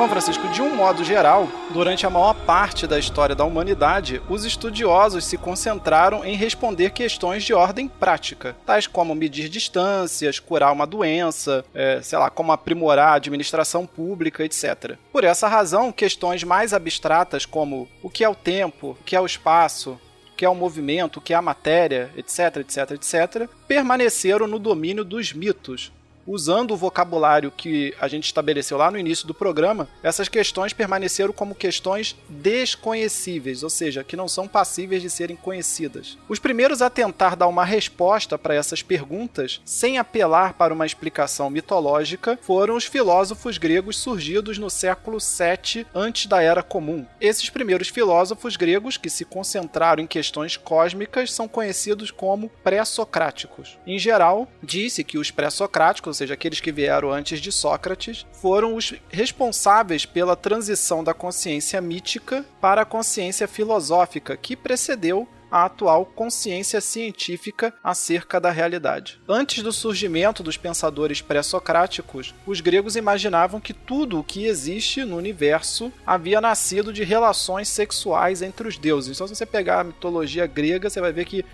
Bom, 0.00 0.08
Francisco, 0.08 0.48
de 0.48 0.62
um 0.62 0.74
modo 0.74 1.04
geral, 1.04 1.46
durante 1.74 2.06
a 2.06 2.10
maior 2.10 2.32
parte 2.32 2.86
da 2.86 2.98
história 2.98 3.34
da 3.34 3.44
humanidade, 3.44 4.22
os 4.30 4.46
estudiosos 4.46 5.26
se 5.26 5.36
concentraram 5.36 6.24
em 6.24 6.34
responder 6.36 6.88
questões 6.92 7.44
de 7.44 7.52
ordem 7.52 7.86
prática, 7.86 8.56
tais 8.64 8.86
como 8.86 9.14
medir 9.14 9.50
distâncias, 9.50 10.38
curar 10.38 10.72
uma 10.72 10.86
doença, 10.86 11.62
é, 11.74 12.00
sei 12.00 12.18
lá, 12.18 12.30
como 12.30 12.50
aprimorar 12.50 13.08
a 13.08 13.16
administração 13.16 13.84
pública, 13.84 14.42
etc. 14.42 14.96
Por 15.12 15.22
essa 15.22 15.46
razão, 15.46 15.92
questões 15.92 16.42
mais 16.44 16.72
abstratas 16.72 17.44
como 17.44 17.86
o 18.02 18.08
que 18.08 18.24
é 18.24 18.28
o 18.30 18.34
tempo, 18.34 18.96
o 18.98 19.04
que 19.04 19.14
é 19.14 19.20
o 19.20 19.26
espaço, 19.26 20.00
o 20.32 20.34
que 20.34 20.46
é 20.46 20.48
o 20.48 20.54
movimento, 20.54 21.18
o 21.18 21.20
que 21.20 21.34
é 21.34 21.36
a 21.36 21.42
matéria, 21.42 22.10
etc, 22.16 22.56
etc, 22.56 22.92
etc, 22.92 23.50
permaneceram 23.68 24.46
no 24.46 24.58
domínio 24.58 25.04
dos 25.04 25.34
mitos, 25.34 25.92
usando 26.26 26.72
o 26.72 26.76
vocabulário 26.76 27.50
que 27.50 27.94
a 28.00 28.08
gente 28.08 28.24
estabeleceu 28.24 28.76
lá 28.76 28.90
no 28.90 28.98
início 28.98 29.26
do 29.26 29.34
programa, 29.34 29.88
essas 30.02 30.28
questões 30.28 30.72
permaneceram 30.72 31.32
como 31.32 31.54
questões 31.54 32.16
desconhecíveis, 32.28 33.62
ou 33.62 33.70
seja, 33.70 34.04
que 34.04 34.16
não 34.16 34.28
são 34.28 34.46
passíveis 34.46 35.02
de 35.02 35.10
serem 35.10 35.36
conhecidas. 35.36 36.18
Os 36.28 36.38
primeiros 36.38 36.82
a 36.82 36.90
tentar 36.90 37.36
dar 37.36 37.48
uma 37.48 37.64
resposta 37.64 38.38
para 38.38 38.54
essas 38.54 38.82
perguntas, 38.82 39.60
sem 39.64 39.98
apelar 39.98 40.54
para 40.54 40.74
uma 40.74 40.86
explicação 40.86 41.50
mitológica, 41.50 42.38
foram 42.42 42.76
os 42.76 42.84
filósofos 42.84 43.58
gregos 43.58 43.98
surgidos 43.98 44.58
no 44.58 44.70
século 44.70 45.20
7 45.20 45.86
antes 45.94 46.26
da 46.26 46.42
Era 46.42 46.62
Comum. 46.62 47.06
Esses 47.20 47.50
primeiros 47.50 47.88
filósofos 47.88 48.56
gregos 48.56 48.96
que 48.96 49.10
se 49.10 49.24
concentraram 49.24 50.02
em 50.02 50.06
questões 50.06 50.56
cósmicas 50.56 51.32
são 51.32 51.48
conhecidos 51.48 52.10
como 52.10 52.50
pré-socráticos. 52.62 53.78
Em 53.86 53.98
geral, 53.98 54.48
disse 54.62 55.04
que 55.04 55.18
os 55.18 55.30
pré-socráticos 55.30 56.09
ou 56.10 56.14
seja, 56.14 56.34
aqueles 56.34 56.60
que 56.60 56.72
vieram 56.72 57.10
antes 57.10 57.40
de 57.40 57.52
Sócrates, 57.52 58.26
foram 58.32 58.74
os 58.74 58.94
responsáveis 59.08 60.04
pela 60.04 60.36
transição 60.36 61.02
da 61.02 61.14
consciência 61.14 61.80
mítica 61.80 62.44
para 62.60 62.82
a 62.82 62.86
consciência 62.86 63.46
filosófica, 63.46 64.36
que 64.36 64.56
precedeu 64.56 65.28
a 65.50 65.64
atual 65.64 66.06
consciência 66.06 66.80
científica 66.80 67.74
acerca 67.82 68.40
da 68.40 68.50
realidade. 68.50 69.20
Antes 69.28 69.62
do 69.62 69.72
surgimento 69.72 70.42
dos 70.42 70.56
pensadores 70.56 71.20
pré-socráticos, 71.20 72.34
os 72.46 72.60
gregos 72.60 72.94
imaginavam 72.96 73.60
que 73.60 73.74
tudo 73.74 74.20
o 74.20 74.24
que 74.24 74.46
existe 74.46 75.04
no 75.04 75.16
universo 75.16 75.92
havia 76.06 76.40
nascido 76.40 76.92
de 76.92 77.02
relações 77.02 77.68
sexuais 77.68 78.42
entre 78.42 78.68
os 78.68 78.78
deuses. 78.78 79.16
Então, 79.16 79.26
se 79.26 79.34
você 79.34 79.44
pegar 79.46 79.80
a 79.80 79.84
mitologia 79.84 80.46
grega, 80.46 80.88
você 80.88 81.00
vai 81.00 81.12
ver 81.12 81.24
que 81.24 81.44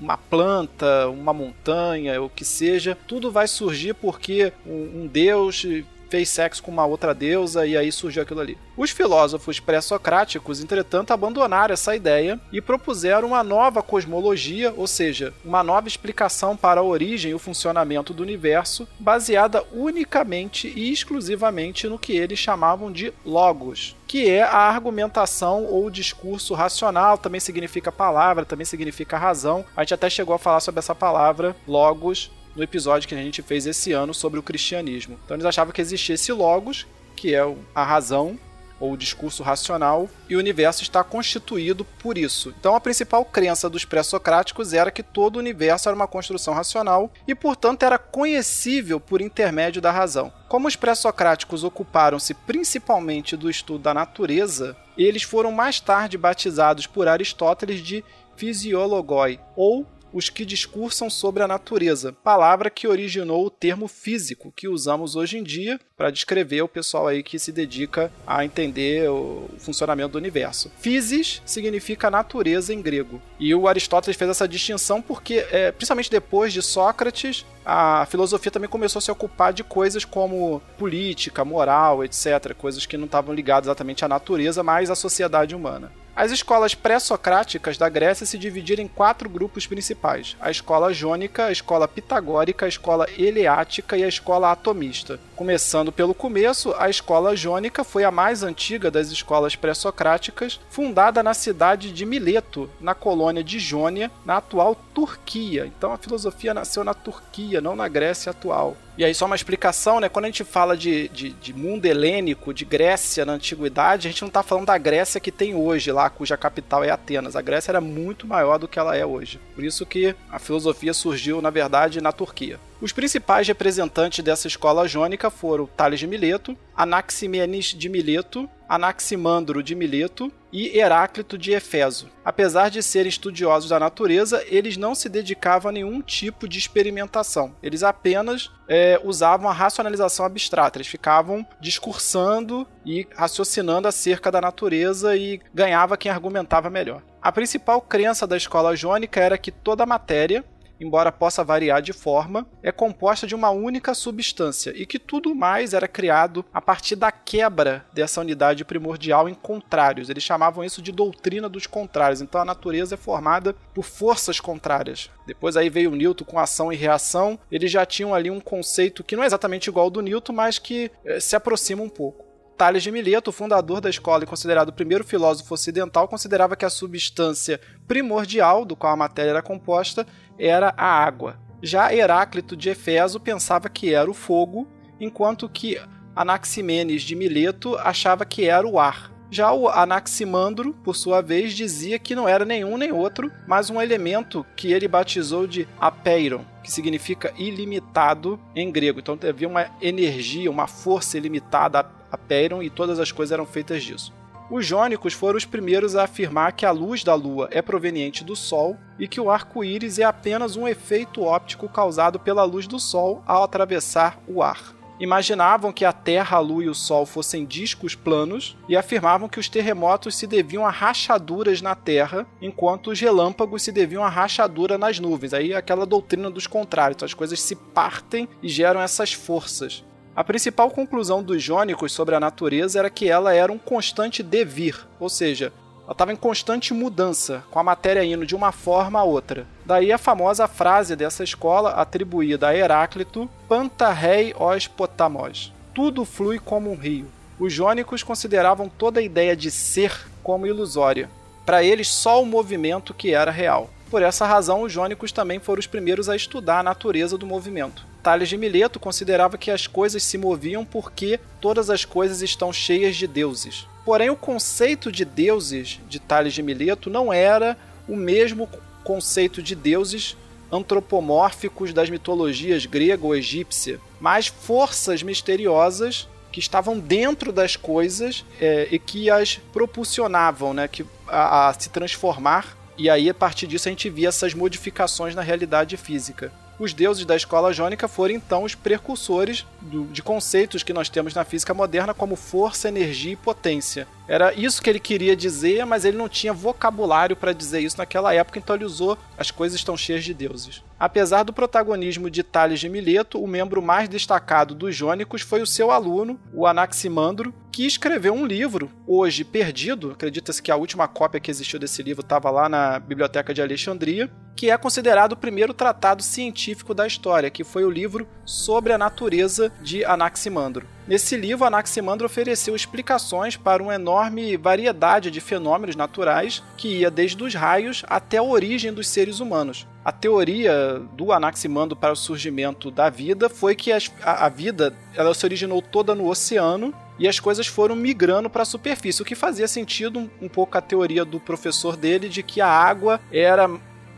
uma 0.00 0.16
planta, 0.16 1.08
uma 1.08 1.32
montanha, 1.32 2.20
o 2.20 2.28
que 2.28 2.44
seja, 2.44 2.96
tudo 3.06 3.30
vai 3.30 3.46
surgir 3.46 3.94
porque 3.94 4.52
um, 4.66 5.02
um 5.02 5.06
deus 5.06 5.64
fez 6.10 6.28
sexo 6.28 6.62
com 6.62 6.70
uma 6.70 6.84
outra 6.84 7.14
deusa 7.14 7.66
e 7.66 7.76
aí 7.76 7.92
surgiu 7.92 8.22
aquilo 8.22 8.40
ali. 8.40 8.58
Os 8.76 8.90
filósofos 8.90 9.60
pré-socráticos, 9.60 10.60
entretanto, 10.60 11.12
abandonaram 11.12 11.72
essa 11.72 11.94
ideia 11.94 12.40
e 12.52 12.60
propuseram 12.60 13.28
uma 13.28 13.44
nova 13.44 13.82
cosmologia, 13.82 14.74
ou 14.76 14.86
seja, 14.86 15.32
uma 15.44 15.62
nova 15.62 15.86
explicação 15.86 16.56
para 16.56 16.80
a 16.80 16.84
origem 16.84 17.30
e 17.30 17.34
o 17.34 17.38
funcionamento 17.38 18.12
do 18.12 18.22
universo, 18.22 18.88
baseada 18.98 19.64
unicamente 19.72 20.66
e 20.74 20.92
exclusivamente 20.92 21.86
no 21.86 21.98
que 21.98 22.16
eles 22.16 22.38
chamavam 22.38 22.90
de 22.90 23.12
logos, 23.24 23.96
que 24.06 24.28
é 24.28 24.42
a 24.42 24.58
argumentação 24.58 25.64
ou 25.66 25.88
discurso 25.90 26.54
racional, 26.54 27.16
também 27.16 27.40
significa 27.40 27.92
palavra, 27.92 28.44
também 28.44 28.64
significa 28.64 29.16
razão. 29.16 29.64
A 29.76 29.82
gente 29.82 29.94
até 29.94 30.10
chegou 30.10 30.34
a 30.34 30.38
falar 30.38 30.60
sobre 30.60 30.80
essa 30.80 30.94
palavra 30.94 31.54
logos 31.68 32.30
no 32.54 32.62
episódio 32.62 33.08
que 33.08 33.14
a 33.14 33.18
gente 33.18 33.42
fez 33.42 33.66
esse 33.66 33.92
ano 33.92 34.12
sobre 34.12 34.38
o 34.38 34.42
cristianismo. 34.42 35.18
Então 35.24 35.36
eles 35.36 35.46
achavam 35.46 35.72
que 35.72 35.80
existia 35.80 36.14
esse 36.14 36.32
logos, 36.32 36.86
que 37.16 37.34
é 37.34 37.42
a 37.74 37.84
razão 37.84 38.38
ou 38.80 38.92
o 38.92 38.96
discurso 38.96 39.42
racional, 39.42 40.08
e 40.26 40.34
o 40.34 40.38
universo 40.38 40.82
está 40.82 41.04
constituído 41.04 41.84
por 41.84 42.16
isso. 42.16 42.54
Então 42.58 42.74
a 42.74 42.80
principal 42.80 43.22
crença 43.26 43.68
dos 43.68 43.84
pré-socráticos 43.84 44.72
era 44.72 44.90
que 44.90 45.02
todo 45.02 45.36
o 45.36 45.38
universo 45.38 45.86
era 45.86 45.94
uma 45.94 46.08
construção 46.08 46.54
racional 46.54 47.12
e, 47.28 47.34
portanto, 47.34 47.82
era 47.82 47.98
conhecível 47.98 48.98
por 48.98 49.20
intermédio 49.20 49.82
da 49.82 49.90
razão. 49.90 50.32
Como 50.48 50.66
os 50.66 50.76
pré-socráticos 50.76 51.62
ocuparam-se 51.62 52.32
principalmente 52.32 53.36
do 53.36 53.50
estudo 53.50 53.82
da 53.82 53.92
natureza, 53.92 54.74
eles 54.96 55.24
foram 55.24 55.52
mais 55.52 55.78
tarde 55.78 56.16
batizados 56.16 56.86
por 56.86 57.06
Aristóteles 57.06 57.80
de 57.80 58.02
fisiologoi, 58.34 59.38
ou 59.54 59.86
os 60.12 60.28
que 60.28 60.44
discursam 60.44 61.08
sobre 61.08 61.42
a 61.42 61.48
natureza, 61.48 62.12
palavra 62.24 62.70
que 62.70 62.88
originou 62.88 63.46
o 63.46 63.50
termo 63.50 63.88
físico 63.88 64.52
que 64.54 64.68
usamos 64.68 65.16
hoje 65.16 65.38
em 65.38 65.42
dia 65.42 65.78
para 65.96 66.10
descrever 66.10 66.62
o 66.62 66.68
pessoal 66.68 67.06
aí 67.06 67.22
que 67.22 67.38
se 67.38 67.52
dedica 67.52 68.10
a 68.26 68.44
entender 68.44 69.08
o 69.10 69.48
funcionamento 69.58 70.12
do 70.12 70.18
universo. 70.18 70.70
Physis 70.80 71.42
significa 71.44 72.10
natureza 72.10 72.72
em 72.72 72.80
grego. 72.80 73.20
E 73.38 73.54
o 73.54 73.68
Aristóteles 73.68 74.16
fez 74.16 74.30
essa 74.30 74.48
distinção 74.48 75.02
porque, 75.02 75.46
é, 75.50 75.70
principalmente 75.72 76.10
depois 76.10 76.52
de 76.52 76.62
Sócrates, 76.62 77.44
a 77.64 78.06
filosofia 78.06 78.50
também 78.50 78.68
começou 78.68 78.98
a 78.98 79.02
se 79.02 79.10
ocupar 79.10 79.52
de 79.52 79.62
coisas 79.62 80.04
como 80.04 80.62
política, 80.78 81.44
moral, 81.44 82.02
etc. 82.04 82.54
Coisas 82.56 82.86
que 82.86 82.96
não 82.96 83.04
estavam 83.04 83.34
ligadas 83.34 83.66
exatamente 83.66 84.04
à 84.04 84.08
natureza, 84.08 84.62
mas 84.62 84.90
à 84.90 84.94
sociedade 84.94 85.54
humana. 85.54 85.92
As 86.20 86.30
escolas 86.30 86.74
pré-socráticas 86.74 87.78
da 87.78 87.88
Grécia 87.88 88.26
se 88.26 88.36
dividiram 88.36 88.82
em 88.82 88.86
quatro 88.86 89.26
grupos 89.26 89.66
principais: 89.66 90.36
a 90.38 90.50
escola 90.50 90.92
jônica, 90.92 91.46
a 91.46 91.50
escola 91.50 91.88
pitagórica, 91.88 92.66
a 92.66 92.68
escola 92.68 93.06
eleática 93.16 93.96
e 93.96 94.04
a 94.04 94.08
escola 94.08 94.52
atomista. 94.52 95.18
Começando 95.40 95.90
pelo 95.90 96.12
começo, 96.12 96.74
a 96.78 96.90
escola 96.90 97.34
jônica 97.34 97.82
foi 97.82 98.04
a 98.04 98.10
mais 98.10 98.42
antiga 98.42 98.90
das 98.90 99.10
escolas 99.10 99.56
pré-socráticas, 99.56 100.60
fundada 100.68 101.22
na 101.22 101.32
cidade 101.32 101.90
de 101.90 102.04
Mileto, 102.04 102.68
na 102.78 102.94
colônia 102.94 103.42
de 103.42 103.58
Jônia, 103.58 104.10
na 104.22 104.36
atual 104.36 104.76
Turquia. 104.92 105.64
Então 105.64 105.94
a 105.94 105.96
filosofia 105.96 106.52
nasceu 106.52 106.84
na 106.84 106.92
Turquia, 106.92 107.58
não 107.58 107.74
na 107.74 107.88
Grécia 107.88 108.28
atual. 108.28 108.76
E 108.98 109.02
aí, 109.02 109.14
só 109.14 109.24
uma 109.24 109.34
explicação, 109.34 109.98
né? 109.98 110.10
Quando 110.10 110.26
a 110.26 110.28
gente 110.28 110.44
fala 110.44 110.76
de, 110.76 111.08
de, 111.08 111.30
de 111.30 111.54
mundo 111.54 111.86
helênico, 111.86 112.52
de 112.52 112.66
Grécia 112.66 113.24
na 113.24 113.32
antiguidade, 113.32 114.08
a 114.08 114.10
gente 114.10 114.20
não 114.20 114.28
está 114.28 114.42
falando 114.42 114.66
da 114.66 114.76
Grécia 114.76 115.18
que 115.18 115.32
tem 115.32 115.54
hoje 115.54 115.90
lá, 115.90 116.10
cuja 116.10 116.36
capital 116.36 116.84
é 116.84 116.90
Atenas. 116.90 117.34
A 117.34 117.40
Grécia 117.40 117.70
era 117.70 117.80
muito 117.80 118.26
maior 118.26 118.58
do 118.58 118.68
que 118.68 118.78
ela 118.78 118.94
é 118.94 119.06
hoje. 119.06 119.40
Por 119.54 119.64
isso 119.64 119.86
que 119.86 120.14
a 120.30 120.38
filosofia 120.38 120.92
surgiu, 120.92 121.40
na 121.40 121.48
verdade, 121.48 121.98
na 121.98 122.12
Turquia. 122.12 122.60
Os 122.80 122.92
principais 122.92 123.46
representantes 123.46 124.24
dessa 124.24 124.46
escola 124.46 124.88
jônica 124.88 125.28
foram 125.28 125.66
Tales 125.66 126.00
de 126.00 126.06
Mileto, 126.06 126.56
Anaximenes 126.74 127.66
de 127.66 127.90
Mileto, 127.90 128.48
Anaximandro 128.66 129.62
de 129.62 129.74
Mileto 129.74 130.32
e 130.50 130.78
Heráclito 130.78 131.36
de 131.36 131.52
Efeso. 131.52 132.08
Apesar 132.24 132.70
de 132.70 132.82
serem 132.82 133.10
estudiosos 133.10 133.68
da 133.68 133.78
natureza, 133.78 134.42
eles 134.46 134.78
não 134.78 134.94
se 134.94 135.10
dedicavam 135.10 135.68
a 135.68 135.72
nenhum 135.72 136.00
tipo 136.00 136.48
de 136.48 136.58
experimentação. 136.58 137.54
Eles 137.62 137.82
apenas 137.82 138.50
é, 138.66 138.98
usavam 139.04 139.50
a 139.50 139.52
racionalização 139.52 140.24
abstrata. 140.24 140.78
Eles 140.78 140.88
ficavam 140.88 141.46
discursando 141.60 142.66
e 142.86 143.06
raciocinando 143.14 143.88
acerca 143.88 144.32
da 144.32 144.40
natureza 144.40 145.14
e 145.16 145.38
ganhava 145.52 145.98
quem 145.98 146.10
argumentava 146.10 146.70
melhor. 146.70 147.02
A 147.20 147.30
principal 147.30 147.82
crença 147.82 148.26
da 148.26 148.38
escola 148.38 148.74
jônica 148.74 149.20
era 149.20 149.36
que 149.36 149.50
toda 149.50 149.84
matéria, 149.84 150.42
embora 150.80 151.12
possa 151.12 151.44
variar 151.44 151.82
de 151.82 151.92
forma, 151.92 152.46
é 152.62 152.72
composta 152.72 153.26
de 153.26 153.34
uma 153.34 153.50
única 153.50 153.94
substância 153.94 154.72
e 154.74 154.86
que 154.86 154.98
tudo 154.98 155.34
mais 155.34 155.74
era 155.74 155.86
criado 155.86 156.44
a 156.52 156.60
partir 156.60 156.96
da 156.96 157.12
quebra 157.12 157.84
dessa 157.92 158.20
unidade 158.20 158.64
primordial 158.64 159.28
em 159.28 159.34
contrários. 159.34 160.08
Eles 160.08 160.22
chamavam 160.22 160.64
isso 160.64 160.80
de 160.80 160.90
doutrina 160.90 161.48
dos 161.48 161.66
contrários. 161.66 162.20
Então 162.20 162.40
a 162.40 162.44
natureza 162.44 162.94
é 162.94 162.98
formada 162.98 163.54
por 163.74 163.84
forças 163.84 164.40
contrárias. 164.40 165.10
Depois 165.26 165.56
aí 165.56 165.68
veio 165.68 165.90
Newton 165.90 166.24
com 166.24 166.38
ação 166.38 166.72
e 166.72 166.76
reação. 166.76 167.38
Eles 167.50 167.70
já 167.70 167.84
tinham 167.84 168.14
ali 168.14 168.30
um 168.30 168.40
conceito 168.40 169.04
que 169.04 169.14
não 169.14 169.22
é 169.22 169.26
exatamente 169.26 169.68
igual 169.68 169.84
ao 169.84 169.90
do 169.90 170.00
Newton, 170.00 170.32
mas 170.32 170.58
que 170.58 170.90
eh, 171.04 171.20
se 171.20 171.36
aproxima 171.36 171.82
um 171.82 171.88
pouco. 171.88 172.29
Tales 172.60 172.82
de 172.82 172.92
Mileto, 172.92 173.32
fundador 173.32 173.80
da 173.80 173.88
escola 173.88 174.24
e 174.24 174.26
considerado 174.26 174.68
o 174.68 174.72
primeiro 174.74 175.02
filósofo 175.02 175.54
ocidental, 175.54 176.06
considerava 176.06 176.54
que 176.54 176.66
a 176.66 176.68
substância 176.68 177.58
primordial 177.88 178.66
do 178.66 178.76
qual 178.76 178.92
a 178.92 178.96
matéria 178.98 179.30
era 179.30 179.40
composta 179.40 180.06
era 180.38 180.74
a 180.76 180.84
água. 180.84 181.38
Já 181.62 181.90
Heráclito 181.90 182.54
de 182.54 182.68
Efeso 182.68 183.18
pensava 183.18 183.70
que 183.70 183.94
era 183.94 184.10
o 184.10 184.12
fogo, 184.12 184.68
enquanto 185.00 185.48
que 185.48 185.80
Anaximenes 186.14 187.00
de 187.00 187.16
Mileto 187.16 187.78
achava 187.78 188.26
que 188.26 188.44
era 188.44 188.68
o 188.68 188.78
ar. 188.78 189.10
Já 189.30 189.52
o 189.52 189.68
Anaximandro, 189.68 190.74
por 190.82 190.96
sua 190.96 191.20
vez, 191.20 191.52
dizia 191.52 192.00
que 192.00 192.16
não 192.16 192.28
era 192.28 192.44
nenhum 192.44 192.76
nem 192.76 192.90
outro, 192.90 193.30
mas 193.46 193.70
um 193.70 193.80
elemento 193.80 194.44
que 194.56 194.72
ele 194.72 194.88
batizou 194.88 195.46
de 195.46 195.68
apeiron, 195.78 196.44
que 196.64 196.72
significa 196.72 197.32
ilimitado 197.38 198.40
em 198.56 198.72
grego. 198.72 198.98
Então 198.98 199.16
havia 199.28 199.46
uma 199.46 199.70
energia, 199.80 200.50
uma 200.50 200.66
força 200.66 201.16
ilimitada 201.16 201.86
apeiron 202.10 202.60
e 202.60 202.68
todas 202.68 202.98
as 202.98 203.12
coisas 203.12 203.32
eram 203.32 203.46
feitas 203.46 203.84
disso. 203.84 204.12
Os 204.50 204.66
jônicos 204.66 205.14
foram 205.14 205.38
os 205.38 205.44
primeiros 205.44 205.94
a 205.94 206.02
afirmar 206.02 206.52
que 206.52 206.66
a 206.66 206.72
luz 206.72 207.04
da 207.04 207.14
Lua 207.14 207.48
é 207.52 207.62
proveniente 207.62 208.24
do 208.24 208.34
Sol 208.34 208.76
e 208.98 209.06
que 209.06 209.20
o 209.20 209.30
arco-íris 209.30 210.00
é 210.00 210.02
apenas 210.02 210.56
um 210.56 210.66
efeito 210.66 211.22
óptico 211.22 211.68
causado 211.68 212.18
pela 212.18 212.42
luz 212.42 212.66
do 212.66 212.80
Sol 212.80 213.22
ao 213.24 213.44
atravessar 213.44 214.18
o 214.26 214.42
ar. 214.42 214.79
Imaginavam 215.00 215.72
que 215.72 215.86
a 215.86 215.94
Terra, 215.94 216.36
a 216.36 216.40
Lua 216.40 216.64
e 216.64 216.68
o 216.68 216.74
Sol 216.74 217.06
fossem 217.06 217.46
discos 217.46 217.94
planos 217.94 218.54
e 218.68 218.76
afirmavam 218.76 219.30
que 219.30 219.40
os 219.40 219.48
terremotos 219.48 220.14
se 220.14 220.26
deviam 220.26 220.66
a 220.66 220.70
rachaduras 220.70 221.62
na 221.62 221.74
Terra, 221.74 222.26
enquanto 222.38 222.90
os 222.90 223.00
relâmpagos 223.00 223.62
se 223.62 223.72
deviam 223.72 224.04
a 224.04 224.10
rachadura 224.10 224.76
nas 224.76 225.00
nuvens. 225.00 225.32
Aí 225.32 225.54
aquela 225.54 225.86
doutrina 225.86 226.30
dos 226.30 226.46
contrários, 226.46 226.96
então 226.96 227.06
as 227.06 227.14
coisas 227.14 227.40
se 227.40 227.56
partem 227.56 228.28
e 228.42 228.48
geram 228.48 228.78
essas 228.82 229.14
forças. 229.14 229.82
A 230.14 230.22
principal 230.22 230.70
conclusão 230.70 231.22
dos 231.22 231.42
jônicos 231.42 231.92
sobre 231.92 232.14
a 232.14 232.20
natureza 232.20 232.78
era 232.78 232.90
que 232.90 233.08
ela 233.08 233.32
era 233.32 233.50
um 233.50 233.58
constante 233.58 234.22
devir, 234.22 234.86
ou 234.98 235.08
seja, 235.08 235.50
ela 235.90 235.94
estava 235.94 236.12
em 236.12 236.16
constante 236.16 236.72
mudança, 236.72 237.42
com 237.50 237.58
a 237.58 237.64
matéria 237.64 238.04
indo 238.04 238.24
de 238.24 238.36
uma 238.36 238.52
forma 238.52 239.00
a 239.00 239.02
outra. 239.02 239.44
Daí 239.66 239.90
a 239.90 239.98
famosa 239.98 240.46
frase 240.46 240.94
dessa 240.94 241.24
escola 241.24 241.70
atribuída 241.70 242.46
a 242.46 242.54
Heráclito, 242.54 243.28
Panta 243.48 243.90
rei 243.90 244.32
os 244.38 244.68
potamos. 244.68 245.52
Tudo 245.74 246.04
flui 246.04 246.38
como 246.38 246.70
um 246.70 246.76
rio. 246.76 247.10
Os 247.40 247.52
jônicos 247.52 248.04
consideravam 248.04 248.68
toda 248.68 249.00
a 249.00 249.02
ideia 249.02 249.34
de 249.34 249.50
ser 249.50 250.06
como 250.22 250.46
ilusória. 250.46 251.10
Para 251.44 251.64
eles, 251.64 251.88
só 251.88 252.22
o 252.22 252.26
movimento 252.26 252.94
que 252.94 253.12
era 253.12 253.32
real. 253.32 253.68
Por 253.90 254.00
essa 254.00 254.24
razão, 254.24 254.62
os 254.62 254.72
jônicos 254.72 255.10
também 255.10 255.40
foram 255.40 255.58
os 255.58 255.66
primeiros 255.66 256.08
a 256.08 256.14
estudar 256.14 256.60
a 256.60 256.62
natureza 256.62 257.18
do 257.18 257.26
movimento. 257.26 257.84
Tales 258.00 258.28
de 258.28 258.36
Mileto 258.36 258.78
considerava 258.78 259.36
que 259.36 259.50
as 259.50 259.66
coisas 259.66 260.04
se 260.04 260.16
moviam 260.16 260.64
porque 260.64 261.18
todas 261.40 261.68
as 261.68 261.84
coisas 261.84 262.22
estão 262.22 262.52
cheias 262.52 262.94
de 262.94 263.08
deuses. 263.08 263.66
Porém, 263.90 264.08
o 264.08 264.14
conceito 264.14 264.92
de 264.92 265.04
deuses 265.04 265.80
de 265.88 265.98
Tales 265.98 266.32
de 266.32 266.44
Mileto 266.44 266.88
não 266.88 267.12
era 267.12 267.58
o 267.88 267.96
mesmo 267.96 268.48
conceito 268.84 269.42
de 269.42 269.56
deuses 269.56 270.16
antropomórficos 270.48 271.72
das 271.72 271.90
mitologias 271.90 272.66
grega 272.66 273.04
ou 273.04 273.16
egípcia, 273.16 273.80
mas 274.00 274.28
forças 274.28 275.02
misteriosas 275.02 276.06
que 276.30 276.38
estavam 276.38 276.78
dentro 276.78 277.32
das 277.32 277.56
coisas 277.56 278.24
é, 278.40 278.68
e 278.70 278.78
que 278.78 279.10
as 279.10 279.40
propulsionavam 279.52 280.54
né, 280.54 280.68
que, 280.68 280.86
a, 281.08 281.48
a 281.48 281.54
se 281.54 281.68
transformar 281.68 282.56
e 282.78 282.88
aí, 282.88 283.10
a 283.10 283.14
partir 283.14 283.46
disso, 283.46 283.68
a 283.68 283.72
gente 283.72 283.90
via 283.90 284.08
essas 284.08 284.32
modificações 284.32 285.14
na 285.14 285.20
realidade 285.20 285.76
física. 285.76 286.32
Os 286.60 286.74
deuses 286.74 287.06
da 287.06 287.16
escola 287.16 287.54
jônica 287.54 287.88
foram 287.88 288.12
então 288.12 288.44
os 288.44 288.54
precursores 288.54 289.46
do, 289.62 289.86
de 289.86 290.02
conceitos 290.02 290.62
que 290.62 290.74
nós 290.74 290.90
temos 290.90 291.14
na 291.14 291.24
física 291.24 291.54
moderna 291.54 291.94
como 291.94 292.16
força, 292.16 292.68
energia 292.68 293.14
e 293.14 293.16
potência. 293.16 293.88
Era 294.10 294.34
isso 294.34 294.60
que 294.60 294.68
ele 294.68 294.80
queria 294.80 295.14
dizer, 295.14 295.64
mas 295.64 295.84
ele 295.84 295.96
não 295.96 296.08
tinha 296.08 296.32
vocabulário 296.32 297.14
para 297.14 297.32
dizer 297.32 297.60
isso 297.60 297.78
naquela 297.78 298.12
época, 298.12 298.40
então 298.40 298.56
ele 298.56 298.64
usou 298.64 298.98
as 299.16 299.30
coisas 299.30 299.56
estão 299.56 299.76
cheias 299.76 300.02
de 300.02 300.12
deuses. 300.12 300.64
Apesar 300.80 301.22
do 301.22 301.32
protagonismo 301.32 302.10
de 302.10 302.24
Tales 302.24 302.58
de 302.58 302.68
Mileto, 302.68 303.22
o 303.22 303.28
membro 303.28 303.62
mais 303.62 303.88
destacado 303.88 304.52
dos 304.52 304.74
jônicos 304.74 305.22
foi 305.22 305.40
o 305.42 305.46
seu 305.46 305.70
aluno, 305.70 306.18
o 306.34 306.44
Anaximandro, 306.44 307.32
que 307.52 307.64
escreveu 307.64 308.12
um 308.12 308.26
livro, 308.26 308.68
hoje 308.84 309.22
perdido, 309.22 309.92
acredita-se 309.92 310.42
que 310.42 310.50
a 310.50 310.56
última 310.56 310.88
cópia 310.88 311.20
que 311.20 311.30
existiu 311.30 311.60
desse 311.60 311.80
livro 311.80 312.00
estava 312.00 312.32
lá 312.32 312.48
na 312.48 312.80
Biblioteca 312.80 313.32
de 313.32 313.40
Alexandria, 313.40 314.10
que 314.34 314.50
é 314.50 314.56
considerado 314.56 315.12
o 315.12 315.16
primeiro 315.16 315.54
tratado 315.54 316.02
científico 316.02 316.74
da 316.74 316.84
história, 316.84 317.30
que 317.30 317.44
foi 317.44 317.64
o 317.64 317.70
livro 317.70 318.08
Sobre 318.24 318.72
a 318.72 318.78
Natureza 318.78 319.52
de 319.62 319.84
Anaximandro. 319.84 320.66
Nesse 320.88 321.16
livro, 321.16 321.44
Anaximandro 321.44 322.06
ofereceu 322.06 322.56
explicações 322.56 323.36
para 323.36 323.62
uma 323.62 323.74
enorme 323.74 324.36
variedade 324.36 325.10
de 325.10 325.20
fenômenos 325.20 325.76
naturais 325.76 326.42
que 326.56 326.78
ia 326.78 326.90
desde 326.90 327.22
os 327.22 327.34
raios 327.34 327.84
até 327.88 328.16
a 328.16 328.22
origem 328.22 328.72
dos 328.72 328.88
seres 328.88 329.20
humanos. 329.20 329.66
A 329.84 329.92
teoria 329.92 330.80
do 330.94 331.12
Anaximandro 331.12 331.76
para 331.76 331.92
o 331.92 331.96
surgimento 331.96 332.70
da 332.70 332.90
vida 332.90 333.28
foi 333.28 333.54
que 333.54 333.70
a, 333.72 334.28
vida 334.28 334.74
ela 334.94 335.14
se 335.14 335.24
originou 335.24 335.62
toda 335.62 335.94
no 335.94 336.08
oceano 336.08 336.74
e 336.98 337.06
as 337.06 337.20
coisas 337.20 337.46
foram 337.46 337.76
migrando 337.76 338.28
para 338.28 338.42
a 338.42 338.46
superfície, 338.46 339.00
o 339.00 339.04
que 339.04 339.14
fazia 339.14 339.48
sentido 339.48 339.98
um, 339.98 340.10
um 340.22 340.28
pouco 340.28 340.58
a 340.58 340.60
teoria 340.60 341.04
do 341.04 341.20
professor 341.20 341.76
dele 341.76 342.08
de 342.08 342.22
que 342.22 342.40
a 342.40 342.48
água 342.48 343.00
era 343.12 343.48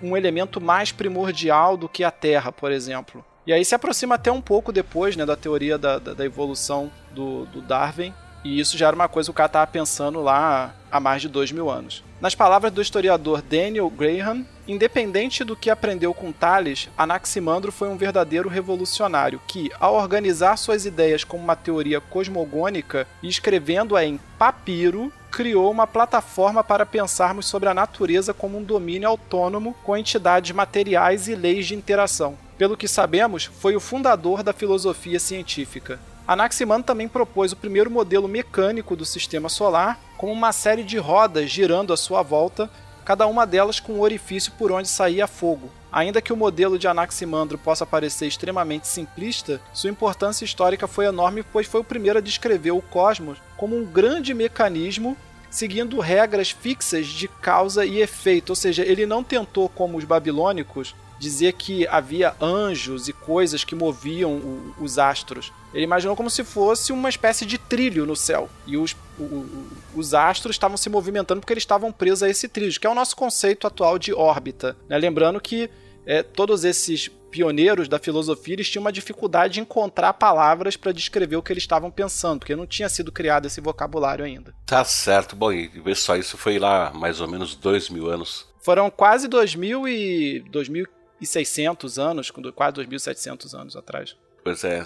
um 0.02 0.16
elemento 0.16 0.60
mais 0.60 0.92
primordial 0.92 1.76
do 1.76 1.88
que 1.88 2.04
a 2.04 2.10
Terra, 2.10 2.52
por 2.52 2.70
exemplo. 2.70 3.24
E 3.44 3.52
aí 3.52 3.64
se 3.64 3.74
aproxima 3.74 4.14
até 4.14 4.30
um 4.30 4.40
pouco 4.40 4.72
depois 4.72 5.16
né, 5.16 5.26
da 5.26 5.36
teoria 5.36 5.76
da, 5.76 5.98
da, 5.98 6.14
da 6.14 6.24
evolução 6.24 6.90
do, 7.10 7.44
do, 7.46 7.60
Darwin. 7.60 8.14
E 8.44 8.58
isso 8.58 8.78
já 8.78 8.86
era 8.86 8.96
uma 8.96 9.08
coisa 9.08 9.28
que 9.28 9.32
o 9.32 9.34
cara 9.34 9.46
estava 9.46 9.66
pensando 9.66 10.20
lá 10.20 10.74
há 10.90 11.00
mais 11.00 11.22
de 11.22 11.28
dois 11.28 11.50
mil 11.50 11.68
anos. 11.70 12.04
Nas 12.20 12.34
palavras 12.36 12.72
do 12.72 12.80
historiador 12.80 13.42
Daniel 13.42 13.90
Graham, 13.90 14.46
independente 14.66 15.42
do 15.42 15.56
que 15.56 15.70
aprendeu 15.70 16.14
com 16.14 16.30
Tales, 16.30 16.88
Anaximandro 16.96 17.72
foi 17.72 17.88
um 17.88 17.96
verdadeiro 17.96 18.48
revolucionário 18.48 19.40
que, 19.46 19.72
ao 19.80 19.94
organizar 19.94 20.56
suas 20.56 20.86
ideias 20.86 21.24
como 21.24 21.42
uma 21.42 21.56
teoria 21.56 22.00
cosmogônica 22.00 23.08
e 23.22 23.28
escrevendo-a 23.28 24.04
em 24.04 24.20
papiro, 24.38 25.12
criou 25.32 25.70
uma 25.70 25.86
plataforma 25.86 26.62
para 26.62 26.86
pensarmos 26.86 27.46
sobre 27.46 27.68
a 27.68 27.74
natureza 27.74 28.34
como 28.34 28.58
um 28.58 28.62
domínio 28.62 29.08
autônomo 29.08 29.74
com 29.82 29.96
entidades 29.96 30.52
materiais 30.52 31.26
e 31.26 31.34
leis 31.34 31.66
de 31.66 31.74
interação. 31.74 32.36
Pelo 32.62 32.76
que 32.76 32.86
sabemos, 32.86 33.46
foi 33.46 33.74
o 33.74 33.80
fundador 33.80 34.44
da 34.44 34.52
filosofia 34.52 35.18
científica. 35.18 35.98
Anaximandro 36.28 36.86
também 36.86 37.08
propôs 37.08 37.50
o 37.50 37.56
primeiro 37.56 37.90
modelo 37.90 38.28
mecânico 38.28 38.94
do 38.94 39.04
sistema 39.04 39.48
solar, 39.48 39.98
com 40.16 40.30
uma 40.30 40.52
série 40.52 40.84
de 40.84 40.96
rodas 40.96 41.50
girando 41.50 41.92
à 41.92 41.96
sua 41.96 42.22
volta, 42.22 42.70
cada 43.04 43.26
uma 43.26 43.44
delas 43.44 43.80
com 43.80 43.94
um 43.94 44.00
orifício 44.00 44.52
por 44.56 44.70
onde 44.70 44.86
saía 44.86 45.26
fogo. 45.26 45.72
Ainda 45.90 46.22
que 46.22 46.32
o 46.32 46.36
modelo 46.36 46.78
de 46.78 46.86
Anaximandro 46.86 47.58
possa 47.58 47.84
parecer 47.84 48.28
extremamente 48.28 48.86
simplista, 48.86 49.60
sua 49.74 49.90
importância 49.90 50.44
histórica 50.44 50.86
foi 50.86 51.06
enorme, 51.06 51.42
pois 51.42 51.66
foi 51.66 51.80
o 51.80 51.84
primeiro 51.84 52.20
a 52.20 52.22
descrever 52.22 52.70
o 52.70 52.80
cosmos 52.80 53.38
como 53.56 53.76
um 53.76 53.84
grande 53.84 54.32
mecanismo 54.32 55.16
seguindo 55.50 56.00
regras 56.00 56.50
fixas 56.50 57.06
de 57.06 57.28
causa 57.28 57.84
e 57.84 58.00
efeito, 58.00 58.50
ou 58.50 58.56
seja, 58.56 58.82
ele 58.82 59.04
não 59.04 59.22
tentou, 59.22 59.68
como 59.68 59.98
os 59.98 60.04
babilônicos, 60.04 60.94
dizer 61.22 61.52
que 61.52 61.86
havia 61.86 62.34
anjos 62.40 63.06
e 63.06 63.12
coisas 63.12 63.62
que 63.62 63.76
moviam 63.76 64.32
o, 64.32 64.74
os 64.80 64.98
astros. 64.98 65.52
Ele 65.72 65.84
imaginou 65.84 66.16
como 66.16 66.28
se 66.28 66.42
fosse 66.42 66.92
uma 66.92 67.08
espécie 67.08 67.46
de 67.46 67.58
trilho 67.58 68.04
no 68.04 68.16
céu. 68.16 68.50
E 68.66 68.76
os, 68.76 68.96
o, 69.16 69.46
os 69.94 70.14
astros 70.14 70.56
estavam 70.56 70.76
se 70.76 70.90
movimentando 70.90 71.40
porque 71.40 71.52
eles 71.52 71.62
estavam 71.62 71.92
presos 71.92 72.24
a 72.24 72.28
esse 72.28 72.48
trilho, 72.48 72.78
que 72.78 72.86
é 72.86 72.90
o 72.90 72.94
nosso 72.94 73.14
conceito 73.14 73.68
atual 73.68 74.00
de 74.00 74.12
órbita. 74.12 74.76
Né? 74.88 74.98
Lembrando 74.98 75.40
que 75.40 75.70
é, 76.04 76.24
todos 76.24 76.64
esses 76.64 77.08
pioneiros 77.30 77.88
da 77.88 78.00
filosofia 78.00 78.54
eles 78.54 78.68
tinham 78.68 78.82
uma 78.82 78.92
dificuldade 78.92 79.54
de 79.54 79.60
encontrar 79.60 80.12
palavras 80.14 80.76
para 80.76 80.92
descrever 80.92 81.36
o 81.36 81.42
que 81.42 81.52
eles 81.52 81.62
estavam 81.62 81.90
pensando, 81.90 82.40
porque 82.40 82.56
não 82.56 82.66
tinha 82.66 82.88
sido 82.88 83.12
criado 83.12 83.46
esse 83.46 83.60
vocabulário 83.60 84.24
ainda. 84.24 84.52
Tá 84.66 84.84
certo. 84.84 85.36
Bom, 85.36 85.52
e 85.52 85.68
vê 85.68 85.94
só, 85.94 86.16
isso 86.16 86.36
foi 86.36 86.58
lá 86.58 86.92
mais 86.92 87.20
ou 87.20 87.28
menos 87.28 87.54
dois 87.54 87.88
mil 87.88 88.10
anos. 88.10 88.50
Foram 88.60 88.90
quase 88.90 89.28
dois 89.28 89.54
mil 89.54 89.88
e... 89.88 90.44
dois 90.50 90.68
mil 90.68 90.86
2.600 91.22 92.02
anos, 92.02 92.30
quase 92.30 92.76
2.700 92.76 93.54
anos 93.54 93.76
atrás. 93.76 94.16
Pois 94.44 94.64
é, 94.64 94.84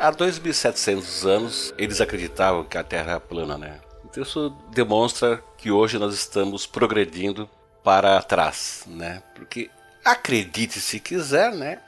há 0.00 0.12
2.700 0.12 1.28
anos 1.28 1.74
eles 1.78 2.00
acreditavam 2.00 2.64
que 2.64 2.76
a 2.76 2.82
Terra 2.82 3.12
é 3.12 3.20
plana, 3.20 3.56
né? 3.56 3.80
Então 4.04 4.22
isso 4.22 4.50
demonstra 4.72 5.42
que 5.56 5.70
hoje 5.70 5.98
nós 5.98 6.14
estamos 6.14 6.66
progredindo 6.66 7.48
para 7.84 8.20
trás, 8.22 8.84
né? 8.86 9.22
Porque 9.34 9.70
acredite 10.04 10.80
se 10.80 10.98
quiser, 10.98 11.52
né? 11.52 11.80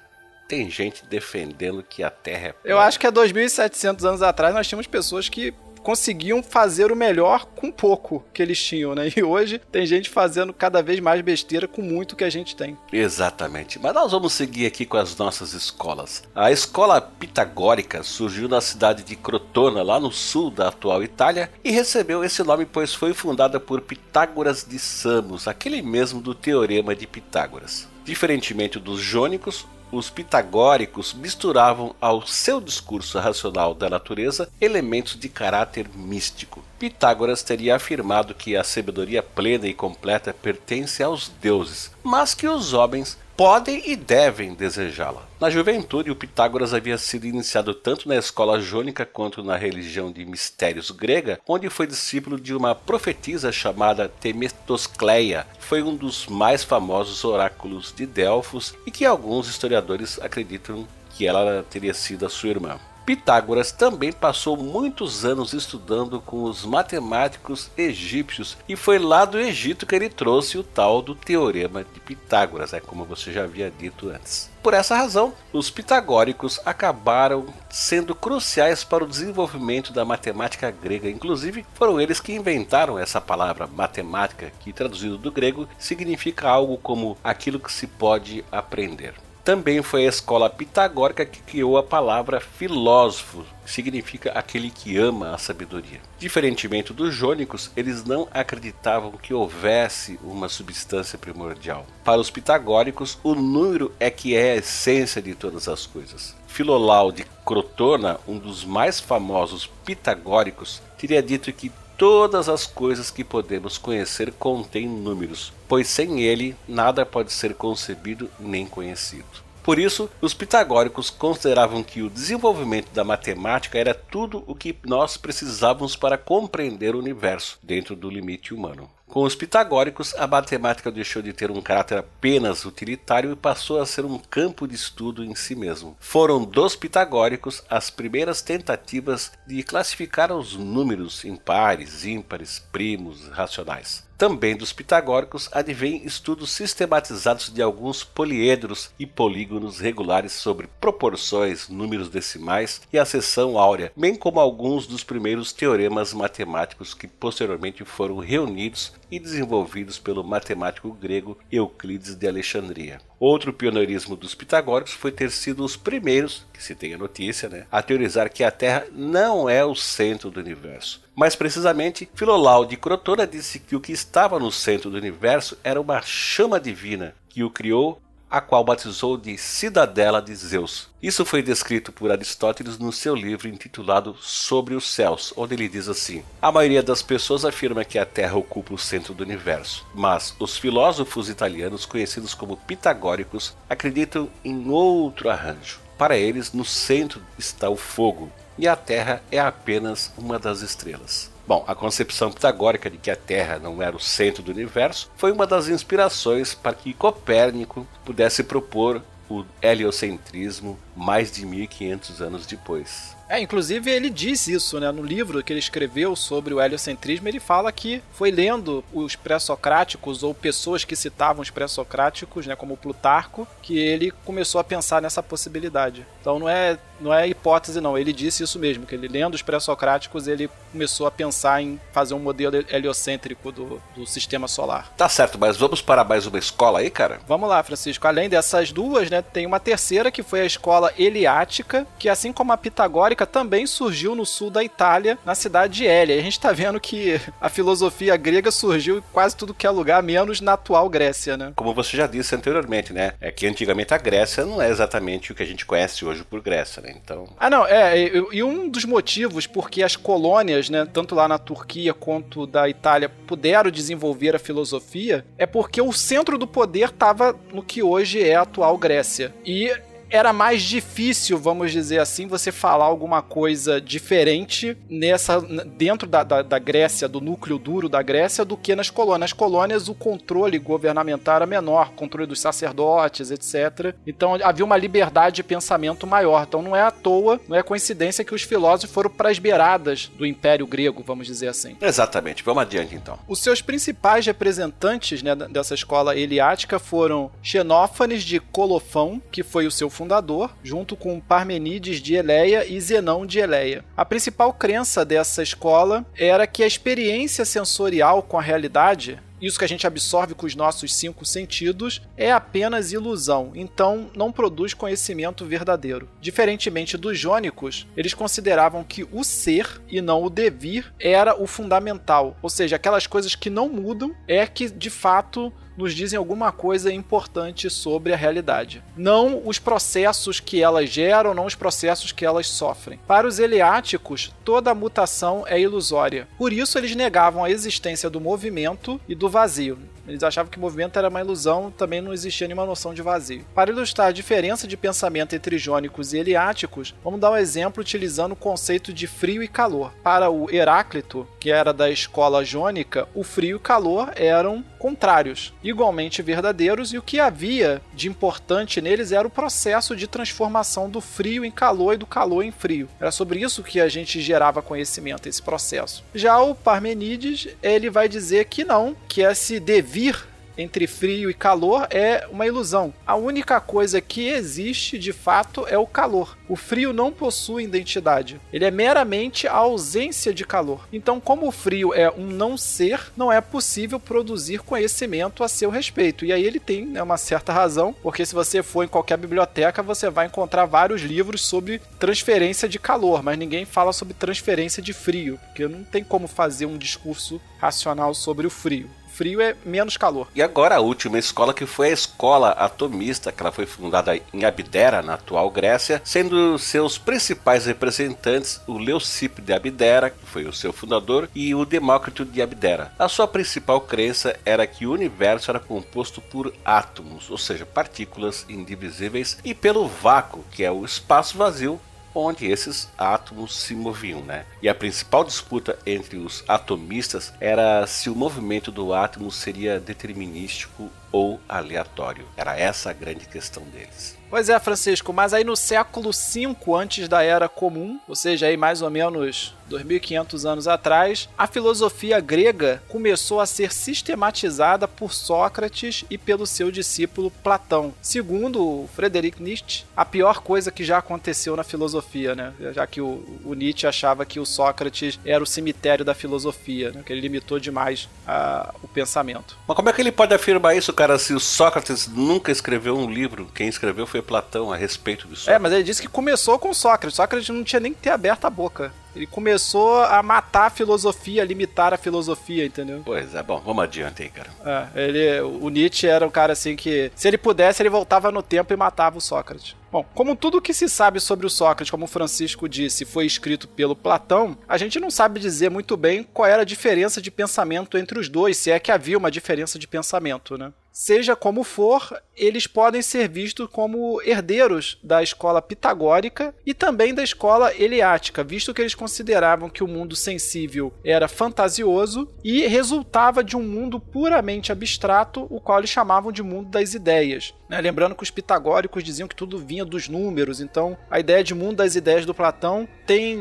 Tem 0.49 0.71
gente 0.71 1.05
defendendo 1.07 1.83
que 1.83 2.05
a 2.05 2.11
Terra 2.11 2.49
é 2.49 2.53
plana. 2.53 2.75
Eu 2.75 2.79
acho 2.79 3.01
que 3.01 3.07
há 3.07 3.13
2.700 3.13 4.05
anos 4.05 4.23
atrás 4.23 4.55
nós 4.55 4.69
tínhamos 4.69 4.87
pessoas 4.87 5.29
que 5.29 5.53
conseguiam 5.87 6.43
fazer 6.43 6.91
o 6.91 6.97
melhor 6.97 7.47
com 7.55 7.71
pouco 7.71 8.25
que 8.35 8.43
eles 8.43 8.61
tinham, 8.61 8.93
né? 8.93 9.09
E 9.17 9.23
hoje 9.23 9.61
tem 9.71 9.87
gente 9.87 10.11
fazendo 10.11 10.53
cada 10.53 10.83
vez 10.83 10.99
mais 10.99 11.21
besteira 11.21 11.69
com 11.69 11.81
muito 11.81 12.17
que 12.17 12.25
a 12.25 12.29
gente 12.29 12.57
tem. 12.57 12.77
Exatamente. 12.93 13.79
Mas 13.79 13.95
nós 13.95 14.11
vamos 14.11 14.33
seguir 14.33 14.67
aqui 14.67 14.85
com 14.85 14.97
as 14.97 15.17
nossas 15.17 15.53
escolas. 15.53 16.25
A 16.35 16.51
escola 16.51 17.01
pitagórica 17.01 18.03
surgiu 18.03 18.49
na 18.49 18.61
cidade 18.61 19.05
de 19.05 19.15
Crotona, 19.15 19.85
lá 19.85 20.01
no 20.01 20.11
sul 20.11 20.51
da 20.51 20.69
atual 20.69 21.05
Itália, 21.05 21.53
e 21.63 21.71
recebeu 21.71 22.25
esse 22.25 22.43
nome 22.43 22.67
pois 22.67 22.93
foi 22.93 23.15
fundada 23.15 23.61
por 23.61 23.81
Pitágoras 23.81 24.67
de 24.69 24.81
Samos, 24.81 25.47
aquele 25.47 25.83
mesmo 25.83 26.21
do 26.21 26.35
teorema 26.35 26.97
de 26.97 27.07
Pitágoras. 27.07 27.87
Diferentemente 28.05 28.81
dos 28.81 29.01
jônicos, 29.01 29.65
os 29.91 30.11
pitagóricos 30.11 31.15
misturavam 31.15 31.95
ao 32.01 32.27
seu 32.27 32.61
discurso 32.61 33.19
racional 33.19 33.75
da 33.75 33.89
natureza 33.89 34.49
elementos 34.61 35.19
de 35.19 35.29
caráter 35.29 35.89
místico. 35.95 36.63
Pitágoras 36.79 37.43
teria 37.43 37.77
afirmado 37.77 38.35
que 38.35 38.57
a 38.57 38.65
sabedoria 38.65 39.23
plena 39.23 39.67
e 39.67 39.75
completa 39.75 40.35
pertence 40.35 41.03
aos 41.03 41.29
deuses, 41.41 41.91
mas 42.03 42.35
que 42.35 42.47
os 42.47 42.73
homens 42.73 43.19
podem 43.37 43.83
e 43.91 43.97
devem 43.97 44.55
desejá-la. 44.55 45.26
Na 45.39 45.51
juventude, 45.51 46.11
o 46.11 46.17
Pitágoras 46.17 46.73
havia 46.73 46.97
sido 46.97 47.27
iniciado 47.27 47.75
tanto 47.75 48.09
na 48.09 48.17
escola 48.17 48.59
jônica 48.59 49.05
quanto 49.05 49.43
na 49.43 49.55
religião 49.55 50.11
de 50.11 50.25
mistérios 50.25 50.91
grega, 50.91 51.39
onde 51.47 51.69
foi 51.69 51.87
discípulo 51.87 52.41
de 52.41 52.55
uma 52.55 52.75
profetisa 52.75 53.53
chamada 53.53 54.09
Temestocleia. 54.09 55.47
Foi 55.59 55.83
um 55.83 55.95
dos 55.95 56.27
mais 56.27 56.65
famosos 56.65 57.23
oráculos 57.23 57.93
de 57.95 58.07
Delfos 58.07 58.75
e 58.87 58.91
que 58.91 59.05
alguns 59.05 59.47
historiadores 59.47 60.19
acreditam 60.23 60.89
que 61.11 61.27
ela 61.27 61.63
teria 61.69 61.93
sido 61.93 62.25
a 62.25 62.31
sua 62.31 62.49
irmã. 62.49 62.81
Pitágoras 63.07 63.71
também 63.71 64.13
passou 64.13 64.57
muitos 64.57 65.25
anos 65.25 65.53
estudando 65.53 66.21
com 66.21 66.43
os 66.43 66.65
matemáticos 66.65 67.71
egípcios 67.79 68.59
e 68.69 68.75
foi 68.75 68.99
lá 68.99 69.25
do 69.25 69.39
Egito 69.39 69.87
que 69.87 69.95
ele 69.95 70.09
trouxe 70.09 70.59
o 70.59 70.65
tal 70.65 71.01
do 71.01 71.15
Teorema 71.15 71.85
de 71.85 72.01
Pitágoras, 72.01 72.73
é 72.73 72.81
como 72.81 73.05
você 73.05 73.33
já 73.33 73.45
havia 73.45 73.71
dito 73.71 74.09
antes. 74.09 74.51
Por 74.61 74.75
essa 74.75 74.97
razão, 74.97 75.33
os 75.53 75.71
pitagóricos 75.71 76.59
acabaram 76.67 77.47
sendo 77.71 78.13
cruciais 78.13 78.83
para 78.83 79.05
o 79.05 79.09
desenvolvimento 79.09 79.93
da 79.93 80.05
matemática 80.05 80.69
grega. 80.73 81.09
Inclusive, 81.09 81.65
foram 81.75 82.01
eles 82.01 82.19
que 82.19 82.33
inventaram 82.33 82.99
essa 82.99 83.21
palavra 83.21 83.69
matemática, 83.69 84.53
que 84.59 84.73
traduzido 84.73 85.17
do 85.17 85.31
grego 85.31 85.69
significa 85.79 86.49
algo 86.49 86.77
como 86.79 87.17
aquilo 87.23 87.61
que 87.61 87.73
se 87.73 87.87
pode 87.87 88.45
aprender. 88.51 89.15
Também 89.47 89.81
foi 89.81 90.05
a 90.05 90.09
escola 90.09 90.51
pitagórica 90.51 91.25
que 91.25 91.41
criou 91.41 91.79
a 91.79 91.83
palavra 91.85 92.41
filósofo, 92.41 93.45
que 93.65 93.71
significa 93.71 94.33
aquele 94.33 94.71
que 94.71 94.97
ama 94.97 95.33
a 95.33 95.39
sabedoria. 95.39 96.01
Diferentemente 96.19 96.93
dos 96.93 97.15
jônicos, 97.15 97.71
eles 97.77 98.03
não 98.03 98.27
acreditavam 98.33 99.13
que 99.13 99.33
houvesse 99.33 100.19
uma 100.21 100.49
substância 100.49 101.17
primordial. 101.17 101.87
Para 102.03 102.21
os 102.21 102.29
pitagóricos, 102.29 103.21
o 103.23 103.37
número 103.37 103.93
é 104.01 104.11
que 104.11 104.35
é 104.35 104.55
a 104.55 104.57
essência 104.57 105.23
de 105.23 105.33
todas 105.33 105.69
as 105.69 105.87
coisas. 105.87 106.35
Filolau 106.49 107.13
de 107.13 107.25
Crotona, 107.45 108.19
um 108.27 108.39
dos 108.39 108.65
mais 108.65 108.99
famosos 108.99 109.71
pitagóricos, 109.85 110.83
teria 110.99 111.23
dito 111.23 111.53
que 111.53 111.71
todas 111.97 112.49
as 112.49 112.67
coisas 112.67 113.11
que 113.11 113.25
podemos 113.25 113.79
conhecer 113.79 114.33
contêm 114.33 114.89
números, 114.89 115.53
pois 115.67 115.89
sem 115.89 116.23
ele 116.23 116.55
nada 116.69 117.07
pode 117.07 117.33
ser 117.33 117.55
concebido 117.55 118.31
nem 118.39 118.67
conhecido. 118.67 119.47
Por 119.63 119.81
isso, 119.81 120.09
os 120.21 120.33
pitagóricos 120.33 121.11
consideravam 121.11 121.83
que 121.83 122.01
o 122.01 122.09
desenvolvimento 122.09 122.93
da 122.93 123.03
matemática 123.03 123.77
era 123.77 123.93
tudo 123.93 124.45
o 124.47 124.55
que 124.55 124.77
nós 124.87 125.17
precisávamos 125.17 125.97
para 125.97 126.17
compreender 126.17 126.95
o 126.95 127.01
universo 127.01 127.59
dentro 127.63 127.97
do 127.97 128.09
limite 128.09 128.55
humano. 128.55 128.89
Com 129.09 129.23
os 129.23 129.37
pitagóricos, 129.37 130.15
a 130.15 130.27
matemática 130.27 130.91
deixou 130.91 131.23
de 131.23 131.33
ter 131.33 131.51
um 131.51 131.63
caráter 131.63 131.99
apenas 131.99 132.65
utilitário 132.65 133.33
e 133.33 133.37
passou 133.37 133.81
a 133.81 133.87
ser 133.87 134.05
um 134.05 134.19
campo 134.19 134.67
de 134.67 134.75
estudo 134.75 135.25
em 135.25 135.35
si 135.35 135.55
mesmo. 135.55 135.97
Foram 136.01 136.45
dos 136.45 136.75
pitagóricos 136.75 137.63
as 137.71 137.89
primeiras 137.89 138.43
tentativas 138.43 139.33
de 139.47 139.63
classificar 139.63 140.33
os 140.33 140.55
números 140.55 141.25
em 141.25 141.37
pares, 141.37 142.05
ímpares, 142.05 142.59
primos, 142.73 143.29
racionais. 143.29 144.06
Também 144.17 144.57
dos 144.57 144.73
pitagóricos 144.73 145.51
advém 145.53 146.03
estudos 146.07 146.51
sistematizados 146.51 147.53
de 147.53 147.61
alguns 147.61 148.03
poliedros 148.03 148.91
e 148.99 149.05
polígonos 149.05 149.79
regulares 149.79 150.33
sobre 150.33 150.69
proporções, 150.81 151.69
números 151.69 152.09
decimais 152.09 152.81
e 152.91 152.99
a 152.99 153.05
seção 153.05 153.59
áurea, 153.59 153.93
bem 153.95 154.15
como 154.15 154.41
alguns 154.41 154.87
dos 154.87 155.05
primeiros 155.05 155.53
teoremas 155.53 156.15
matemáticos 156.15 156.95
que 156.95 157.07
posteriormente 157.07 157.85
foram 157.85 158.17
reunidos 158.17 158.95
e 159.11 159.19
desenvolvidos 159.21 159.99
pelo 159.99 160.25
matemático 160.25 160.91
grego 160.93 161.39
Euclides 161.53 162.15
de 162.15 162.27
Alexandria. 162.27 163.01
Outro 163.21 163.53
pioneirismo 163.53 164.17
dos 164.17 164.35
pitagóricos 164.35 164.95
foi 164.95 165.13
ter 165.13 165.31
sido 165.31 165.63
os 165.63 165.77
primeiros, 165.77 166.47
que 166.55 166.63
se 166.63 166.75
tem 166.75 166.95
a 166.95 166.99
notícia, 166.99 167.51
né, 167.51 167.67
a 167.71 167.83
teorizar 167.83 168.33
que 168.33 168.43
a 168.43 168.51
Terra 168.51 168.87
não 168.93 169.49
é 169.49 169.63
o 169.63 169.75
centro 169.75 170.31
do 170.31 170.41
universo. 170.41 171.06
Mais 171.17 171.35
precisamente, 171.35 172.07
Filolau 172.15 172.67
de 172.67 172.77
Crotona 172.77 173.27
disse 173.27 173.59
que 173.59 173.75
o 173.75 173.81
que 173.81 173.91
estava 173.91 174.39
no 174.39 174.53
centro 174.53 174.91
do 174.91 174.99
universo 174.99 175.57
era 175.65 175.81
uma 175.81 176.03
chama 176.03 176.61
divina 176.61 177.15
que 177.31 177.43
o 177.43 177.49
criou 177.49 178.03
a 178.31 178.41
qual 178.41 178.63
batizou 178.63 179.17
de 179.17 179.39
Cidadela 179.39 180.21
de 180.21 180.35
Zeus. 180.35 180.91
Isso 181.03 181.25
foi 181.25 181.43
descrito 181.43 181.91
por 181.91 182.11
Aristóteles 182.11 182.77
no 182.77 182.93
seu 182.93 183.15
livro 183.15 183.49
intitulado 183.49 184.15
Sobre 184.21 184.75
os 184.75 184.93
Céus, 184.93 185.33
onde 185.37 185.55
ele 185.55 185.71
diz 185.71 185.89
assim: 185.89 186.23
A 186.43 186.53
maioria 186.53 186.83
das 186.83 187.03
pessoas 187.03 187.47
afirma 187.47 187.85
que 187.85 187.99
a 187.99 188.05
Terra 188.05 188.37
ocupa 188.37 188.75
o 188.75 188.79
centro 188.79 189.15
do 189.15 189.23
universo, 189.23 189.87
mas 189.95 190.35
os 190.39 190.59
filósofos 190.59 191.31
italianos, 191.31 191.87
conhecidos 191.87 192.35
como 192.35 192.59
pitagóricos, 192.59 193.57
acreditam 193.71 194.29
em 194.45 194.69
outro 194.69 195.31
arranjo. 195.31 195.81
Para 195.97 196.19
eles, 196.19 196.53
no 196.53 196.65
centro 196.65 197.23
está 197.39 197.71
o 197.71 197.77
fogo, 197.77 198.31
e 198.59 198.67
a 198.67 198.77
Terra 198.77 199.23
é 199.31 199.39
apenas 199.39 200.13
uma 200.17 200.39
das 200.39 200.61
estrelas. 200.61 201.31
Bom, 201.47 201.65
a 201.67 201.75
concepção 201.75 202.33
pitagórica 202.33 202.91
de 202.91 202.99
que 202.99 203.11
a 203.11 203.17
Terra 203.17 203.59
não 203.59 203.81
era 203.81 203.97
o 203.97 204.01
centro 204.01 204.43
do 204.43 204.51
universo 204.51 205.11
foi 205.17 205.31
uma 205.31 205.47
das 205.47 205.69
inspirações 205.69 206.55
para 206.55 206.75
que 206.75 206.93
Copérnico 206.93 207.87
pudesse 208.05 208.43
propor 208.43 209.01
o 209.29 209.45
heliocentrismo 209.63 210.79
mais 210.95 211.31
de 211.31 211.47
1500 211.47 212.21
anos 212.21 212.47
depois. 212.47 213.16
É, 213.29 213.41
inclusive 213.41 213.91
ele 213.91 214.09
diz 214.09 214.47
isso, 214.47 214.79
né? 214.79 214.91
No 214.93 215.03
livro 215.03 215.43
que 215.43 215.53
ele 215.53 215.61
escreveu 215.61 216.15
sobre 216.15 216.55
o 216.55 216.61
heliocentrismo, 216.61 217.29
ele 217.29 217.41
fala 217.41 217.73
que 217.73 218.03
foi 218.13 218.31
lendo 218.31 218.85
os 218.93 219.17
pré-socráticos 219.17 220.23
ou 220.23 220.35
pessoas 220.35 220.85
que 220.85 220.95
citavam 220.95 221.43
os 221.43 221.51
pré-socráticos, 221.51 222.47
né, 222.47 222.55
como 222.55 222.77
Plutarco, 222.77 223.47
que 223.63 223.79
ele 223.79 224.13
começou 224.25 224.61
a 224.61 224.65
pensar 224.65 225.03
nessa 225.03 225.23
possibilidade. 225.23 226.07
Então 226.21 226.39
não 226.39 226.49
é 226.49 226.79
não 227.01 227.13
é 227.13 227.29
hipótese 227.29 227.81
não, 227.81 227.99
ele 227.99 228.13
disse 228.13 228.43
isso 228.43 228.59
mesmo, 228.59 228.87
que 228.87 228.95
ele 228.95 229.09
lendo 229.09 229.35
os 229.35 229.43
pré-socráticos, 229.43 230.27
ele 230.27 230.49
começou 230.73 231.07
a 231.07 231.11
pensar 231.11 231.63
em 231.63 231.79
fazer 231.93 232.15
um 232.15 232.19
modelo 232.19 232.65
heliocêntrico 232.71 233.53
do, 233.53 233.83
do 233.95 234.07
sistema 234.07 234.49
solar. 234.49 234.91
Tá 234.97 235.09
certo, 235.09 235.39
mas 235.39 235.57
vamos 235.57 235.83
para 235.83 236.05
mais 236.05 236.27
uma 236.27 236.39
escola 236.39 236.79
aí, 236.79 236.91
cara? 236.91 237.21
Vamos 237.27 237.49
lá, 237.49 237.63
Francisco. 237.63 238.07
Além 238.07 238.29
dessas 238.29 238.73
duas, 238.73 239.11
né, 239.11 239.21
tem 239.21 239.47
uma 239.47 239.61
terceira 239.61 240.11
que 240.11 240.23
foi 240.23 240.41
a 240.41 240.47
escola 240.47 240.93
eliática, 240.99 241.87
que 241.99 242.09
assim 242.09 242.33
como 242.33 242.53
a 242.53 242.57
pitagórica 242.57 243.16
também 243.25 243.67
surgiu 243.67 244.15
no 244.15 244.27
sul 244.27 244.51
da 244.51 244.65
Itália, 244.65 245.19
na 245.25 245.35
cidade 245.35 245.75
de 245.75 245.87
Hélia. 245.87 246.17
E 246.17 246.19
a 246.19 246.23
gente 246.23 246.41
tá 246.41 246.53
vendo 246.53 246.81
que 246.81 247.21
a 247.41 247.49
filosofia 247.49 248.17
grega 248.17 248.51
surgiu 248.51 248.99
em 248.99 249.03
quase 249.13 249.37
tudo 249.37 249.55
que 249.55 249.67
é 249.67 249.71
lugar, 249.71 250.03
menos 250.03 250.41
na 250.41 250.55
atual 250.55 250.89
Grécia, 250.89 251.37
né? 251.37 251.53
Como 251.55 251.73
você 251.73 251.97
já 251.97 252.07
disse 252.07 252.35
anteriormente, 252.35 252.93
né? 252.93 253.13
É 253.21 253.31
que 253.31 253.47
antigamente 253.47 253.95
a 253.95 253.99
Grécia 253.99 254.45
não 254.45 254.61
é 254.61 254.69
exatamente 254.69 255.31
o 255.33 255.35
que 255.35 255.43
a 255.43 255.47
gente 255.47 255.65
conhece 255.65 256.05
hoje 256.05 256.25
por 256.25 256.43
Grécia, 256.43 256.83
né? 256.83 256.93
Então. 256.97 257.29
Ah, 257.39 257.49
não, 257.49 257.65
é. 257.65 257.97
E 258.33 258.43
um 258.43 258.69
dos 258.69 258.85
motivos 258.85 259.47
porque 259.47 259.83
as 259.83 259.95
colônias, 259.95 260.69
né, 260.69 260.87
tanto 260.93 261.15
lá 261.15 261.29
na 261.29 261.39
Turquia 261.39 261.95
quanto 261.95 262.47
da 262.47 262.69
Itália, 262.69 263.09
puderam 263.09 263.71
desenvolver 263.71 264.35
a 264.35 264.39
filosofia 264.39 265.25
é 265.39 265.47
porque 265.47 265.81
o 265.81 265.93
centro 265.93 266.39
do 266.39 266.47
poder 266.47 266.89
estava 266.89 267.37
no 267.53 267.63
que 267.63 267.83
hoje 267.83 268.23
é 268.23 268.35
a 268.35 268.43
atual 268.43 268.77
Grécia. 268.79 269.35
E 269.45 269.73
era 270.11 270.33
mais 270.33 270.63
difícil, 270.63 271.39
vamos 271.39 271.73
dizer 271.73 271.99
assim, 271.99 272.27
você 272.27 272.53
falar 272.53 272.85
alguma 272.85 273.23
coisa 273.23 273.81
diferente 273.81 274.77
nessa 274.89 275.41
dentro 275.41 276.09
da, 276.09 276.23
da, 276.23 276.43
da, 276.43 276.59
Grécia, 276.59 277.09
do 277.09 277.21
núcleo 277.21 277.59
duro 277.59 277.89
da 277.89 278.03
Grécia, 278.03 278.45
do 278.45 278.57
que 278.57 278.75
nas 278.75 278.91
colônias. 278.91 279.21
Nas 279.21 279.33
colônias, 279.33 279.89
o 279.89 279.95
controle 279.95 280.59
governamental 280.59 281.37
era 281.37 281.47
menor, 281.47 281.93
controle 281.93 282.27
dos 282.27 282.41
sacerdotes, 282.41 283.31
etc. 283.31 283.95
Então 284.07 284.35
havia 284.43 284.65
uma 284.65 284.77
liberdade 284.77 285.37
de 285.37 285.43
pensamento 285.43 286.07
maior. 286.07 286.45
Então 286.47 286.63
não 286.63 286.77
é 286.77 286.83
à 286.83 286.91
toa, 286.91 287.41
não 287.49 287.57
é 287.57 287.63
coincidência 287.63 288.25
que 288.25 288.35
os 288.35 288.43
filósofos 288.43 288.95
foram 288.95 289.11
para 289.11 289.31
as 289.31 289.39
beiradas 289.39 290.11
do 290.17 290.27
Império 290.27 290.67
Grego, 290.67 291.03
vamos 291.05 291.27
dizer 291.27 291.49
assim. 291.49 291.77
Exatamente. 291.81 292.43
Vamos 292.43 292.63
adiante 292.63 292.95
então. 292.95 293.19
Os 293.27 293.41
seus 293.41 293.61
principais 293.61 294.27
representantes 294.27 295.23
né, 295.23 295.35
dessa 295.35 295.75
escola 295.75 296.17
eliática 296.17 296.79
foram 296.79 297.31
Xenófanes 297.43 298.23
de 298.23 298.39
Colofão, 298.41 299.21
que 299.31 299.43
foi 299.43 299.67
o 299.67 299.71
seu 299.71 299.91
fundador, 299.97 300.55
junto 300.63 300.95
com 300.95 301.19
Parmenides 301.19 302.01
de 302.01 302.15
Eleia 302.15 302.67
e 302.71 302.79
Zenão 302.79 303.25
de 303.25 303.39
Eleia. 303.39 303.83
A 303.97 304.05
principal 304.05 304.53
crença 304.53 305.05
dessa 305.05 305.43
escola 305.43 306.05
era 306.15 306.47
que 306.47 306.63
a 306.63 306.67
experiência 306.67 307.47
sensorial 307.47 308.23
com 308.23 308.39
a 308.39 308.43
realidade 308.43 309.19
isso 309.41 309.59
que 309.59 309.65
a 309.65 309.69
gente 309.69 309.87
absorve 309.87 310.35
com 310.35 310.47
os 310.47 310.55
nossos 310.55 310.95
cinco 310.95 311.25
sentidos 311.25 312.01
é 312.17 312.33
apenas 312.33 312.93
ilusão, 312.93 313.53
então 313.55 314.11
não 314.17 314.33
produz 314.33 314.73
conhecimento 314.73 315.45
verdadeiro. 315.45 316.09
Diferentemente 316.21 316.97
dos 316.97 317.19
jônicos, 317.19 317.87
eles 317.97 318.15
consideravam 318.15 318.83
que 318.83 319.07
o 319.13 319.23
ser 319.23 319.81
e 319.89 320.01
não 320.01 320.23
o 320.23 320.31
devir 320.31 320.93
era 320.99 321.41
o 321.41 321.47
fundamental, 321.47 322.37
ou 322.41 322.49
seja, 322.49 322.77
aquelas 322.77 323.07
coisas 323.07 323.35
que 323.35 323.51
não 323.51 323.69
mudam 323.69 324.15
é 324.27 324.47
que 324.47 324.71
de 324.71 324.89
fato 324.89 325.53
nos 325.77 325.95
dizem 325.95 326.17
alguma 326.17 326.53
coisa 326.53 326.93
importante 326.93 327.69
sobre 327.71 328.13
a 328.13 328.17
realidade. 328.17 328.83
Não 328.97 329.43
os 329.45 329.59
processos 329.59 330.41
que 330.41 330.63
elas 330.63 330.89
geram, 330.89 331.35
não 331.35 331.47
os 331.47 331.55
processos 331.55 332.13
que 332.13 332.25
elas 332.25 332.49
sofrem. 332.49 332.99
Para 333.07 333.27
os 333.27 333.39
eleáticos, 333.39 334.33
toda 334.45 334.75
mutação 334.75 335.45
é 335.47 335.61
ilusória. 335.61 336.29
Por 336.39 336.53
isso, 336.53 336.79
eles 336.79 336.95
negavam 336.95 337.45
a 337.45 337.51
existência 337.51 338.09
do 338.09 338.21
movimento 338.21 339.01
e 339.09 339.15
do 339.15 339.29
vazio. 339.29 339.79
Eles 340.07 340.23
achavam 340.23 340.51
que 340.51 340.59
o 340.59 340.61
movimento 340.61 340.99
era 340.99 341.09
uma 341.09 341.21
ilusão, 341.21 341.71
também 341.71 342.01
não 342.01 342.13
existia 342.13 342.47
nenhuma 342.47 342.67
noção 342.67 342.95
de 342.95 343.03
vazio. 343.03 343.45
Para 343.55 343.71
ilustrar 343.71 344.09
a 344.09 344.13
diferença 344.13 344.67
de 344.67 344.77
pensamento 344.77 345.35
entre 345.35 345.59
jônicos 345.59 346.13
e 346.13 346.19
eliáticos, 346.19 346.95
vamos 347.03 347.21
dar 347.21 347.31
um 347.31 347.37
exemplo 347.37 347.81
utilizando 347.81 348.33
o 348.33 348.37
conceito 348.37 348.93
de 348.93 349.07
frio 349.07 349.43
e 349.43 349.49
calor. 349.49 349.93
Para 350.03 350.31
o 350.31 350.51
Heráclito, 350.51 351.27
que 351.41 351.51
era 351.51 351.73
da 351.73 351.91
escola 351.91 352.45
jônica, 352.45 353.09
o 353.15 353.23
frio 353.23 353.47
e 353.47 353.55
o 353.55 353.61
calor 353.61 354.13
eram 354.17 354.65
contrários, 354.79 355.53
igualmente 355.63 356.23
verdadeiros, 356.23 356.93
e 356.93 356.99
o 356.99 357.03
que 357.03 357.19
havia 357.19 357.81
de 357.95 358.09
importante 358.09 358.81
neles 358.81 359.13
era 359.13 359.27
o 359.27 359.31
processo 359.31 359.97
de 359.97 360.07
transformação 360.07 360.89
do 360.89 361.01
frio 361.01 361.45
em 361.45 361.51
calor 361.51 361.95
e 361.95 361.97
do 361.97 362.07
calor 362.07 362.45
em 362.45 362.51
frio. 362.51 362.89
Era 363.01 363.11
sobre 363.11 363.41
isso 363.41 363.63
que 363.63 363.81
a 363.81 363.89
gente 363.89 364.21
gerava 364.21 364.63
conhecimento, 364.63 365.29
esse 365.29 365.43
processo. 365.43 366.05
Já 366.15 366.41
o 366.41 366.55
Parmenides, 366.55 367.49
ele 367.63 367.91
vai 367.91 368.09
dizer 368.09 368.47
que 368.47 368.65
não, 368.65 368.97
que 369.09 369.23
esse 369.23 369.59
devir 369.97 370.27
entre 370.59 370.87
frio 370.87 371.29
e 371.29 371.35
calor 371.35 371.87
é 371.91 372.27
uma 372.31 372.47
ilusão. 372.47 372.95
A 373.07 373.15
única 373.15 373.61
coisa 373.61 374.01
que 374.01 374.29
existe 374.29 374.99
de 374.99 375.13
fato 375.13 375.67
é 375.69 375.77
o 375.77 375.87
calor. 375.87 376.37
O 376.49 376.57
frio 376.57 376.95
não 376.95 377.13
possui 377.13 377.65
identidade. 377.65 378.41
Ele 378.51 378.65
é 378.65 378.71
meramente 378.71 379.47
a 379.47 379.53
ausência 379.53 380.33
de 380.33 380.45
calor. 380.47 380.89
Então, 380.91 381.21
como 381.21 381.47
o 381.47 381.53
frio 381.53 381.93
é 381.93 382.11
um 382.11 382.27
não 382.27 382.57
ser, 382.57 383.13
não 383.17 383.31
é 383.31 383.41
possível 383.41 384.01
produzir 384.01 384.61
conhecimento 384.61 385.45
a 385.45 385.49
seu 385.49 385.69
respeito. 385.69 386.25
E 386.25 386.33
aí 386.33 386.45
ele 386.45 386.59
tem 386.59 386.87
né, 386.87 387.03
uma 387.03 387.19
certa 387.19 387.53
razão, 387.53 387.95
porque 388.03 388.25
se 388.25 388.35
você 388.35 388.63
for 388.63 388.83
em 388.83 388.89
qualquer 388.89 389.19
biblioteca, 389.19 389.83
você 389.83 390.09
vai 390.09 390.27
encontrar 390.27 390.65
vários 390.65 391.03
livros 391.03 391.43
sobre 391.43 391.81
transferência 391.99 392.67
de 392.67 392.79
calor, 392.79 393.23
mas 393.23 393.39
ninguém 393.39 393.67
fala 393.67 393.93
sobre 393.93 394.15
transferência 394.15 394.83
de 394.83 394.95
frio, 394.95 395.39
porque 395.49 395.69
não 395.69 395.85
tem 395.85 396.03
como 396.03 396.27
fazer 396.27 396.65
um 396.65 396.79
discurso 396.79 397.39
racional 397.59 398.15
sobre 398.15 398.47
o 398.47 398.51
frio 398.51 398.89
frio 399.17 399.41
é 399.41 399.57
menos 399.65 399.97
calor. 399.97 400.29
E 400.35 400.43
agora 400.43 400.77
a 400.77 400.81
última 400.81 401.19
escola 401.19 401.55
que 401.55 401.65
foi 401.65 401.89
a 401.89 401.93
escola 401.93 402.51
atomista, 402.51 403.33
que 403.33 403.43
ela 403.43 403.51
foi 403.51 403.65
fundada 403.65 404.15
em 404.15 404.45
Abdera, 404.45 405.01
na 405.01 405.15
atual 405.15 405.51
Grécia, 405.51 406.03
sendo 406.05 406.59
seus 406.59 406.99
principais 406.99 407.65
representantes 407.65 408.61
o 408.67 408.77
Leucipo 408.77 409.41
de 409.41 409.55
Abdera, 409.55 410.11
que 410.11 410.27
foi 410.27 410.45
o 410.45 410.53
seu 410.53 410.71
fundador, 410.71 411.31
e 411.35 411.55
o 411.55 411.65
Demócrito 411.65 412.27
de 412.27 412.43
Abdera. 412.43 412.93
A 412.99 413.09
sua 413.09 413.27
principal 413.27 413.81
crença 413.81 414.39
era 414.45 414.67
que 414.67 414.87
o 414.87 414.93
universo 414.93 415.51
era 415.51 415.59
composto 415.59 416.21
por 416.21 416.53
átomos, 416.63 417.31
ou 417.31 417.39
seja, 417.39 417.65
partículas 417.65 418.45
indivisíveis, 418.51 419.39
e 419.43 419.55
pelo 419.55 419.89
vácuo, 419.89 420.45
que 420.51 420.63
é 420.63 420.71
o 420.71 420.85
espaço 420.85 421.39
vazio 421.39 421.81
onde 422.19 422.47
esses 422.47 422.89
átomos 422.97 423.57
se 423.57 423.75
moviam, 423.75 424.21
né? 424.23 424.47
E 424.63 424.69
a 424.69 424.75
principal 424.75 425.25
disputa 425.25 425.79
entre 425.85 426.17
os 426.19 426.45
atomistas 426.49 427.33
era 427.41 427.87
se 427.87 428.09
o 428.09 428.15
movimento 428.15 428.71
do 428.71 428.95
átomo 428.95 429.31
seria 429.31 429.79
determinístico 429.81 430.91
ou 431.13 431.41
aleatório. 431.49 432.27
Era 432.37 432.59
essa 432.59 432.91
a 432.91 432.93
grande 432.93 433.27
questão 433.27 433.63
deles. 433.65 434.17
Pois 434.29 434.49
é, 434.49 434.59
Francisco, 434.59 435.13
mas 435.13 435.33
aí 435.33 435.45
no 435.45 435.57
século 435.57 436.11
V 436.11 436.57
antes 436.75 437.09
da 437.09 437.23
Era 437.23 437.49
Comum, 437.49 438.01
ou 438.09 438.17
seja, 438.17 438.47
aí 438.47 438.57
mais 438.57 438.83
ou 438.83 438.91
menos 438.91 439.56
2500 439.69 440.47
anos 440.47 440.69
atrás, 440.69 441.29
a 441.37 441.47
filosofia 441.47 442.21
grega 442.21 442.83
começou 442.89 443.41
a 443.41 443.47
ser 443.47 443.73
sistematizada 443.73 444.87
por 444.87 445.13
Sócrates 445.13 446.05
e 446.11 446.19
pelo 446.19 446.47
seu 446.47 446.71
discípulo 446.71 447.31
Platão. 447.31 447.95
Segundo 448.01 448.89
Friedrich 448.95 449.43
Nietzsche, 449.43 449.85
a 449.97 450.05
pior 450.05 450.41
coisa 450.41 450.71
que 450.71 450.85
já 450.85 450.99
aconteceu 450.99 451.57
na 451.57 451.65
filosofia, 451.65 452.35
né? 452.35 452.53
Já 452.73 452.87
que 452.87 453.01
o, 453.01 453.25
o 453.45 453.55
Nietzsche 453.55 453.87
achava 453.87 454.25
que 454.25 454.41
o 454.41 454.47
Sócrates 454.47 455.19
era 455.25 455.43
o 455.43 455.47
cemitério 455.47 456.05
da 456.05 456.15
filosofia, 456.15 456.91
né? 456.91 457.03
que 457.05 457.13
ele 457.13 457.21
limitou 457.21 457.59
demais 457.59 458.09
a, 458.27 458.75
o 458.83 458.89
pensamento. 458.89 459.57
Mas 459.67 459.77
como 459.77 459.89
é 459.89 459.93
que 459.93 460.01
ele 460.01 460.13
pode 460.13 460.35
afirmar 460.35 460.77
isso, 460.77 460.93
cara, 460.93 461.19
se 461.19 461.35
o 461.35 461.41
Sócrates 461.41 462.07
nunca 462.09 462.53
escreveu 462.53 462.97
um 462.97 463.11
livro? 463.11 463.51
Quem 463.55 463.69
escreveu 463.69 464.07
foi 464.07 464.23
Platão 464.23 464.73
a 464.73 464.77
respeito 464.77 465.29
disso. 465.29 465.51
É, 465.51 465.59
mas 465.59 465.73
ele 465.73 465.83
disse 465.83 466.03
que 466.03 466.09
começou 466.09 466.59
com 466.59 466.73
Sócrates. 466.73 467.17
Sócrates 467.17 467.49
não 467.49 467.65
tinha 467.65 467.81
nem 467.81 467.93
que 467.93 468.01
ter 468.01 468.11
aberto 468.11 468.45
a 468.45 468.51
boca. 468.51 468.93
Ele 469.17 469.27
começou 469.27 470.03
a 470.03 470.23
matar 470.23 470.67
a 470.67 470.71
filosofia, 470.71 471.43
a 471.43 471.45
limitar 471.45 471.95
a 471.95 471.97
filosofia, 471.97 472.67
entendeu? 472.67 473.03
Pois 473.05 473.35
é, 473.35 473.43
bom, 473.43 473.61
vamos 473.65 473.83
adiante 473.83 474.23
aí, 474.23 474.29
cara. 474.29 474.51
É, 474.95 475.09
ele, 475.09 475.41
o 475.41 475.69
Nietzsche 475.71 476.07
era 476.07 476.27
um 476.27 476.31
cara 476.31 476.53
assim 476.53 476.77
que, 476.77 477.11
se 477.15 477.27
ele 477.27 477.39
pudesse, 477.39 477.83
ele 477.83 477.89
voltava 477.89 478.31
no 478.31 478.43
tempo 478.43 478.73
e 478.73 478.77
matava 478.77 479.17
o 479.17 479.21
Sócrates. 479.21 479.75
Bom, 479.91 480.05
como 480.15 480.37
tudo 480.37 480.61
que 480.61 480.75
se 480.75 480.89
sabe 480.89 481.19
sobre 481.21 481.47
o 481.47 481.51
Sócrates, 481.51 481.91
como 481.91 482.05
o 482.05 482.09
Francisco 482.09 482.69
disse, 482.69 483.07
foi 483.07 483.25
escrito 483.25 483.67
pelo 483.67 483.97
Platão, 483.97 484.59
a 484.69 484.77
gente 484.77 485.01
não 485.01 485.11
sabe 485.11 485.41
dizer 485.41 485.71
muito 485.71 485.97
bem 485.97 486.23
qual 486.23 486.47
era 486.47 486.63
a 486.63 486.67
diferença 486.67 487.23
de 487.23 487.31
pensamento 487.31 487.97
entre 487.97 488.19
os 488.19 488.29
dois, 488.29 488.59
se 488.59 488.71
é 488.71 488.79
que 488.79 488.93
havia 488.93 489.17
uma 489.17 489.31
diferença 489.31 489.79
de 489.79 489.89
pensamento, 489.89 490.59
né? 490.59 490.73
Seja 490.99 491.37
como 491.37 491.63
for, 491.63 492.23
eles 492.35 492.67
podem 492.67 493.03
ser 493.03 493.29
vistos 493.29 493.69
como 493.71 494.19
herdeiros 494.23 494.99
da 495.03 495.23
escola 495.23 495.61
pitagórica 495.61 496.55
e 496.65 496.73
também 496.73 497.13
da 497.13 497.23
escola 497.23 497.71
eleática, 497.77 498.43
visto 498.43 498.73
que 498.73 498.81
eles 498.81 498.95
consideravam 498.95 499.69
que 499.69 499.85
o 499.85 499.87
mundo 499.87 500.17
sensível 500.17 500.95
era 501.05 501.29
fantasioso 501.29 502.27
e 502.43 502.67
resultava 502.67 503.45
de 503.45 503.59
um 503.59 503.63
mundo 503.63 504.01
puramente 504.01 504.73
abstrato, 504.73 505.47
o 505.51 505.61
qual 505.61 505.81
eles 505.81 505.91
chamavam 505.91 506.33
de 506.33 506.43
mundo 506.43 506.71
das 506.71 506.95
ideias. 506.95 507.53
Né? 507.69 507.79
Lembrando 507.79 508.15
que 508.15 508.23
os 508.23 508.31
pitagóricos 508.31 509.05
diziam 509.05 509.29
que 509.29 509.37
tudo 509.37 509.59
vinha 509.59 509.85
dos 509.85 510.09
números, 510.09 510.63
então 510.63 510.97
a 511.11 511.21
ideia 511.21 511.45
de 511.45 511.55
mundo 511.55 511.77
das 511.77 511.95
ideias 511.95 512.25
do 512.25 512.35
Platão 512.35 512.89
tem 513.07 513.39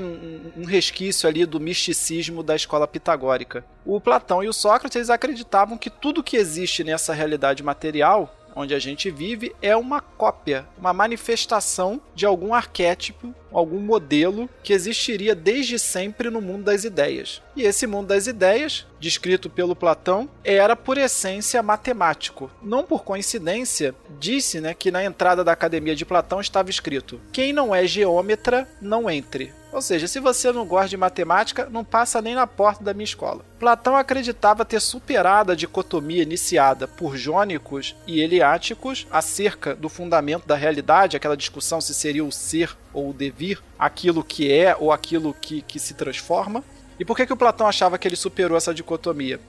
um 0.58 0.66
resquício 0.66 1.28
ali 1.30 1.46
do 1.46 1.60
misticismo 1.60 2.44
da 2.44 2.56
escola 2.56 2.86
pitagórica. 2.86 3.64
O 3.86 4.02
Platão 4.02 4.44
e 4.44 4.48
o 4.48 4.54
Sócrates 4.54 5.12
acreditavam 5.12 5.78
que 5.78 5.92
tudo 5.92 6.24
que 6.24 6.38
existe 6.38 6.84
nessa 6.84 7.14
realidade 7.14 7.45
material 7.64 8.34
onde 8.56 8.74
a 8.74 8.80
gente 8.80 9.12
vive 9.12 9.54
é 9.62 9.76
uma 9.76 10.00
cópia, 10.00 10.66
uma 10.78 10.94
manifestação 10.94 12.00
de 12.16 12.26
algum 12.26 12.54
arquétipo, 12.54 13.36
algum 13.52 13.80
modelo 13.80 14.50
que 14.64 14.74
existiria 14.74 15.36
desde 15.36 15.80
sempre 15.80 16.30
no 16.30 16.42
mundo 16.42 16.64
das 16.64 16.84
ideias. 16.84 17.42
E 17.56 17.64
esse 17.64 17.88
mundo 17.88 18.08
das 18.08 18.28
ideias, 18.28 18.86
descrito 19.00 19.50
pelo 19.50 19.76
Platão, 19.76 20.30
era 20.44 20.76
por 20.76 20.98
essência 20.98 21.64
matemático. 21.64 22.52
Não 22.62 22.84
por 22.84 23.04
coincidência, 23.04 23.96
disse 24.20 24.60
né, 24.60 24.74
que 24.74 24.92
na 24.92 25.04
entrada 25.04 25.44
da 25.44 25.52
Academia 25.52 25.96
de 25.96 26.06
Platão 26.06 26.42
estava 26.42 26.70
escrito: 26.70 27.20
Quem 27.32 27.54
não 27.54 27.74
é 27.74 27.88
geômetra, 27.88 28.68
não 28.82 29.10
entre. 29.10 29.54
Ou 29.76 29.82
seja, 29.82 30.08
se 30.08 30.22
você 30.22 30.54
não 30.54 30.66
gosta 30.66 30.88
de 30.88 30.96
matemática, 30.96 31.68
não 31.70 31.84
passa 31.84 32.22
nem 32.22 32.34
na 32.34 32.48
porta 32.48 32.82
da 32.82 32.94
minha 32.94 33.04
escola. 33.04 33.44
Platão 33.60 33.98
acreditava 33.98 34.64
ter 34.64 34.80
superado 34.80 35.52
a 35.52 35.56
dicotomia 35.56 36.24
iniciada 36.24 36.88
por 36.88 37.18
jônicos 37.18 37.94
e 38.08 38.22
eliáticos 38.22 39.06
acerca 39.12 39.76
do 39.76 39.90
fundamento 39.90 40.48
da 40.48 40.56
realidade, 40.56 41.18
aquela 41.18 41.36
discussão 41.36 41.82
se 41.82 41.94
seria 41.94 42.24
o 42.24 42.32
ser 42.32 42.78
ou 42.96 43.10
o 43.10 43.14
devir, 43.14 43.62
aquilo 43.78 44.24
que 44.24 44.52
é 44.52 44.76
ou 44.76 44.92
aquilo 44.92 45.34
que, 45.34 45.62
que 45.62 45.80
se 45.80 45.94
transforma. 45.94 46.64
E 47.00 47.06
por 47.06 47.16
que, 47.16 47.26
que 47.26 47.34
o 47.34 47.38
Platão 47.38 47.68
achava 47.68 47.98
que 47.98 48.08
ele 48.08 48.16
superou 48.16 48.58
essa 48.58 48.74
dicotomia? 48.74 49.40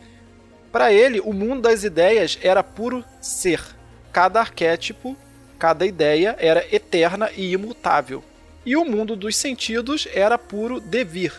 Para 0.72 0.92
ele, 0.92 1.20
o 1.20 1.32
mundo 1.32 1.62
das 1.62 1.84
ideias 1.84 2.38
era 2.42 2.62
puro 2.62 3.04
ser. 3.20 3.62
Cada 4.12 4.40
arquétipo, 4.40 5.16
cada 5.58 5.86
ideia 5.86 6.36
era 6.38 6.66
eterna 6.74 7.30
e 7.34 7.52
imutável 7.52 8.22
e 8.66 8.76
o 8.76 8.84
mundo 8.84 9.14
dos 9.14 9.36
sentidos 9.36 10.08
era 10.12 10.36
puro 10.36 10.80
devir, 10.80 11.32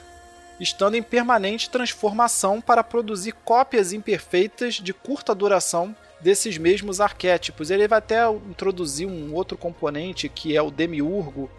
estando 0.62 0.96
em 0.96 1.04
permanente 1.04 1.70
transformação 1.70 2.62
para 2.62 2.82
produzir 2.82 3.34
cópias 3.44 3.92
imperfeitas 3.92 4.76
de 4.76 4.94
curta 4.94 5.36
duração 5.36 5.94
desses 6.22 6.58
mesmos 6.58 7.02
arquétipos. 7.02 7.70
Ele 7.70 7.86
vai 7.86 8.00
até 8.00 8.26
introduzir 8.50 9.06
um 9.06 9.34
outro 9.34 9.58
componente 9.58 10.30
que 10.30 10.56
é 10.56 10.62
o 10.62 10.72
demiurgo, 10.72 11.52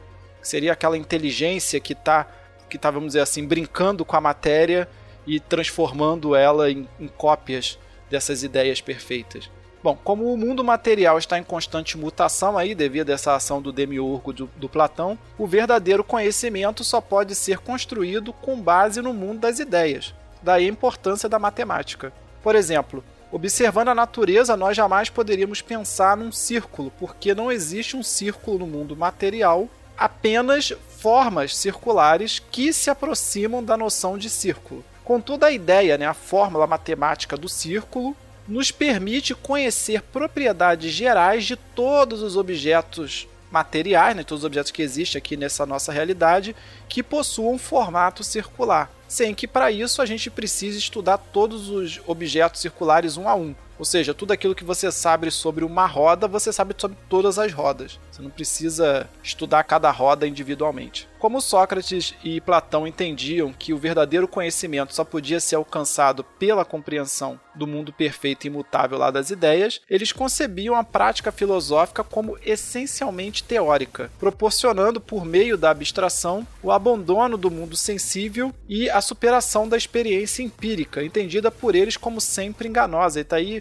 seria 0.43 0.72
aquela 0.72 0.97
inteligência 0.97 1.80
que 1.80 1.93
está, 1.93 2.26
que 2.68 2.78
tá, 2.78 2.91
vamos 2.91 3.09
dizer 3.09 3.20
assim, 3.20 3.47
brincando 3.47 4.05
com 4.05 4.16
a 4.16 4.20
matéria 4.20 4.89
e 5.26 5.39
transformando 5.39 6.34
ela 6.34 6.70
em, 6.70 6.89
em 6.99 7.09
cópias 7.09 7.78
dessas 8.11 8.43
ideias 8.43 8.80
perfeitas. 8.80 9.51
Bom, 9.82 9.97
como 10.03 10.32
o 10.32 10.36
mundo 10.36 10.64
material 10.64 11.18
está 11.18 11.39
em 11.39 11.45
constante 11.45 11.97
mutação 11.97 12.59
aí 12.59 12.74
devido 12.74 13.11
a 13.11 13.12
essa 13.12 13.34
ação 13.34 13.62
do 13.62 13.72
demiurgo 13.72 14.32
do, 14.32 14.51
do, 14.57 14.68
Platão, 14.68 15.16
o 15.39 15.47
verdadeiro 15.47 16.03
conhecimento 16.03 16.82
só 16.82 17.01
pode 17.01 17.34
ser 17.34 17.59
construído 17.59 18.32
com 18.32 18.61
base 18.61 19.01
no 19.01 19.14
mundo 19.14 19.39
das 19.41 19.61
ideias. 19.61 20.12
Daí 20.43 20.66
a 20.66 20.68
importância 20.68 21.28
da 21.28 21.39
matemática. 21.39 22.12
Por 22.43 22.57
exemplo, 22.57 23.05
observando 23.30 23.89
a 23.89 23.95
natureza, 23.95 24.57
nós 24.57 24.76
jamais 24.76 25.11
poderíamos 25.11 25.62
pensar 25.62 26.16
num 26.16 26.32
círculo, 26.32 26.93
porque 26.99 27.34
não 27.34 27.53
existe 27.53 27.97
um 27.97 28.03
círculo 28.03 28.59
no 28.59 28.66
mundo 28.66 28.97
material, 28.97 29.68
apenas 29.99 30.73
formas 30.99 31.57
circulares 31.57 32.41
que 32.51 32.73
se 32.73 32.89
aproximam 32.89 33.63
da 33.63 33.77
noção 33.77 34.17
de 34.17 34.31
círculo. 34.31 34.85
Contudo, 35.05 35.45
a 35.45 35.51
ideia, 35.51 35.99
né, 35.99 36.07
a 36.07 36.15
fórmula 36.15 36.67
matemática 36.67 37.37
do 37.37 37.49
círculo 37.49 38.17
nos 38.47 38.71
permite 38.71 39.35
conhecer 39.35 40.03
propriedades 40.03 40.93
gerais 40.93 41.45
de 41.45 41.57
todos 41.57 42.23
os 42.23 42.37
objetos 42.37 43.27
materiais, 43.51 44.15
né, 44.17 44.23
todos 44.23 44.43
os 44.43 44.47
objetos 44.47 44.71
que 44.71 44.83
existem 44.83 45.19
aqui 45.19 45.37
nessa 45.37 45.65
nossa 45.65 45.93
realidade, 45.93 46.55
que 46.89 47.03
possuam 47.03 47.59
formato 47.59 48.23
circular. 48.23 48.91
Sem 49.07 49.35
que 49.35 49.49
para 49.49 49.71
isso 49.71 50.03
a 50.03 50.07
gente 50.07 50.31
precise 50.31 50.79
estudar 50.79 51.19
todos 51.19 51.71
os 51.71 52.01
objetos 52.07 52.61
circulares 52.61 53.17
um 53.17 53.29
a 53.29 53.35
um. 53.35 53.55
Ou 53.79 53.85
seja, 53.85 54.12
tudo 54.12 54.33
aquilo 54.33 54.55
que 54.55 54.64
você 54.64 54.91
sabe 54.91 55.31
sobre 55.31 55.64
uma 55.64 55.87
roda, 55.87 56.26
você 56.26 56.53
sabe 56.53 56.74
sobre 56.76 56.97
todas 57.09 57.39
as 57.39 57.53
rodas. 57.53 57.99
Você 58.11 58.20
não 58.20 58.31
precisa 58.31 59.09
estudar 59.22 59.62
cada 59.64 59.91
roda 59.91 60.26
individualmente. 60.26 61.09
Como 61.18 61.41
Sócrates 61.41 62.14
e 62.22 62.41
Platão 62.41 62.87
entendiam 62.87 63.53
que 63.53 63.72
o 63.72 63.79
verdadeiro 63.79 64.29
conhecimento 64.29 64.95
só 64.95 65.05
podia 65.05 65.41
ser 65.41 65.57
alcançado 65.57 66.22
pela 66.22 66.64
compreensão 66.64 67.41
do 67.57 67.66
mundo 67.66 67.93
perfeito 67.93 68.45
e 68.45 68.47
imutável 68.47 68.97
lá 68.97 69.11
das 69.11 69.31
ideias, 69.31 69.81
eles 69.91 70.12
concebiam 70.12 70.76
a 70.76 70.85
prática 70.85 71.33
filosófica 71.33 72.05
como 72.05 72.39
essencialmente 72.45 73.43
teórica, 73.43 74.11
proporcionando 74.18 75.01
por 75.01 75.24
meio 75.24 75.59
da 75.59 75.70
abstração 75.70 76.47
o 76.62 76.70
abandono 76.70 77.37
do 77.37 77.51
mundo 77.51 77.76
sensível 77.76 78.55
e 78.68 78.89
a 78.89 79.01
superação 79.01 79.68
da 79.68 79.76
experiência 79.76 80.43
empírica, 80.43 81.03
entendida 81.03 81.51
por 81.51 81.74
eles 81.74 81.97
como 81.97 82.20
sempre 82.20 82.68
enganosa. 82.68 83.20
E 83.20 83.24
tá 83.24 83.37
aí 83.37 83.61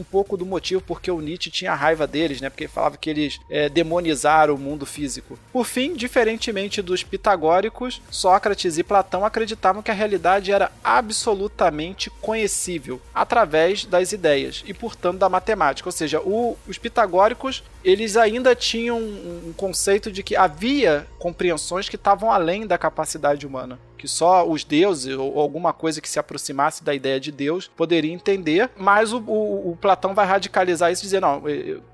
um 0.00 0.04
pouco 0.04 0.36
do 0.36 0.46
motivo 0.46 0.80
porque 0.80 1.10
o 1.10 1.20
Nietzsche 1.20 1.50
tinha 1.50 1.74
raiva 1.74 2.06
deles, 2.06 2.40
né? 2.40 2.48
Porque 2.48 2.66
falava 2.66 2.96
que 2.96 3.10
eles 3.10 3.40
é, 3.50 3.68
demonizaram 3.68 4.54
o 4.54 4.58
mundo 4.58 4.86
físico. 4.86 5.38
Por 5.52 5.64
fim, 5.64 5.94
diferentemente 5.94 6.82
dos 6.82 7.02
pitagóricos, 7.02 8.00
Sócrates 8.10 8.78
e 8.78 8.82
Platão 8.82 9.24
acreditavam 9.24 9.82
que 9.82 9.90
a 9.90 9.94
realidade 9.94 10.52
era 10.52 10.72
absolutamente 10.82 12.10
conhecível 12.20 13.00
através 13.14 13.84
das 13.84 14.12
ideias 14.12 14.64
e, 14.66 14.72
portanto, 14.72 15.18
da 15.18 15.28
matemática. 15.28 15.88
Ou 15.88 15.92
seja, 15.92 16.20
o, 16.20 16.56
os 16.66 16.78
pitagóricos 16.78 17.62
eles 17.82 18.16
ainda 18.16 18.54
tinham 18.54 18.98
um 18.98 19.52
conceito 19.56 20.12
de 20.12 20.22
que 20.22 20.36
havia 20.36 21.06
compreensões 21.18 21.88
que 21.88 21.96
estavam 21.96 22.30
além 22.30 22.66
da 22.66 22.76
capacidade 22.76 23.46
humana 23.46 23.78
que 24.00 24.08
só 24.08 24.48
os 24.48 24.64
deuses 24.64 25.14
ou 25.14 25.38
alguma 25.38 25.74
coisa 25.74 26.00
que 26.00 26.08
se 26.08 26.18
aproximasse 26.18 26.82
da 26.82 26.94
ideia 26.94 27.20
de 27.20 27.30
Deus 27.30 27.70
poderia 27.76 28.10
entender, 28.10 28.70
mas 28.74 29.12
o, 29.12 29.18
o, 29.18 29.72
o 29.72 29.76
Platão 29.90 30.14
vai 30.14 30.24
radicalizar 30.24 30.92
isso 30.92 31.02
dizer, 31.02 31.18
não, 31.18 31.42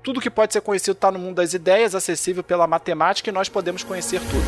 tudo 0.03 0.21
que 0.21 0.29
pode 0.29 0.53
ser 0.53 0.61
conhecido 0.61 0.91
está 0.91 1.11
no 1.11 1.17
mundo 1.17 1.37
das 1.37 1.55
ideias, 1.55 1.95
acessível 1.95 2.43
pela 2.43 2.67
matemática 2.67 3.27
e 3.27 3.33
nós 3.33 3.49
podemos 3.49 3.81
conhecer 3.81 4.19
tudo. 4.19 4.45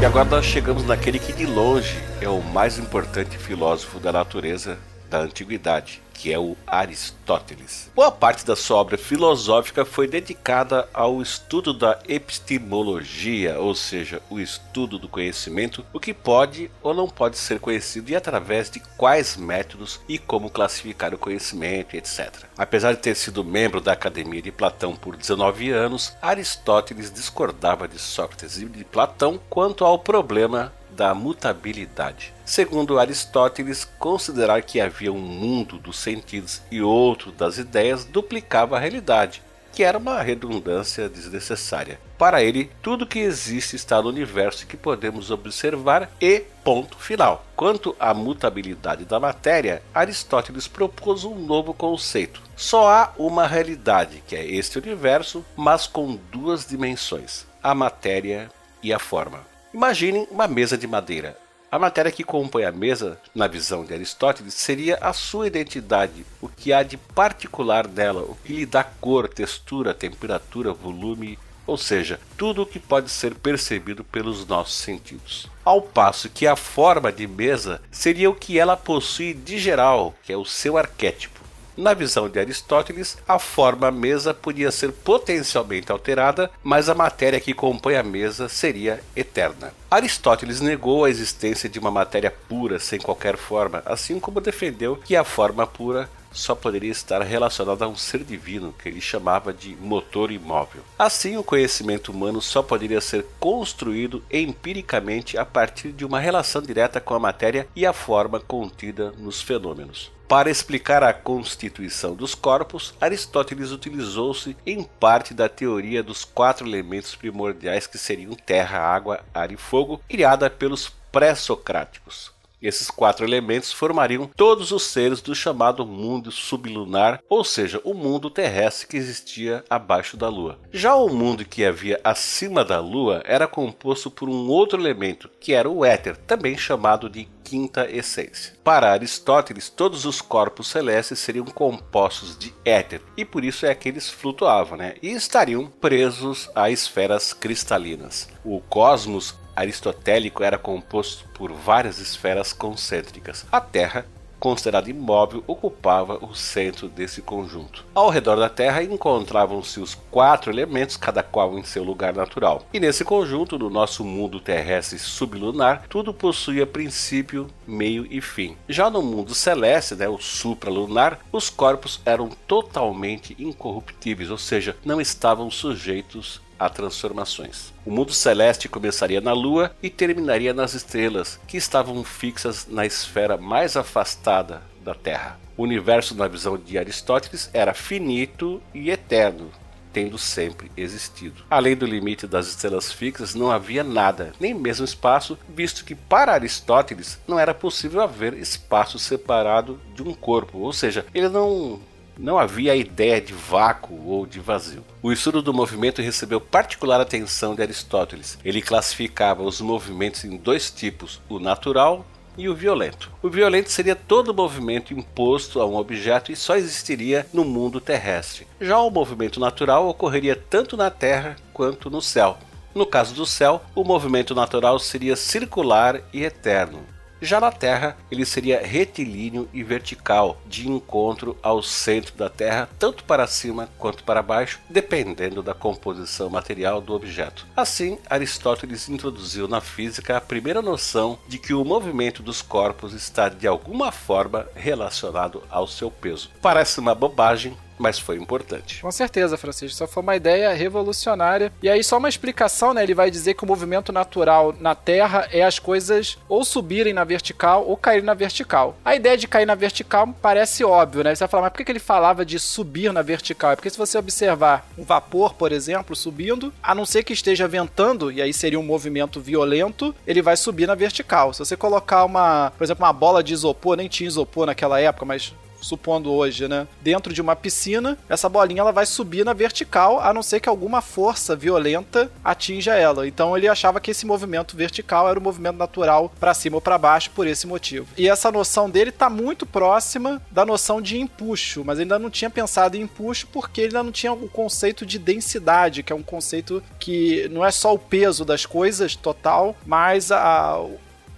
E 0.00 0.04
agora 0.06 0.24
nós 0.24 0.46
chegamos 0.46 0.86
naquele 0.86 1.18
que 1.18 1.34
de 1.34 1.44
longe 1.44 2.02
é 2.22 2.28
o 2.30 2.40
mais 2.40 2.78
importante 2.78 3.36
filósofo 3.36 4.00
da 4.00 4.10
natureza 4.10 4.78
da 5.12 5.18
antiguidade, 5.18 6.02
que 6.14 6.32
é 6.32 6.38
o 6.38 6.56
Aristóteles. 6.66 7.90
Boa 7.94 8.10
parte 8.10 8.46
da 8.46 8.56
sua 8.56 8.78
obra 8.78 8.96
filosófica 8.96 9.84
foi 9.84 10.08
dedicada 10.08 10.88
ao 10.94 11.20
estudo 11.20 11.74
da 11.74 11.98
epistemologia, 12.08 13.58
ou 13.58 13.74
seja, 13.74 14.22
o 14.30 14.40
estudo 14.40 14.98
do 14.98 15.08
conhecimento, 15.08 15.84
o 15.92 16.00
que 16.00 16.14
pode 16.14 16.70
ou 16.82 16.94
não 16.94 17.06
pode 17.06 17.36
ser 17.36 17.60
conhecido 17.60 18.10
e 18.10 18.16
através 18.16 18.70
de 18.70 18.80
quais 18.96 19.36
métodos 19.36 20.00
e 20.08 20.18
como 20.18 20.48
classificar 20.48 21.12
o 21.12 21.18
conhecimento, 21.18 21.94
etc. 21.94 22.44
Apesar 22.56 22.94
de 22.94 23.00
ter 23.00 23.14
sido 23.14 23.44
membro 23.44 23.82
da 23.82 23.92
Academia 23.92 24.40
de 24.40 24.50
Platão 24.50 24.96
por 24.96 25.14
19 25.14 25.70
anos, 25.70 26.14
Aristóteles 26.22 27.12
discordava 27.12 27.86
de 27.86 27.98
Sócrates 27.98 28.56
e 28.56 28.64
de 28.64 28.84
Platão 28.84 29.38
quanto 29.50 29.84
ao 29.84 29.98
problema 29.98 30.72
da 30.96 31.14
mutabilidade. 31.14 32.32
Segundo 32.44 32.98
Aristóteles, 32.98 33.84
considerar 33.98 34.62
que 34.62 34.80
havia 34.80 35.12
um 35.12 35.18
mundo 35.18 35.78
dos 35.78 35.98
sentidos 35.98 36.62
e 36.70 36.80
outro 36.82 37.32
das 37.32 37.58
ideias 37.58 38.04
duplicava 38.04 38.76
a 38.76 38.80
realidade, 38.80 39.42
que 39.72 39.82
era 39.82 39.98
uma 39.98 40.20
redundância 40.20 41.08
desnecessária. 41.08 41.98
Para 42.18 42.42
ele, 42.42 42.70
tudo 42.82 43.06
que 43.06 43.18
existe 43.18 43.74
está 43.74 44.00
no 44.00 44.08
universo 44.08 44.66
que 44.66 44.76
podemos 44.76 45.30
observar 45.30 46.10
e 46.20 46.44
ponto 46.62 46.96
final. 46.98 47.44
Quanto 47.56 47.96
à 47.98 48.12
mutabilidade 48.12 49.04
da 49.04 49.18
matéria, 49.18 49.82
Aristóteles 49.94 50.68
propôs 50.68 51.24
um 51.24 51.34
novo 51.34 51.72
conceito. 51.72 52.42
Só 52.54 52.88
há 52.88 53.12
uma 53.18 53.46
realidade, 53.46 54.22
que 54.26 54.36
é 54.36 54.44
este 54.44 54.78
universo, 54.78 55.44
mas 55.56 55.86
com 55.86 56.18
duas 56.30 56.66
dimensões: 56.66 57.46
a 57.62 57.74
matéria 57.74 58.50
e 58.82 58.92
a 58.92 58.98
forma. 58.98 59.51
Imaginem 59.74 60.28
uma 60.30 60.46
mesa 60.46 60.76
de 60.76 60.86
madeira. 60.86 61.38
A 61.70 61.78
matéria 61.78 62.12
que 62.12 62.22
compõe 62.22 62.64
a 62.64 62.70
mesa, 62.70 63.18
na 63.34 63.46
visão 63.46 63.86
de 63.86 63.94
Aristóteles, 63.94 64.52
seria 64.52 64.98
a 65.00 65.14
sua 65.14 65.46
identidade, 65.46 66.26
o 66.42 66.48
que 66.48 66.74
há 66.74 66.82
de 66.82 66.98
particular 66.98 67.88
nela, 67.88 68.20
o 68.20 68.36
que 68.44 68.52
lhe 68.52 68.66
dá 68.66 68.84
cor, 68.84 69.26
textura, 69.26 69.94
temperatura, 69.94 70.74
volume, 70.74 71.38
ou 71.66 71.78
seja, 71.78 72.20
tudo 72.36 72.62
o 72.62 72.66
que 72.66 72.78
pode 72.78 73.10
ser 73.10 73.34
percebido 73.34 74.04
pelos 74.04 74.46
nossos 74.46 74.74
sentidos. 74.74 75.48
Ao 75.64 75.80
passo 75.80 76.28
que 76.28 76.46
a 76.46 76.54
forma 76.54 77.10
de 77.10 77.26
mesa 77.26 77.80
seria 77.90 78.28
o 78.28 78.34
que 78.34 78.58
ela 78.58 78.76
possui 78.76 79.32
de 79.32 79.58
geral, 79.58 80.14
que 80.22 80.34
é 80.34 80.36
o 80.36 80.44
seu 80.44 80.76
arquétipo. 80.76 81.41
Na 81.76 81.94
visão 81.94 82.28
de 82.28 82.38
Aristóteles, 82.38 83.16
a 83.26 83.38
forma 83.38 83.90
mesa 83.90 84.34
podia 84.34 84.70
ser 84.70 84.92
potencialmente 84.92 85.90
alterada, 85.90 86.50
mas 86.62 86.88
a 86.88 86.94
matéria 86.94 87.40
que 87.40 87.54
compõe 87.54 87.96
a 87.96 88.02
mesa 88.02 88.48
seria 88.48 89.02
eterna. 89.16 89.72
Aristóteles 89.90 90.60
negou 90.60 91.04
a 91.04 91.10
existência 91.10 91.68
de 91.68 91.78
uma 91.78 91.90
matéria 91.90 92.30
pura 92.30 92.78
sem 92.78 93.00
qualquer 93.00 93.38
forma, 93.38 93.82
assim 93.86 94.20
como 94.20 94.40
defendeu 94.40 94.96
que 94.96 95.16
a 95.16 95.24
forma 95.24 95.66
pura 95.66 96.10
só 96.32 96.54
poderia 96.54 96.90
estar 96.90 97.22
relacionada 97.22 97.84
a 97.84 97.88
um 97.88 97.96
ser 97.96 98.24
divino 98.24 98.74
que 98.82 98.88
ele 98.88 99.00
chamava 99.00 99.52
de 99.52 99.76
motor 99.76 100.30
imóvel. 100.30 100.82
Assim, 100.98 101.36
o 101.36 101.44
conhecimento 101.44 102.10
humano 102.10 102.40
só 102.40 102.62
poderia 102.62 103.00
ser 103.00 103.26
construído 103.38 104.22
empiricamente 104.30 105.36
a 105.36 105.44
partir 105.44 105.92
de 105.92 106.04
uma 106.04 106.18
relação 106.18 106.62
direta 106.62 107.00
com 107.00 107.14
a 107.14 107.18
matéria 107.18 107.66
e 107.76 107.84
a 107.86 107.92
forma 107.92 108.40
contida 108.40 109.12
nos 109.18 109.40
fenômenos. 109.40 110.10
Para 110.32 110.48
explicar 110.48 111.02
a 111.04 111.12
constituição 111.12 112.14
dos 112.14 112.34
corpos, 112.34 112.94
Aristóteles 112.98 113.70
utilizou-se 113.70 114.56
em 114.64 114.82
parte 114.82 115.34
da 115.34 115.46
teoria 115.46 116.02
dos 116.02 116.24
quatro 116.24 116.66
elementos 116.66 117.14
primordiais 117.14 117.86
que 117.86 117.98
seriam 117.98 118.32
terra, 118.34 118.78
água, 118.78 119.22
ar 119.34 119.52
e 119.52 119.58
fogo, 119.58 120.00
criada 120.08 120.48
pelos 120.48 120.90
pré-socráticos. 121.12 122.32
Esses 122.62 122.88
quatro 122.88 123.26
elementos 123.26 123.72
formariam 123.72 124.30
todos 124.36 124.70
os 124.70 124.84
seres 124.84 125.20
do 125.20 125.34
chamado 125.34 125.84
mundo 125.84 126.30
sublunar, 126.30 127.20
ou 127.28 127.42
seja, 127.42 127.80
o 127.82 127.92
mundo 127.92 128.30
terrestre 128.30 128.86
que 128.86 128.96
existia 128.96 129.64
abaixo 129.68 130.16
da 130.16 130.28
Lua. 130.28 130.58
Já 130.72 130.94
o 130.94 131.08
mundo 131.08 131.44
que 131.44 131.64
havia 131.64 132.00
acima 132.04 132.64
da 132.64 132.78
Lua 132.78 133.22
era 133.24 133.48
composto 133.48 134.10
por 134.10 134.28
um 134.28 134.48
outro 134.48 134.80
elemento, 134.80 135.28
que 135.40 135.52
era 135.52 135.68
o 135.68 135.84
éter, 135.84 136.16
também 136.16 136.56
chamado 136.56 137.10
de 137.10 137.28
quinta 137.42 137.90
essência. 137.90 138.54
Para 138.64 138.92
Aristóteles, 138.92 139.68
todos 139.68 140.06
os 140.06 140.22
corpos 140.22 140.68
celestes 140.68 141.18
seriam 141.18 141.44
compostos 141.44 142.38
de 142.38 142.54
éter, 142.64 143.02
e 143.16 143.24
por 143.24 143.44
isso 143.44 143.66
é 143.66 143.74
que 143.74 143.88
eles 143.88 144.08
flutuavam, 144.08 144.78
né? 144.78 144.94
E 145.02 145.10
estariam 145.10 145.66
presos 145.66 146.48
a 146.54 146.70
esferas 146.70 147.32
cristalinas. 147.32 148.28
O 148.44 148.60
cosmos 148.60 149.34
aristotélico 149.54 150.42
era 150.42 150.58
composto 150.58 151.28
por 151.34 151.52
várias 151.52 151.98
esferas 151.98 152.52
concêntricas. 152.52 153.44
A 153.50 153.60
Terra, 153.60 154.06
considerada 154.38 154.90
imóvel, 154.90 155.44
ocupava 155.46 156.18
o 156.24 156.34
centro 156.34 156.88
desse 156.88 157.22
conjunto. 157.22 157.84
Ao 157.94 158.10
redor 158.10 158.36
da 158.36 158.48
Terra 158.48 158.82
encontravam-se 158.82 159.78
os 159.78 159.94
quatro 160.10 160.50
elementos, 160.50 160.96
cada 160.96 161.22
qual 161.22 161.56
em 161.56 161.62
seu 161.62 161.84
lugar 161.84 162.12
natural. 162.12 162.66
E 162.72 162.80
nesse 162.80 163.04
conjunto, 163.04 163.56
no 163.56 163.70
nosso 163.70 164.04
mundo 164.04 164.40
terrestre 164.40 164.98
sublunar, 164.98 165.84
tudo 165.88 166.12
possuía 166.12 166.66
princípio, 166.66 167.46
meio 167.66 168.04
e 168.10 168.20
fim. 168.20 168.56
Já 168.68 168.90
no 168.90 169.00
mundo 169.00 169.32
celeste, 169.32 169.94
né, 169.94 170.08
o 170.08 170.18
supralunar, 170.18 171.20
os 171.30 171.48
corpos 171.48 172.00
eram 172.04 172.28
totalmente 172.48 173.36
incorruptíveis, 173.38 174.28
ou 174.28 174.38
seja, 174.38 174.76
não 174.84 175.00
estavam 175.00 175.50
sujeitos 175.50 176.40
a 176.64 176.68
transformações. 176.68 177.72
O 177.84 177.90
mundo 177.90 178.12
celeste 178.12 178.68
começaria 178.68 179.20
na 179.20 179.32
Lua 179.32 179.74
e 179.82 179.90
terminaria 179.90 180.54
nas 180.54 180.74
estrelas, 180.74 181.40
que 181.46 181.56
estavam 181.56 182.02
fixas 182.04 182.66
na 182.68 182.86
esfera 182.86 183.36
mais 183.36 183.76
afastada 183.76 184.62
da 184.84 184.94
Terra. 184.94 185.38
O 185.56 185.62
universo, 185.62 186.14
na 186.14 186.26
visão 186.28 186.56
de 186.56 186.78
Aristóteles, 186.78 187.50
era 187.52 187.74
finito 187.74 188.62
e 188.74 188.90
eterno, 188.90 189.50
tendo 189.92 190.16
sempre 190.18 190.70
existido. 190.76 191.44
Além 191.50 191.76
do 191.76 191.86
limite 191.86 192.26
das 192.26 192.48
estrelas 192.48 192.90
fixas, 192.90 193.34
não 193.34 193.50
havia 193.50 193.84
nada, 193.84 194.32
nem 194.40 194.54
mesmo 194.54 194.84
espaço, 194.84 195.38
visto 195.48 195.84
que 195.84 195.94
para 195.94 196.32
Aristóteles 196.32 197.18
não 197.28 197.38
era 197.38 197.52
possível 197.52 198.00
haver 198.00 198.34
espaço 198.34 198.98
separado 198.98 199.78
de 199.94 200.02
um 200.02 200.14
corpo, 200.14 200.58
ou 200.58 200.72
seja, 200.72 201.04
ele 201.14 201.28
não 201.28 201.80
não 202.18 202.38
havia 202.38 202.72
a 202.72 202.76
ideia 202.76 203.20
de 203.20 203.32
vácuo 203.32 204.06
ou 204.06 204.26
de 204.26 204.40
vazio. 204.40 204.84
O 205.02 205.12
estudo 205.12 205.42
do 205.42 205.52
movimento 205.52 206.02
recebeu 206.02 206.40
particular 206.40 207.00
atenção 207.00 207.54
de 207.54 207.62
Aristóteles. 207.62 208.38
Ele 208.44 208.62
classificava 208.62 209.42
os 209.42 209.60
movimentos 209.60 210.24
em 210.24 210.36
dois 210.36 210.70
tipos: 210.70 211.20
o 211.28 211.38
natural 211.38 212.06
e 212.36 212.48
o 212.48 212.54
violento. 212.54 213.10
O 213.22 213.28
violento 213.28 213.70
seria 213.70 213.94
todo 213.94 214.34
movimento 214.34 214.94
imposto 214.94 215.60
a 215.60 215.66
um 215.66 215.76
objeto 215.76 216.32
e 216.32 216.36
só 216.36 216.56
existiria 216.56 217.26
no 217.32 217.44
mundo 217.44 217.80
terrestre. 217.80 218.46
Já 218.60 218.78
o 218.78 218.90
movimento 218.90 219.38
natural 219.38 219.88
ocorreria 219.88 220.36
tanto 220.36 220.76
na 220.76 220.90
Terra 220.90 221.36
quanto 221.52 221.90
no 221.90 222.00
céu. 222.00 222.38
No 222.74 222.86
caso 222.86 223.14
do 223.14 223.26
céu, 223.26 223.62
o 223.74 223.84
movimento 223.84 224.34
natural 224.34 224.78
seria 224.78 225.14
circular 225.14 226.00
e 226.12 226.24
eterno. 226.24 226.80
Já 227.22 227.40
na 227.40 227.52
Terra, 227.52 227.96
ele 228.10 228.26
seria 228.26 228.66
retilíneo 228.66 229.48
e 229.52 229.62
vertical, 229.62 230.42
de 230.44 230.68
encontro 230.68 231.38
ao 231.40 231.62
centro 231.62 232.16
da 232.16 232.28
Terra, 232.28 232.68
tanto 232.80 233.04
para 233.04 233.28
cima 233.28 233.68
quanto 233.78 234.02
para 234.02 234.20
baixo, 234.20 234.58
dependendo 234.68 235.40
da 235.40 235.54
composição 235.54 236.28
material 236.28 236.80
do 236.80 236.92
objeto. 236.92 237.46
Assim, 237.56 237.96
Aristóteles 238.10 238.88
introduziu 238.88 239.46
na 239.46 239.60
física 239.60 240.16
a 240.16 240.20
primeira 240.20 240.60
noção 240.60 241.16
de 241.28 241.38
que 241.38 241.54
o 241.54 241.64
movimento 241.64 242.24
dos 242.24 242.42
corpos 242.42 242.92
está 242.92 243.28
de 243.28 243.46
alguma 243.46 243.92
forma 243.92 244.48
relacionado 244.56 245.44
ao 245.48 245.68
seu 245.68 245.92
peso. 245.92 246.28
Parece 246.42 246.80
uma 246.80 246.92
bobagem, 246.92 247.56
mas 247.82 247.98
foi 247.98 248.16
importante. 248.16 248.80
Com 248.80 248.92
certeza, 248.92 249.36
Francisco. 249.36 249.76
Só 249.76 249.88
foi 249.88 250.02
uma 250.02 250.14
ideia 250.14 250.52
revolucionária. 250.54 251.52
E 251.60 251.68
aí, 251.68 251.82
só 251.82 251.98
uma 251.98 252.08
explicação, 252.08 252.72
né? 252.72 252.82
Ele 252.82 252.94
vai 252.94 253.10
dizer 253.10 253.34
que 253.34 253.42
o 253.42 253.46
movimento 253.46 253.92
natural 253.92 254.54
na 254.60 254.74
Terra 254.74 255.28
é 255.32 255.42
as 255.42 255.58
coisas 255.58 256.16
ou 256.28 256.44
subirem 256.44 256.92
na 256.92 257.02
vertical 257.02 257.64
ou 257.66 257.76
caírem 257.76 258.04
na 258.04 258.14
vertical. 258.14 258.76
A 258.84 258.94
ideia 258.94 259.16
de 259.16 259.26
cair 259.26 259.46
na 259.46 259.56
vertical 259.56 260.08
parece 260.22 260.62
óbvio, 260.64 261.02
né? 261.02 261.14
Você 261.14 261.20
vai 261.20 261.28
falar, 261.28 261.42
mas 261.42 261.52
por 261.52 261.64
que 261.64 261.72
ele 261.72 261.80
falava 261.80 262.24
de 262.24 262.38
subir 262.38 262.92
na 262.92 263.02
vertical? 263.02 263.50
É 263.50 263.56
porque 263.56 263.70
se 263.70 263.78
você 263.78 263.98
observar 263.98 264.64
um 264.78 264.84
vapor, 264.84 265.34
por 265.34 265.50
exemplo, 265.50 265.96
subindo, 265.96 266.52
a 266.62 266.74
não 266.74 266.86
ser 266.86 267.02
que 267.02 267.12
esteja 267.12 267.48
ventando, 267.48 268.12
e 268.12 268.22
aí 268.22 268.32
seria 268.32 268.60
um 268.60 268.64
movimento 268.64 269.20
violento, 269.20 269.92
ele 270.06 270.22
vai 270.22 270.36
subir 270.36 270.68
na 270.68 270.76
vertical. 270.76 271.32
Se 271.32 271.40
você 271.40 271.56
colocar 271.56 272.04
uma, 272.04 272.52
por 272.56 272.62
exemplo, 272.62 272.84
uma 272.84 272.92
bola 272.92 273.24
de 273.24 273.34
isopor, 273.34 273.76
nem 273.76 273.88
tinha 273.88 274.06
isopor 274.06 274.46
naquela 274.46 274.78
época, 274.78 275.04
mas 275.04 275.34
supondo 275.62 276.12
hoje, 276.12 276.48
né, 276.48 276.66
dentro 276.80 277.12
de 277.12 277.20
uma 277.20 277.36
piscina, 277.36 277.96
essa 278.08 278.28
bolinha 278.28 278.60
ela 278.60 278.72
vai 278.72 278.86
subir 278.86 279.24
na 279.24 279.32
vertical, 279.32 280.00
a 280.00 280.12
não 280.12 280.22
ser 280.22 280.40
que 280.40 280.48
alguma 280.48 280.80
força 280.80 281.34
violenta 281.34 282.10
atinja 282.24 282.74
ela. 282.74 283.06
Então 283.06 283.36
ele 283.36 283.48
achava 283.48 283.80
que 283.80 283.90
esse 283.90 284.04
movimento 284.04 284.56
vertical 284.56 285.08
era 285.08 285.18
o 285.18 285.22
movimento 285.22 285.56
natural 285.56 286.12
para 286.20 286.34
cima 286.34 286.56
ou 286.56 286.60
para 286.60 286.78
baixo 286.78 287.10
por 287.10 287.26
esse 287.26 287.46
motivo. 287.46 287.86
E 287.96 288.08
essa 288.08 288.30
noção 288.30 288.68
dele 288.68 288.90
está 288.90 289.08
muito 289.08 289.46
próxima 289.46 290.20
da 290.30 290.44
noção 290.44 290.80
de 290.80 290.98
empuxo, 290.98 291.64
mas 291.64 291.78
ele 291.78 291.84
ainda 291.84 291.98
não 291.98 292.10
tinha 292.10 292.30
pensado 292.30 292.76
em 292.76 292.82
empuxo 292.82 293.26
porque 293.32 293.60
ele 293.60 293.68
ainda 293.68 293.82
não 293.82 293.92
tinha 293.92 294.12
o 294.12 294.28
conceito 294.28 294.84
de 294.84 294.98
densidade, 294.98 295.82
que 295.82 295.92
é 295.92 295.96
um 295.96 296.02
conceito 296.02 296.62
que 296.78 297.28
não 297.30 297.44
é 297.44 297.50
só 297.50 297.72
o 297.72 297.78
peso 297.78 298.24
das 298.24 298.46
coisas 298.46 298.96
total, 298.96 299.56
mas 299.66 300.10
a, 300.10 300.60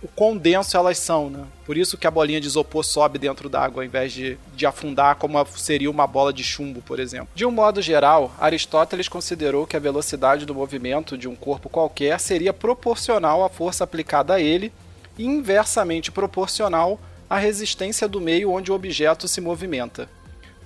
o 0.05 0.09
quão 0.09 0.37
denso 0.37 0.77
elas 0.77 0.99
são, 0.99 1.31
né? 1.31 1.47
Por 1.65 1.79
isso 1.79 1.97
que 1.97 2.07
a 2.07 2.11
bolinha 2.11 2.39
de 2.39 2.47
isopor 2.47 2.85
sobe 2.85 3.19
dentro 3.19 3.49
d'água 3.49 3.83
ao 3.83 3.87
invés 3.87 4.13
de, 4.13 4.37
de 4.55 4.67
afundar 4.67 5.17
como 5.17 5.43
seria 5.47 5.91
uma 5.91 6.07
bola 6.07 6.31
de 6.31 6.45
chumbo, 6.45 6.83
por 6.83 7.01
exemplo. 7.01 7.29
De 7.35 7.47
um 7.47 7.51
modo 7.51 7.81
geral, 7.81 8.31
Aristóteles 8.39 9.09
considerou 9.09 9.67
que 9.67 9.79
a 9.79 9.81
velocidade 9.81 10.45
do 10.45 10.55
movimento 10.55 11.17
de 11.17 11.27
um 11.27 11.35
corpo 11.35 11.71
qualquer 11.71 12.21
seria 12.21 12.53
proporcional 12.53 13.43
à 13.43 13.49
força 13.49 13.83
aplicada 13.83 14.35
a 14.35 14.41
ele 14.41 14.71
e 15.17 15.25
inversamente 15.25 16.13
proporcional 16.13 17.01
à 17.29 17.39
resistência 17.39 18.07
do 18.07 18.21
meio 18.21 18.53
onde 18.53 18.71
o 18.71 18.75
objeto 18.75 19.27
se 19.27 19.41
movimenta. 19.41 20.07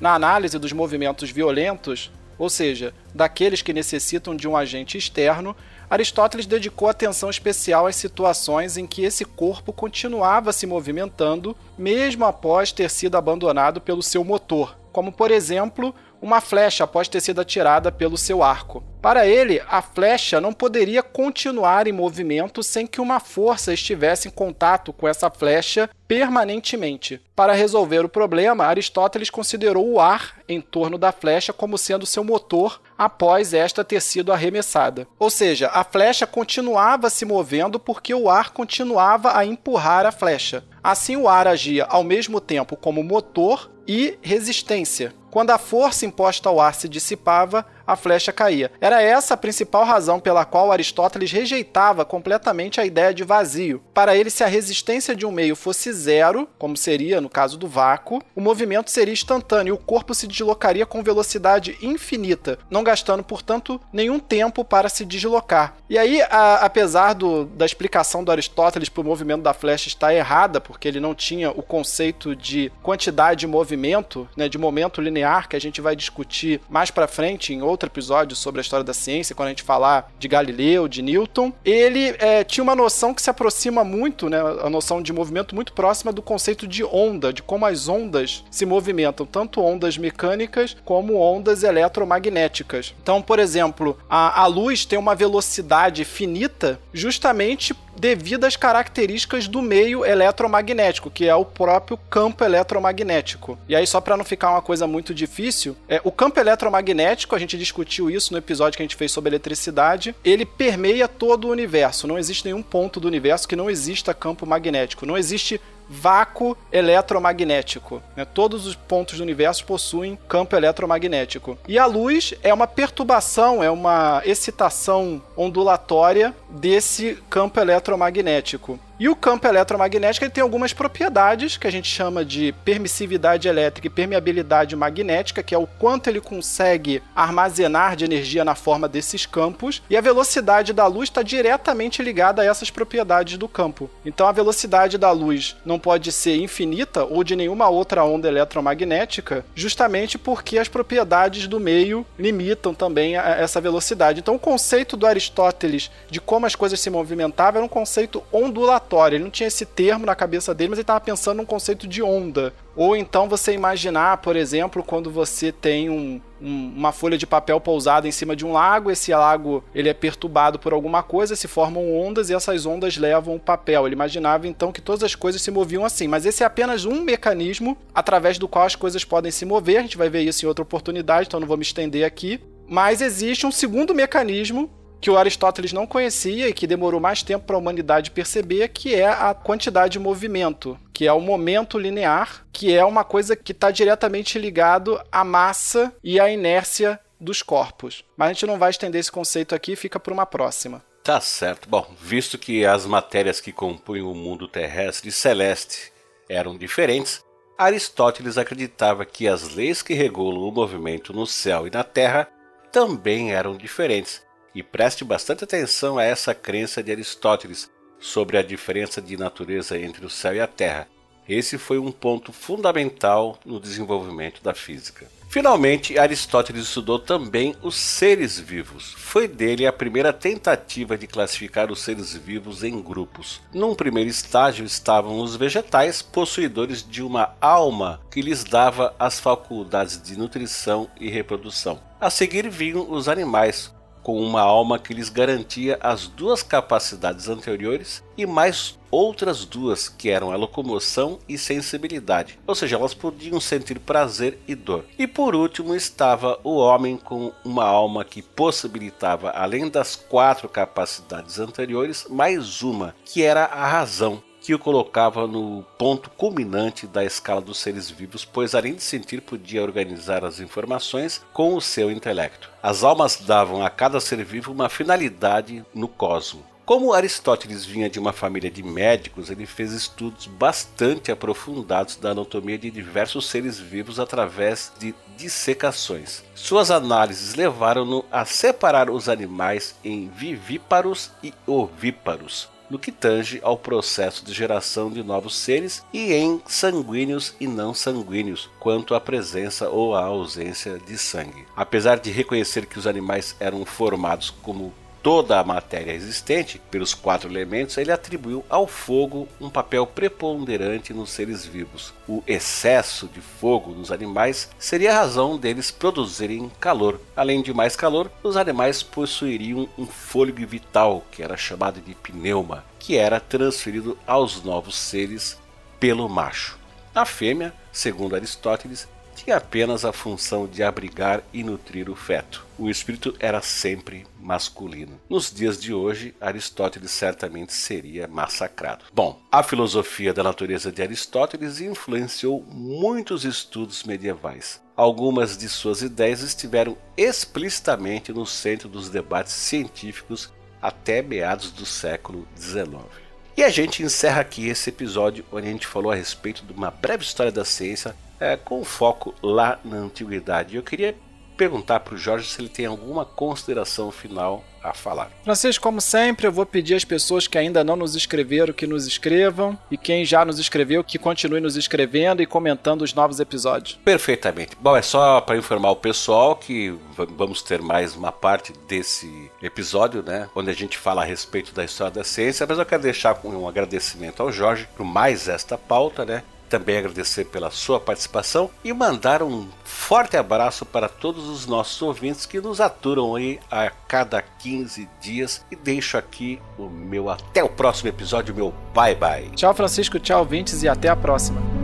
Na 0.01 0.15
análise 0.15 0.59
dos 0.59 0.73
movimentos 0.73 1.31
violentos, 1.31 2.11
ou 2.37 2.51
seja, 2.51 2.93
daqueles 3.15 3.63
que 3.63 3.73
necessitam 3.73 4.35
de 4.35 4.49
um 4.49 4.57
agente 4.57 4.99
externo, 4.99 5.55
Aristóteles 5.91 6.45
dedicou 6.45 6.89
atenção 6.89 7.31
especial 7.31 7.87
às 7.87 7.97
situações 7.97 8.77
em 8.77 8.87
que 8.87 9.03
esse 9.03 9.25
corpo 9.25 9.73
continuava 9.73 10.53
se 10.53 10.67
movimentando, 10.67 11.57
mesmo 11.79 12.27
após 12.27 12.73
ter 12.73 12.91
sido 12.91 13.17
abandonado 13.17 13.81
pelo 13.81 14.03
seu 14.03 14.23
motor, 14.23 14.77
como 14.93 15.11
por 15.11 15.31
exemplo 15.31 15.95
uma 16.21 16.41
flecha 16.41 16.85
após 16.85 17.09
ter 17.09 17.21
sido 17.21 17.41
atirada 17.41 17.91
pelo 17.91 18.17
seu 18.17 18.43
arco. 18.43 18.83
Para 19.01 19.27
ele, 19.27 19.63
a 19.69 19.81
flecha 19.81 20.41
não 20.41 20.53
poderia 20.53 21.03
continuar 21.03 21.87
em 21.87 21.93
movimento 21.93 22.63
sem 22.63 22.87
que 22.87 23.01
uma 23.01 23.21
força 23.21 23.73
estivesse 23.73 24.27
em 24.27 24.31
contato 24.31 24.93
com 24.93 25.07
essa 25.07 25.31
flecha 25.31 25.89
permanentemente. 26.09 27.21
Para 27.37 27.53
resolver 27.53 28.05
o 28.05 28.09
problema, 28.09 28.65
Aristóteles 28.65 29.31
considerou 29.31 29.89
o 29.89 30.01
ar 30.01 30.39
em 30.49 30.61
torno 30.61 30.99
da 30.99 31.13
flecha 31.13 31.53
como 31.53 31.79
sendo 31.79 32.07
seu 32.07 32.25
motor 32.25 32.81
após 32.97 33.55
esta 33.55 33.85
ter 33.85 34.03
sido 34.03 34.33
arremessada. 34.33 35.07
Ou 35.19 35.31
seja, 35.31 35.69
a 35.69 35.85
flecha 35.85 36.27
continuava 36.27 37.09
se 37.09 37.25
movendo 37.25 37.79
porque 37.79 38.13
o 38.13 38.29
ar 38.29 38.51
continuava 38.51 39.39
a 39.39 39.47
empurrar 39.47 40.05
a 40.05 40.13
flecha. 40.13 40.65
Assim, 40.83 41.17
o 41.17 41.29
ar 41.29 41.47
agia 41.47 41.85
ao 41.85 42.03
mesmo 42.03 42.41
tempo 42.41 42.77
como 42.77 43.05
motor 43.05 43.71
e 43.89 44.19
resistência. 44.21 45.15
Quando 45.31 45.51
a 45.51 45.59
força 45.59 46.05
imposta 46.05 46.51
ao 46.51 46.61
ar 46.61 46.75
se 46.75 46.89
dissipava, 46.89 47.65
a 47.89 47.97
flecha 47.97 48.31
caía. 48.31 48.71
Era 48.83 49.01
essa 49.01 49.33
a 49.33 49.37
principal 49.37 49.85
razão 49.85 50.21
pela 50.21 50.45
qual 50.45 50.71
Aristóteles 50.71 51.33
rejeitava 51.33 52.05
completamente 52.05 52.81
a 52.81 52.85
ideia 52.85 53.15
de 53.15 53.25
vazio. 53.25 53.83
Para 53.95 54.15
ele, 54.15 54.29
se 54.29 54.45
a 54.45 54.47
resistência 54.47 55.17
de 55.17 55.25
um 55.25 55.33
meio 55.33 55.57
fosse 55.57 55.91
zero, 55.91 56.47
como 56.59 56.77
seria 56.77 57.19
no 57.19 57.31
caso 57.31 57.57
do 57.57 57.67
vácuo, 57.67 58.23
o 58.37 58.43
movimento 58.43 58.91
seria 58.91 59.15
instantâneo 59.15 59.73
e 59.73 59.75
o 59.75 59.79
corpo 59.79 60.15
se 60.15 60.27
deslocaria 60.27 60.85
com 60.85 61.03
velocidade 61.03 61.79
infinita, 61.81 62.59
não 62.71 62.85
gastando, 62.85 63.23
portanto, 63.23 63.81
nenhum 63.91 64.19
tempo 64.19 64.63
para 64.65 64.91
se 64.91 65.05
deslocar. 65.07 65.77
E 65.89 65.97
aí, 65.97 66.21
a, 66.23 66.57
apesar 66.57 67.15
do, 67.15 67.47
da 67.47 67.65
explicação 67.65 68.23
do 68.23 68.31
Aristóteles 68.31 68.91
para 68.91 69.01
o 69.01 69.05
movimento 69.05 69.43
da 69.43 69.55
flecha 69.55 69.89
estar 69.89 70.15
errada, 70.15 70.61
porque 70.61 70.87
ele 70.87 71.01
não 71.01 71.15
tinha 71.15 71.51
o 71.51 71.63
conceito 71.63 72.37
de 72.37 72.71
quantidade 72.83 73.41
de 73.41 73.47
movimento, 73.47 74.29
né, 74.37 74.49
de 74.49 74.59
momento 74.59 75.01
linear, 75.01 75.49
que 75.49 75.57
a 75.57 75.61
gente 75.61 75.81
vai 75.81 75.97
discutir 75.97 76.61
mais 76.69 76.91
para 76.91 77.09
frente 77.09 77.55
em 77.55 77.63
outro 77.63 77.78
outro 77.79 77.89
episódio 77.89 78.37
sobre 78.37 78.61
a 78.61 78.63
história 78.63 78.85
da 78.85 78.93
ciência, 78.93 79.35
quando 79.35 79.47
a 79.47 79.51
gente 79.51 79.63
falar 79.63 80.13
de 80.19 80.27
Galileu, 80.27 80.89
de 80.89 81.01
Newton, 81.01 81.53
ele 81.65 82.15
é, 82.19 82.43
tinha 82.43 82.65
uma 82.65 82.75
noção 82.75 83.15
que 83.15 83.23
se 83.23 83.31
aproxima 83.31 83.85
muito, 83.85 84.29
né, 84.29 84.39
a 84.63 84.69
noção 84.69 85.01
de 85.01 85.13
movimento 85.13 85.55
muito 85.55 85.73
próxima 85.73 86.13
do 86.13 86.21
conceito 86.21 86.67
de 86.67 86.85
onda, 86.85 87.33
de 87.33 87.43
como 87.43 87.65
as 87.65 87.89
ondas 87.89 88.45
se 88.51 88.67
movimentam, 88.67 89.25
tanto 89.25 89.63
ondas 89.63 89.97
mecânicas 89.97 90.77
como 90.85 91.19
ondas 91.21 91.63
eletromagnéticas. 91.63 92.95
Então, 93.01 93.23
por 93.23 93.39
exemplo, 93.39 93.97
a, 94.11 94.43
a 94.43 94.47
luz 94.47 94.85
tem 94.85 94.99
uma 94.99 95.15
velocidade 95.15 96.05
finita 96.05 96.81
justamente 96.93 97.75
devido 97.99 98.45
às 98.45 98.57
características 98.57 99.49
do 99.49 99.61
meio 99.61 100.05
eletromagnético, 100.05 101.11
que 101.11 101.27
é 101.27 101.35
o 101.35 101.45
próprio 101.45 101.97
campo 102.11 102.45
eletromagnético. 102.45 103.59
E 103.69 103.75
aí, 103.75 103.87
só 103.87 104.01
para 104.01 104.17
não 104.17 104.25
ficar 104.25 104.51
uma 104.51 104.63
coisa 104.63 104.87
muito 104.87 105.13
difícil, 105.13 105.77
é, 105.89 106.01
o 106.05 106.13
campo 106.13 106.41
eletromagnético, 106.41 107.35
a 107.35 107.39
gente 107.39 107.59
discutiu 107.59 108.11
isso 108.11 108.33
no 108.33 108.39
episódio 108.39 108.77
que 108.77 108.83
a 108.83 108.87
gente 108.87 108.97
fez 108.97 109.13
sobre 109.13 109.31
eletricidade, 109.31 110.15
ele 110.25 110.47
permeia 110.47 111.09
todo 111.09 111.47
o 111.47 111.51
universo. 111.51 112.07
Não 112.07 112.19
existe 112.19 112.45
nenhum 112.45 112.63
ponto 112.63 113.01
do 113.01 113.09
universo 113.09 113.49
que 113.49 113.57
não 113.57 113.71
exista 113.71 114.15
campo 114.15 114.47
magnético. 114.47 115.07
Não 115.07 115.17
existe 115.17 115.61
vácuo 115.89 116.57
eletromagnético. 116.71 118.03
Né? 118.17 118.25
Todos 118.25 118.67
os 118.67 118.75
pontos 118.75 119.19
do 119.19 119.23
universo 119.23 119.65
possuem 119.65 120.19
campo 120.29 120.55
eletromagnético. 120.55 121.59
E 121.67 121.79
a 121.79 121.87
luz 121.87 122.35
é 122.43 122.53
uma 122.53 122.67
perturbação, 122.67 123.63
é 123.63 123.71
uma 123.71 124.23
excitação 124.25 125.23
ondulatória 125.37 126.35
desse 126.51 127.19
campo 127.31 127.59
eletromagnético. 127.59 128.79
E 129.01 129.09
o 129.09 129.15
campo 129.15 129.47
eletromagnético 129.47 130.25
ele 130.25 130.33
tem 130.33 130.43
algumas 130.43 130.73
propriedades 130.73 131.57
que 131.57 131.69
a 131.69 131.71
gente 131.71 131.89
chama 131.89 132.25
de 132.25 132.53
permissividade 132.65 133.47
elétrica 133.47 133.87
e 133.87 133.91
permeabilidade 133.91 134.75
magnética, 134.75 135.41
que 135.41 135.55
é 135.55 135.59
o 135.59 135.69
quanto 135.69 136.09
ele 136.09 136.21
consegue 136.21 137.01
armazenar 137.15 137.95
de 137.95 138.05
energia 138.05 138.45
na 138.45 138.57
forma 138.57 138.89
desses 138.89 139.25
campos, 139.25 139.81
e 139.89 139.97
a 139.97 140.01
velocidade 140.01 140.73
da 140.73 140.89
luz 140.89 141.09
está 141.11 141.23
diretamente 141.23 142.03
ligada 142.03 142.43
a 142.43 142.45
essas 142.45 142.71
propriedades 142.71 143.39
do 143.39 143.47
campo. 143.47 143.89
Então 144.05 144.27
a 144.27 144.33
velocidade 144.33 144.99
da 144.99 145.13
luz 145.13 145.57
não 145.65 145.79
pode 145.79 146.11
ser 146.11 146.35
infinita 146.37 147.05
ou 147.05 147.23
de 147.23 147.37
nenhuma 147.37 147.69
outra 147.69 148.03
onda 148.03 148.27
eletromagnética, 148.27 149.45
justamente 149.55 150.19
porque 150.19 150.59
as 150.59 150.67
propriedades 150.67 151.47
do 151.47 151.61
meio 151.61 152.05
limitam 152.19 152.75
também 152.75 153.17
essa 153.17 153.61
velocidade. 153.61 154.19
Então 154.19 154.35
o 154.35 154.41
conceito 154.41 154.97
do 154.97 155.07
Aristóteles 155.07 155.89
de 156.11 156.21
como 156.21 156.47
as 156.47 156.57
coisas 156.57 156.81
se 156.81 156.91
movimentavam 156.91 157.59
era 157.59 157.65
um 157.65 157.69
conceito 157.69 158.25
ondulatório 158.33 158.88
Ele 159.17 159.25
não 159.25 159.31
tinha 159.31 159.47
esse 159.47 159.65
termo 159.65 160.07
na 160.07 160.15
cabeça 160.15 160.55
dele, 160.55 160.71
mas 160.71 160.79
ele 160.79 160.83
estava 160.83 161.01
pensando 161.01 161.39
num 161.39 161.45
conceito 161.45 161.87
de 161.87 162.03
onda. 162.03 162.53
Ou 162.75 162.97
então 162.97 163.29
você 163.29 163.53
imaginar, 163.53 164.19
por 164.19 164.37
exemplo, 164.37 164.85
quando 164.85 165.11
você 165.11 165.51
tem 165.51 165.91
um, 165.91 166.21
um, 166.41 166.73
uma 166.77 166.93
folha 166.93 167.19
de 167.19 167.27
papel 167.27 167.61
pousada 167.61 168.07
em 168.07 168.13
cima 168.13 168.37
de 168.37 168.47
um 168.47 168.53
lago, 168.53 168.91
esse 168.91 169.13
lago 169.13 169.65
ele 169.75 169.89
é 169.89 169.95
perturbado 169.95 170.59
por 170.59 170.73
alguma 170.73 171.03
coisa, 171.03 171.35
se 171.35 171.49
formam 171.49 171.93
ondas 171.93 172.31
e 172.31 172.35
essas 172.35 172.67
ondas 172.67 172.97
levam 172.97 173.35
o 173.35 173.41
papel. 173.41 173.85
Ele 173.87 173.95
imaginava 173.95 174.47
então 174.47 174.71
que 174.71 174.81
todas 174.81 175.03
as 175.03 175.15
coisas 175.15 175.43
se 175.43 175.51
moviam 175.51 175.85
assim, 175.85 176.07
mas 176.07 176.25
esse 176.25 176.43
é 176.43 176.47
apenas 176.47 176.85
um 176.85 177.03
mecanismo 177.03 177.77
através 177.95 178.39
do 178.39 178.47
qual 178.47 178.65
as 178.65 178.77
coisas 178.77 179.05
podem 179.05 179.33
se 179.33 179.45
mover. 179.45 179.79
A 179.79 179.83
gente 179.83 179.99
vai 179.99 180.09
ver 180.09 180.23
isso 180.23 180.45
em 180.45 180.49
outra 180.49 180.63
oportunidade, 180.63 181.27
então 181.27 181.41
não 181.41 181.49
vou 181.49 181.57
me 181.57 181.65
estender 181.65 182.05
aqui. 182.05 182.41
Mas 182.69 183.01
existe 183.01 183.47
um 183.47 183.51
segundo 183.51 183.95
mecanismo 183.95 184.71
que 185.01 185.11
o 185.11 185.17
Aristóteles 185.17 185.73
não 185.73 185.87
conhecia 185.87 186.49
e 186.49 186.53
que 186.53 186.67
demorou 186.67 187.01
mais 187.01 187.23
tempo 187.23 187.47
para 187.47 187.57
a 187.57 187.59
humanidade 187.59 188.11
perceber, 188.11 188.69
que 188.69 188.95
é 188.95 189.07
a 189.07 189.33
quantidade 189.35 189.93
de 189.93 189.99
movimento, 189.99 190.79
que 190.93 191.07
é 191.07 191.13
o 191.13 191.21
momento 191.21 191.79
linear, 191.79 192.45
que 192.53 192.75
é 192.75 192.85
uma 192.85 193.05
coisa 193.05 193.37
que 193.37 193.53
está 193.53 193.71
diretamente 193.71 194.39
ligado 194.39 195.01
à 195.11 195.23
massa 195.23 195.93
e 196.03 196.19
à 196.19 196.31
inércia 196.31 196.99
dos 197.21 197.43
corpos. 197.43 198.05
Mas 198.17 198.31
a 198.31 198.33
gente 198.33 198.47
não 198.47 198.59
vai 198.59 198.71
estender 198.71 199.01
esse 199.01 199.13
conceito 199.13 199.55
aqui, 199.55 199.77
fica 199.77 200.01
para 200.01 200.13
uma 200.13 200.27
próxima. 200.27 200.83
Tá 201.03 201.21
certo. 201.21 201.69
Bom, 201.69 201.89
visto 202.01 202.37
que 202.37 202.67
as 202.67 202.85
matérias 202.85 203.41
que 203.41 203.53
compunham 203.53 204.11
o 204.11 204.15
mundo 204.15 204.47
terrestre 204.47 205.09
e 205.09 205.13
celeste 205.13 205.93
eram 206.29 206.57
diferentes, 206.57 207.25
Aristóteles 207.57 208.37
acreditava 208.37 209.07
que 209.07 209.27
as 209.27 209.55
leis 209.55 209.81
que 209.81 209.95
regulam 209.95 210.43
o 210.43 210.53
movimento 210.53 211.13
no 211.13 211.27
céu 211.27 211.67
e 211.67 211.71
na 211.71 211.83
terra 211.83 212.29
também 212.71 213.33
eram 213.33 213.57
diferentes 213.57 214.28
e 214.55 214.63
preste 214.63 215.05
bastante 215.05 215.45
atenção 215.45 215.99
a 215.99 216.05
essa 216.05 216.35
crença 216.35 216.83
de 216.83 216.91
Aristóteles 216.91 217.71
sobre 218.01 218.37
a 218.37 218.43
diferença 218.43 219.01
de 219.01 219.17
natureza 219.17 219.79
entre 219.79 220.05
o 220.05 220.11
céu 220.11 220.35
e 220.35 220.41
a 220.41 220.47
terra. 220.47 220.89
Esse 221.29 221.59
foi 221.59 221.79
um 221.79 221.93
ponto 221.93 222.33
fundamental 222.33 223.39
no 223.45 223.61
desenvolvimento 223.61 224.43
da 224.43 224.55
física. 224.55 225.07
Finalmente, 225.29 225.99
Aristóteles 225.99 226.63
estudou 226.63 226.99
também 226.99 227.55
os 227.63 227.77
seres 227.77 228.41
vivos. 228.41 228.95
Foi 228.97 229.29
dele 229.29 229.67
a 229.67 229.73
primeira 229.73 230.11
tentativa 230.11 230.97
de 230.97 231.07
classificar 231.07 231.71
os 231.71 231.83
seres 231.83 232.15
vivos 232.15 232.65
em 232.65 232.81
grupos. 232.81 233.43
Num 233.53 233.75
primeiro 233.75 234.09
estágio 234.09 234.65
estavam 234.65 235.21
os 235.21 235.37
vegetais, 235.37 236.01
possuidores 236.01 236.83
de 236.83 237.03
uma 237.03 237.37
alma 237.43 238.01
que 238.11 238.23
lhes 238.23 238.43
dava 238.43 238.97
as 238.99 239.21
faculdades 239.21 240.01
de 240.01 240.19
nutrição 240.19 240.89
e 240.99 241.11
reprodução. 241.11 241.79
A 242.01 242.09
seguir 242.09 242.49
vinham 242.49 242.91
os 242.91 243.07
animais, 243.07 243.71
com 244.03 244.21
uma 244.21 244.41
alma 244.41 244.79
que 244.79 244.95
lhes 244.95 245.09
garantia 245.09 245.79
as 245.81 246.07
duas 246.07 246.43
capacidades 246.43 247.29
anteriores 247.29 248.03
e 248.17 248.27
mais 248.27 248.79
outras 248.91 249.45
duas, 249.45 249.89
que 249.89 250.09
eram 250.11 250.33
a 250.33 250.37
locomoção 250.37 251.19
e 251.29 251.37
sensibilidade, 251.37 252.39
ou 252.47 252.55
seja, 252.55 252.77
elas 252.77 252.95
podiam 252.95 253.41
sentir 253.41 253.79
prazer 253.79 254.39
e 254.49 254.55
dor. 254.55 254.85
E 254.99 255.07
por 255.07 255.35
último 255.35 255.75
estava 255.75 256.39
o 256.43 256.57
homem 256.57 256.97
com 256.97 257.33
uma 257.45 257.65
alma 257.65 258.05
que 258.05 258.23
possibilitava, 258.23 259.31
além 259.31 259.69
das 259.69 259.95
quatro 259.95 260.49
capacidades 260.49 261.39
anteriores, 261.39 262.07
mais 262.09 262.63
uma, 262.63 262.95
que 263.05 263.23
era 263.23 263.45
a 263.45 263.69
razão, 263.69 264.23
que 264.49 264.55
o 264.55 264.59
colocava 264.59 265.27
no 265.27 265.63
ponto 265.77 266.09
culminante 266.09 266.87
da 266.87 267.05
escala 267.05 267.39
dos 267.39 267.59
seres 267.59 267.91
vivos, 267.91 268.25
pois 268.25 268.55
além 268.55 268.77
de 268.77 268.83
sentir, 268.83 269.21
podia 269.21 269.63
organizar 269.63 270.25
as 270.25 270.41
informações 270.41 271.21
com 271.35 271.55
o 271.55 271.61
seu 271.61 271.91
intelecto. 271.91 272.51
As 272.63 272.83
almas 272.83 273.17
davam 273.17 273.63
a 273.63 273.69
cada 273.69 274.01
ser 274.01 274.25
vivo 274.25 274.51
uma 274.51 274.71
finalidade 274.71 275.63
no 275.75 275.87
cosmo. 275.87 276.43
Como 276.65 276.95
Aristóteles 276.95 277.67
vinha 277.67 277.91
de 277.91 277.99
uma 277.99 278.11
família 278.11 278.51
de 278.51 278.63
médicos, 278.63 279.29
ele 279.29 279.45
fez 279.45 279.71
estudos 279.73 280.27
bastante 280.27 281.13
aprofundados 281.13 281.97
da 281.97 282.13
anatomia 282.13 282.57
de 282.57 282.71
diversos 282.71 283.29
seres 283.29 283.59
vivos 283.59 284.01
através 284.01 284.73
de 284.79 284.95
dissecações. 285.15 286.25
Suas 286.35 286.71
análises 286.71 287.35
levaram-no 287.35 288.03
a 288.11 288.25
separar 288.25 288.89
os 288.89 289.11
animais 289.11 289.75
em 289.85 290.09
vivíparos 290.09 291.11
e 291.23 291.35
ovíparos, 291.47 292.49
no 292.71 292.79
que 292.79 292.93
tange 292.93 293.41
ao 293.43 293.57
processo 293.57 294.25
de 294.25 294.33
geração 294.33 294.91
de 294.91 295.03
novos 295.03 295.37
seres 295.37 295.85
e 295.93 296.13
em 296.13 296.41
sanguíneos 296.47 297.35
e 297.41 297.47
não 297.47 297.73
sanguíneos, 297.73 298.51
quanto 298.59 298.95
à 298.95 299.01
presença 299.01 299.69
ou 299.69 299.95
à 299.95 300.05
ausência 300.05 300.79
de 300.79 300.99
sangue. 300.99 301.47
Apesar 301.57 301.99
de 301.99 302.11
reconhecer 302.11 302.67
que 302.67 302.79
os 302.79 302.87
animais 302.87 303.37
eram 303.41 303.65
formados 303.65 304.31
como 304.31 304.73
toda 305.03 305.39
a 305.39 305.45
matéria 305.45 305.93
existente 305.93 306.61
pelos 306.71 306.95
quatro 306.95 307.31
elementos, 307.31 307.77
ele 307.77 307.93
atribuiu 307.93 308.45
ao 308.49 308.67
fogo 308.67 309.29
um 309.41 309.49
papel 309.49 309.87
preponderante 309.87 310.93
nos 310.93 311.11
seres 311.11 311.45
vivos. 311.45 311.93
O 312.09 312.23
excesso 312.27 313.09
de 313.09 313.21
fogo 313.21 313.73
nos 313.73 313.93
animais 313.93 314.49
seria 314.59 314.93
a 314.93 315.01
razão 315.01 315.37
deles 315.37 315.71
produzirem 315.71 316.51
calor. 316.61 317.01
Além 317.17 317.43
de 317.43 317.53
mais 317.53 317.77
calor, 317.77 318.11
os 318.23 318.37
animais 318.37 318.83
possuiriam 318.83 319.69
um 319.79 319.87
fôlego 319.87 320.47
vital, 320.47 321.05
que 321.11 321.23
era 321.23 321.37
chamado 321.37 321.81
de 321.81 321.95
pneuma, 321.95 322.65
que 322.79 322.97
era 322.97 323.21
transferido 323.21 323.99
aos 324.07 324.43
novos 324.43 324.77
seres 324.77 325.39
pelo 325.79 326.09
macho. 326.09 326.59
A 326.95 327.05
fêmea, 327.05 327.53
segundo 327.73 328.17
Aristóteles, 328.17 328.89
tinha 329.29 329.37
apenas 329.37 329.85
a 329.85 329.93
função 329.93 330.47
de 330.47 330.63
abrigar 330.63 331.23
e 331.35 331.45
nutrir 331.45 331.91
o 331.91 331.95
feto. 331.95 332.47
O 332.59 332.71
espírito 332.71 333.15
era 333.21 333.43
sempre 333.43 334.07
masculino. 334.19 334.99
Nos 335.07 335.31
dias 335.31 335.61
de 335.61 335.75
hoje, 335.75 336.15
Aristóteles 336.19 336.91
certamente 336.93 337.53
seria 337.53 338.09
massacrado. 338.09 338.87
Bom, 338.91 339.21
a 339.31 339.43
filosofia 339.43 340.15
da 340.15 340.23
natureza 340.23 340.73
de 340.73 340.81
Aristóteles 340.81 341.61
influenciou 341.61 342.43
muitos 342.49 343.27
estudos 343.27 343.85
medievais. 343.85 344.63
Algumas 344.75 345.37
de 345.37 345.47
suas 345.47 345.83
ideias 345.83 346.23
estiveram 346.23 346.79
explicitamente 346.97 348.15
no 348.15 348.25
centro 348.25 348.67
dos 348.67 348.89
debates 348.89 349.35
científicos 349.35 350.33
até 350.63 351.03
meados 351.03 351.51
do 351.51 351.67
século 351.67 352.27
XIX. 352.35 353.08
E 353.39 353.45
a 353.45 353.51
gente 353.51 353.85
encerra 353.85 354.21
aqui 354.21 354.49
esse 354.49 354.69
episódio 354.69 355.25
onde 355.31 355.47
a 355.47 355.53
gente 355.53 355.65
falou 355.65 355.93
a 355.93 355.95
respeito 355.95 356.45
de 356.45 356.53
uma 356.53 356.73
breve 356.73 357.05
história 357.05 357.31
da 357.31 357.45
ciência 357.45 357.95
é, 358.19 358.37
com 358.37 358.65
foco 358.65 359.15
lá 359.23 359.61
na 359.65 359.77
antiguidade. 359.77 360.57
Eu 360.57 360.63
queria 360.65 360.97
perguntar 361.37 361.79
para 361.79 361.95
o 361.95 361.97
Jorge 361.97 362.27
se 362.27 362.41
ele 362.41 362.49
tem 362.49 362.67
alguma 362.67 363.05
consideração 363.05 363.93
final 363.93 364.43
a 364.71 364.75
falar. 364.75 365.11
Francisco, 365.25 365.63
como 365.63 365.81
sempre, 365.81 366.27
eu 366.27 366.33
vou 366.33 366.47
pedir 366.47 366.75
às 366.75 366.85
pessoas 366.85 367.27
que 367.27 367.39
ainda 367.39 367.65
não 367.65 367.77
nos 367.77 367.95
escreveram 367.95 368.53
que 368.53 368.67
nos 368.67 368.87
escrevam 368.87 369.59
e 369.71 369.77
quem 369.77 370.05
já 370.05 370.25
nos 370.25 370.39
escreveu 370.39 370.83
que 370.83 370.99
continue 370.99 371.41
nos 371.41 371.57
escrevendo 371.57 372.23
e 372.23 372.27
comentando 372.27 372.83
os 372.83 372.95
novos 372.95 373.21
episódios. 373.21 373.79
Perfeitamente. 373.85 374.57
Bom, 374.61 374.77
é 374.77 374.83
só 374.83 375.21
para 375.21 375.37
informar 375.37 375.71
o 375.71 375.77
pessoal 375.77 376.37
que 376.37 376.75
vamos 377.17 377.43
ter 377.43 377.61
mais 377.61 377.95
uma 377.95 378.13
parte 378.13 378.53
desse 378.67 379.31
episódio, 379.43 380.03
né, 380.03 380.29
onde 380.35 380.51
a 380.51 380.55
gente 380.55 380.77
fala 380.77 381.03
a 381.03 381.05
respeito 381.05 381.53
da 381.53 381.65
história 381.65 381.93
da 381.93 382.05
ciência, 382.05 382.47
mas 382.49 382.59
eu 382.59 382.67
quero 382.67 382.83
deixar 382.83 383.19
um 383.25 383.49
agradecimento 383.49 384.23
ao 384.23 384.33
Jorge 384.33 384.69
por 384.77 384.85
mais 384.85 385.29
esta 385.29 385.57
pauta, 385.57 386.05
né? 386.05 386.23
Também 386.49 386.79
agradecer 386.79 387.27
pela 387.27 387.51
sua 387.51 387.79
participação 387.79 388.51
e 388.65 388.73
mandar 388.73 389.23
um 389.23 389.49
forte 389.65 390.17
abraço 390.17 390.65
para 390.65 390.89
todos 390.89 391.29
os 391.29 391.47
nossos 391.47 391.81
ouvintes 391.83 392.27
que 392.27 392.41
nos 392.41 392.61
aturam 392.61 393.15
aí 393.15 393.39
a 393.51 393.71
cada 393.71 394.21
15 394.23 394.89
dias 395.01 395.45
e 395.51 395.57
deixo 395.57 395.97
aqui 395.97 396.41
o 396.59 396.69
meu 396.69 397.11
até 397.11 397.43
o 397.43 397.49
próximo 397.49 397.89
episódio, 397.89 398.35
meu 398.35 398.53
bye 398.75 398.95
bye. 398.95 399.31
Tchau 399.31 399.55
Francisco, 399.55 399.99
tchau 399.99 400.21
ouvintes 400.21 400.63
e 400.63 400.69
até 400.69 400.89
a 400.89 400.97
próxima. 400.97 401.58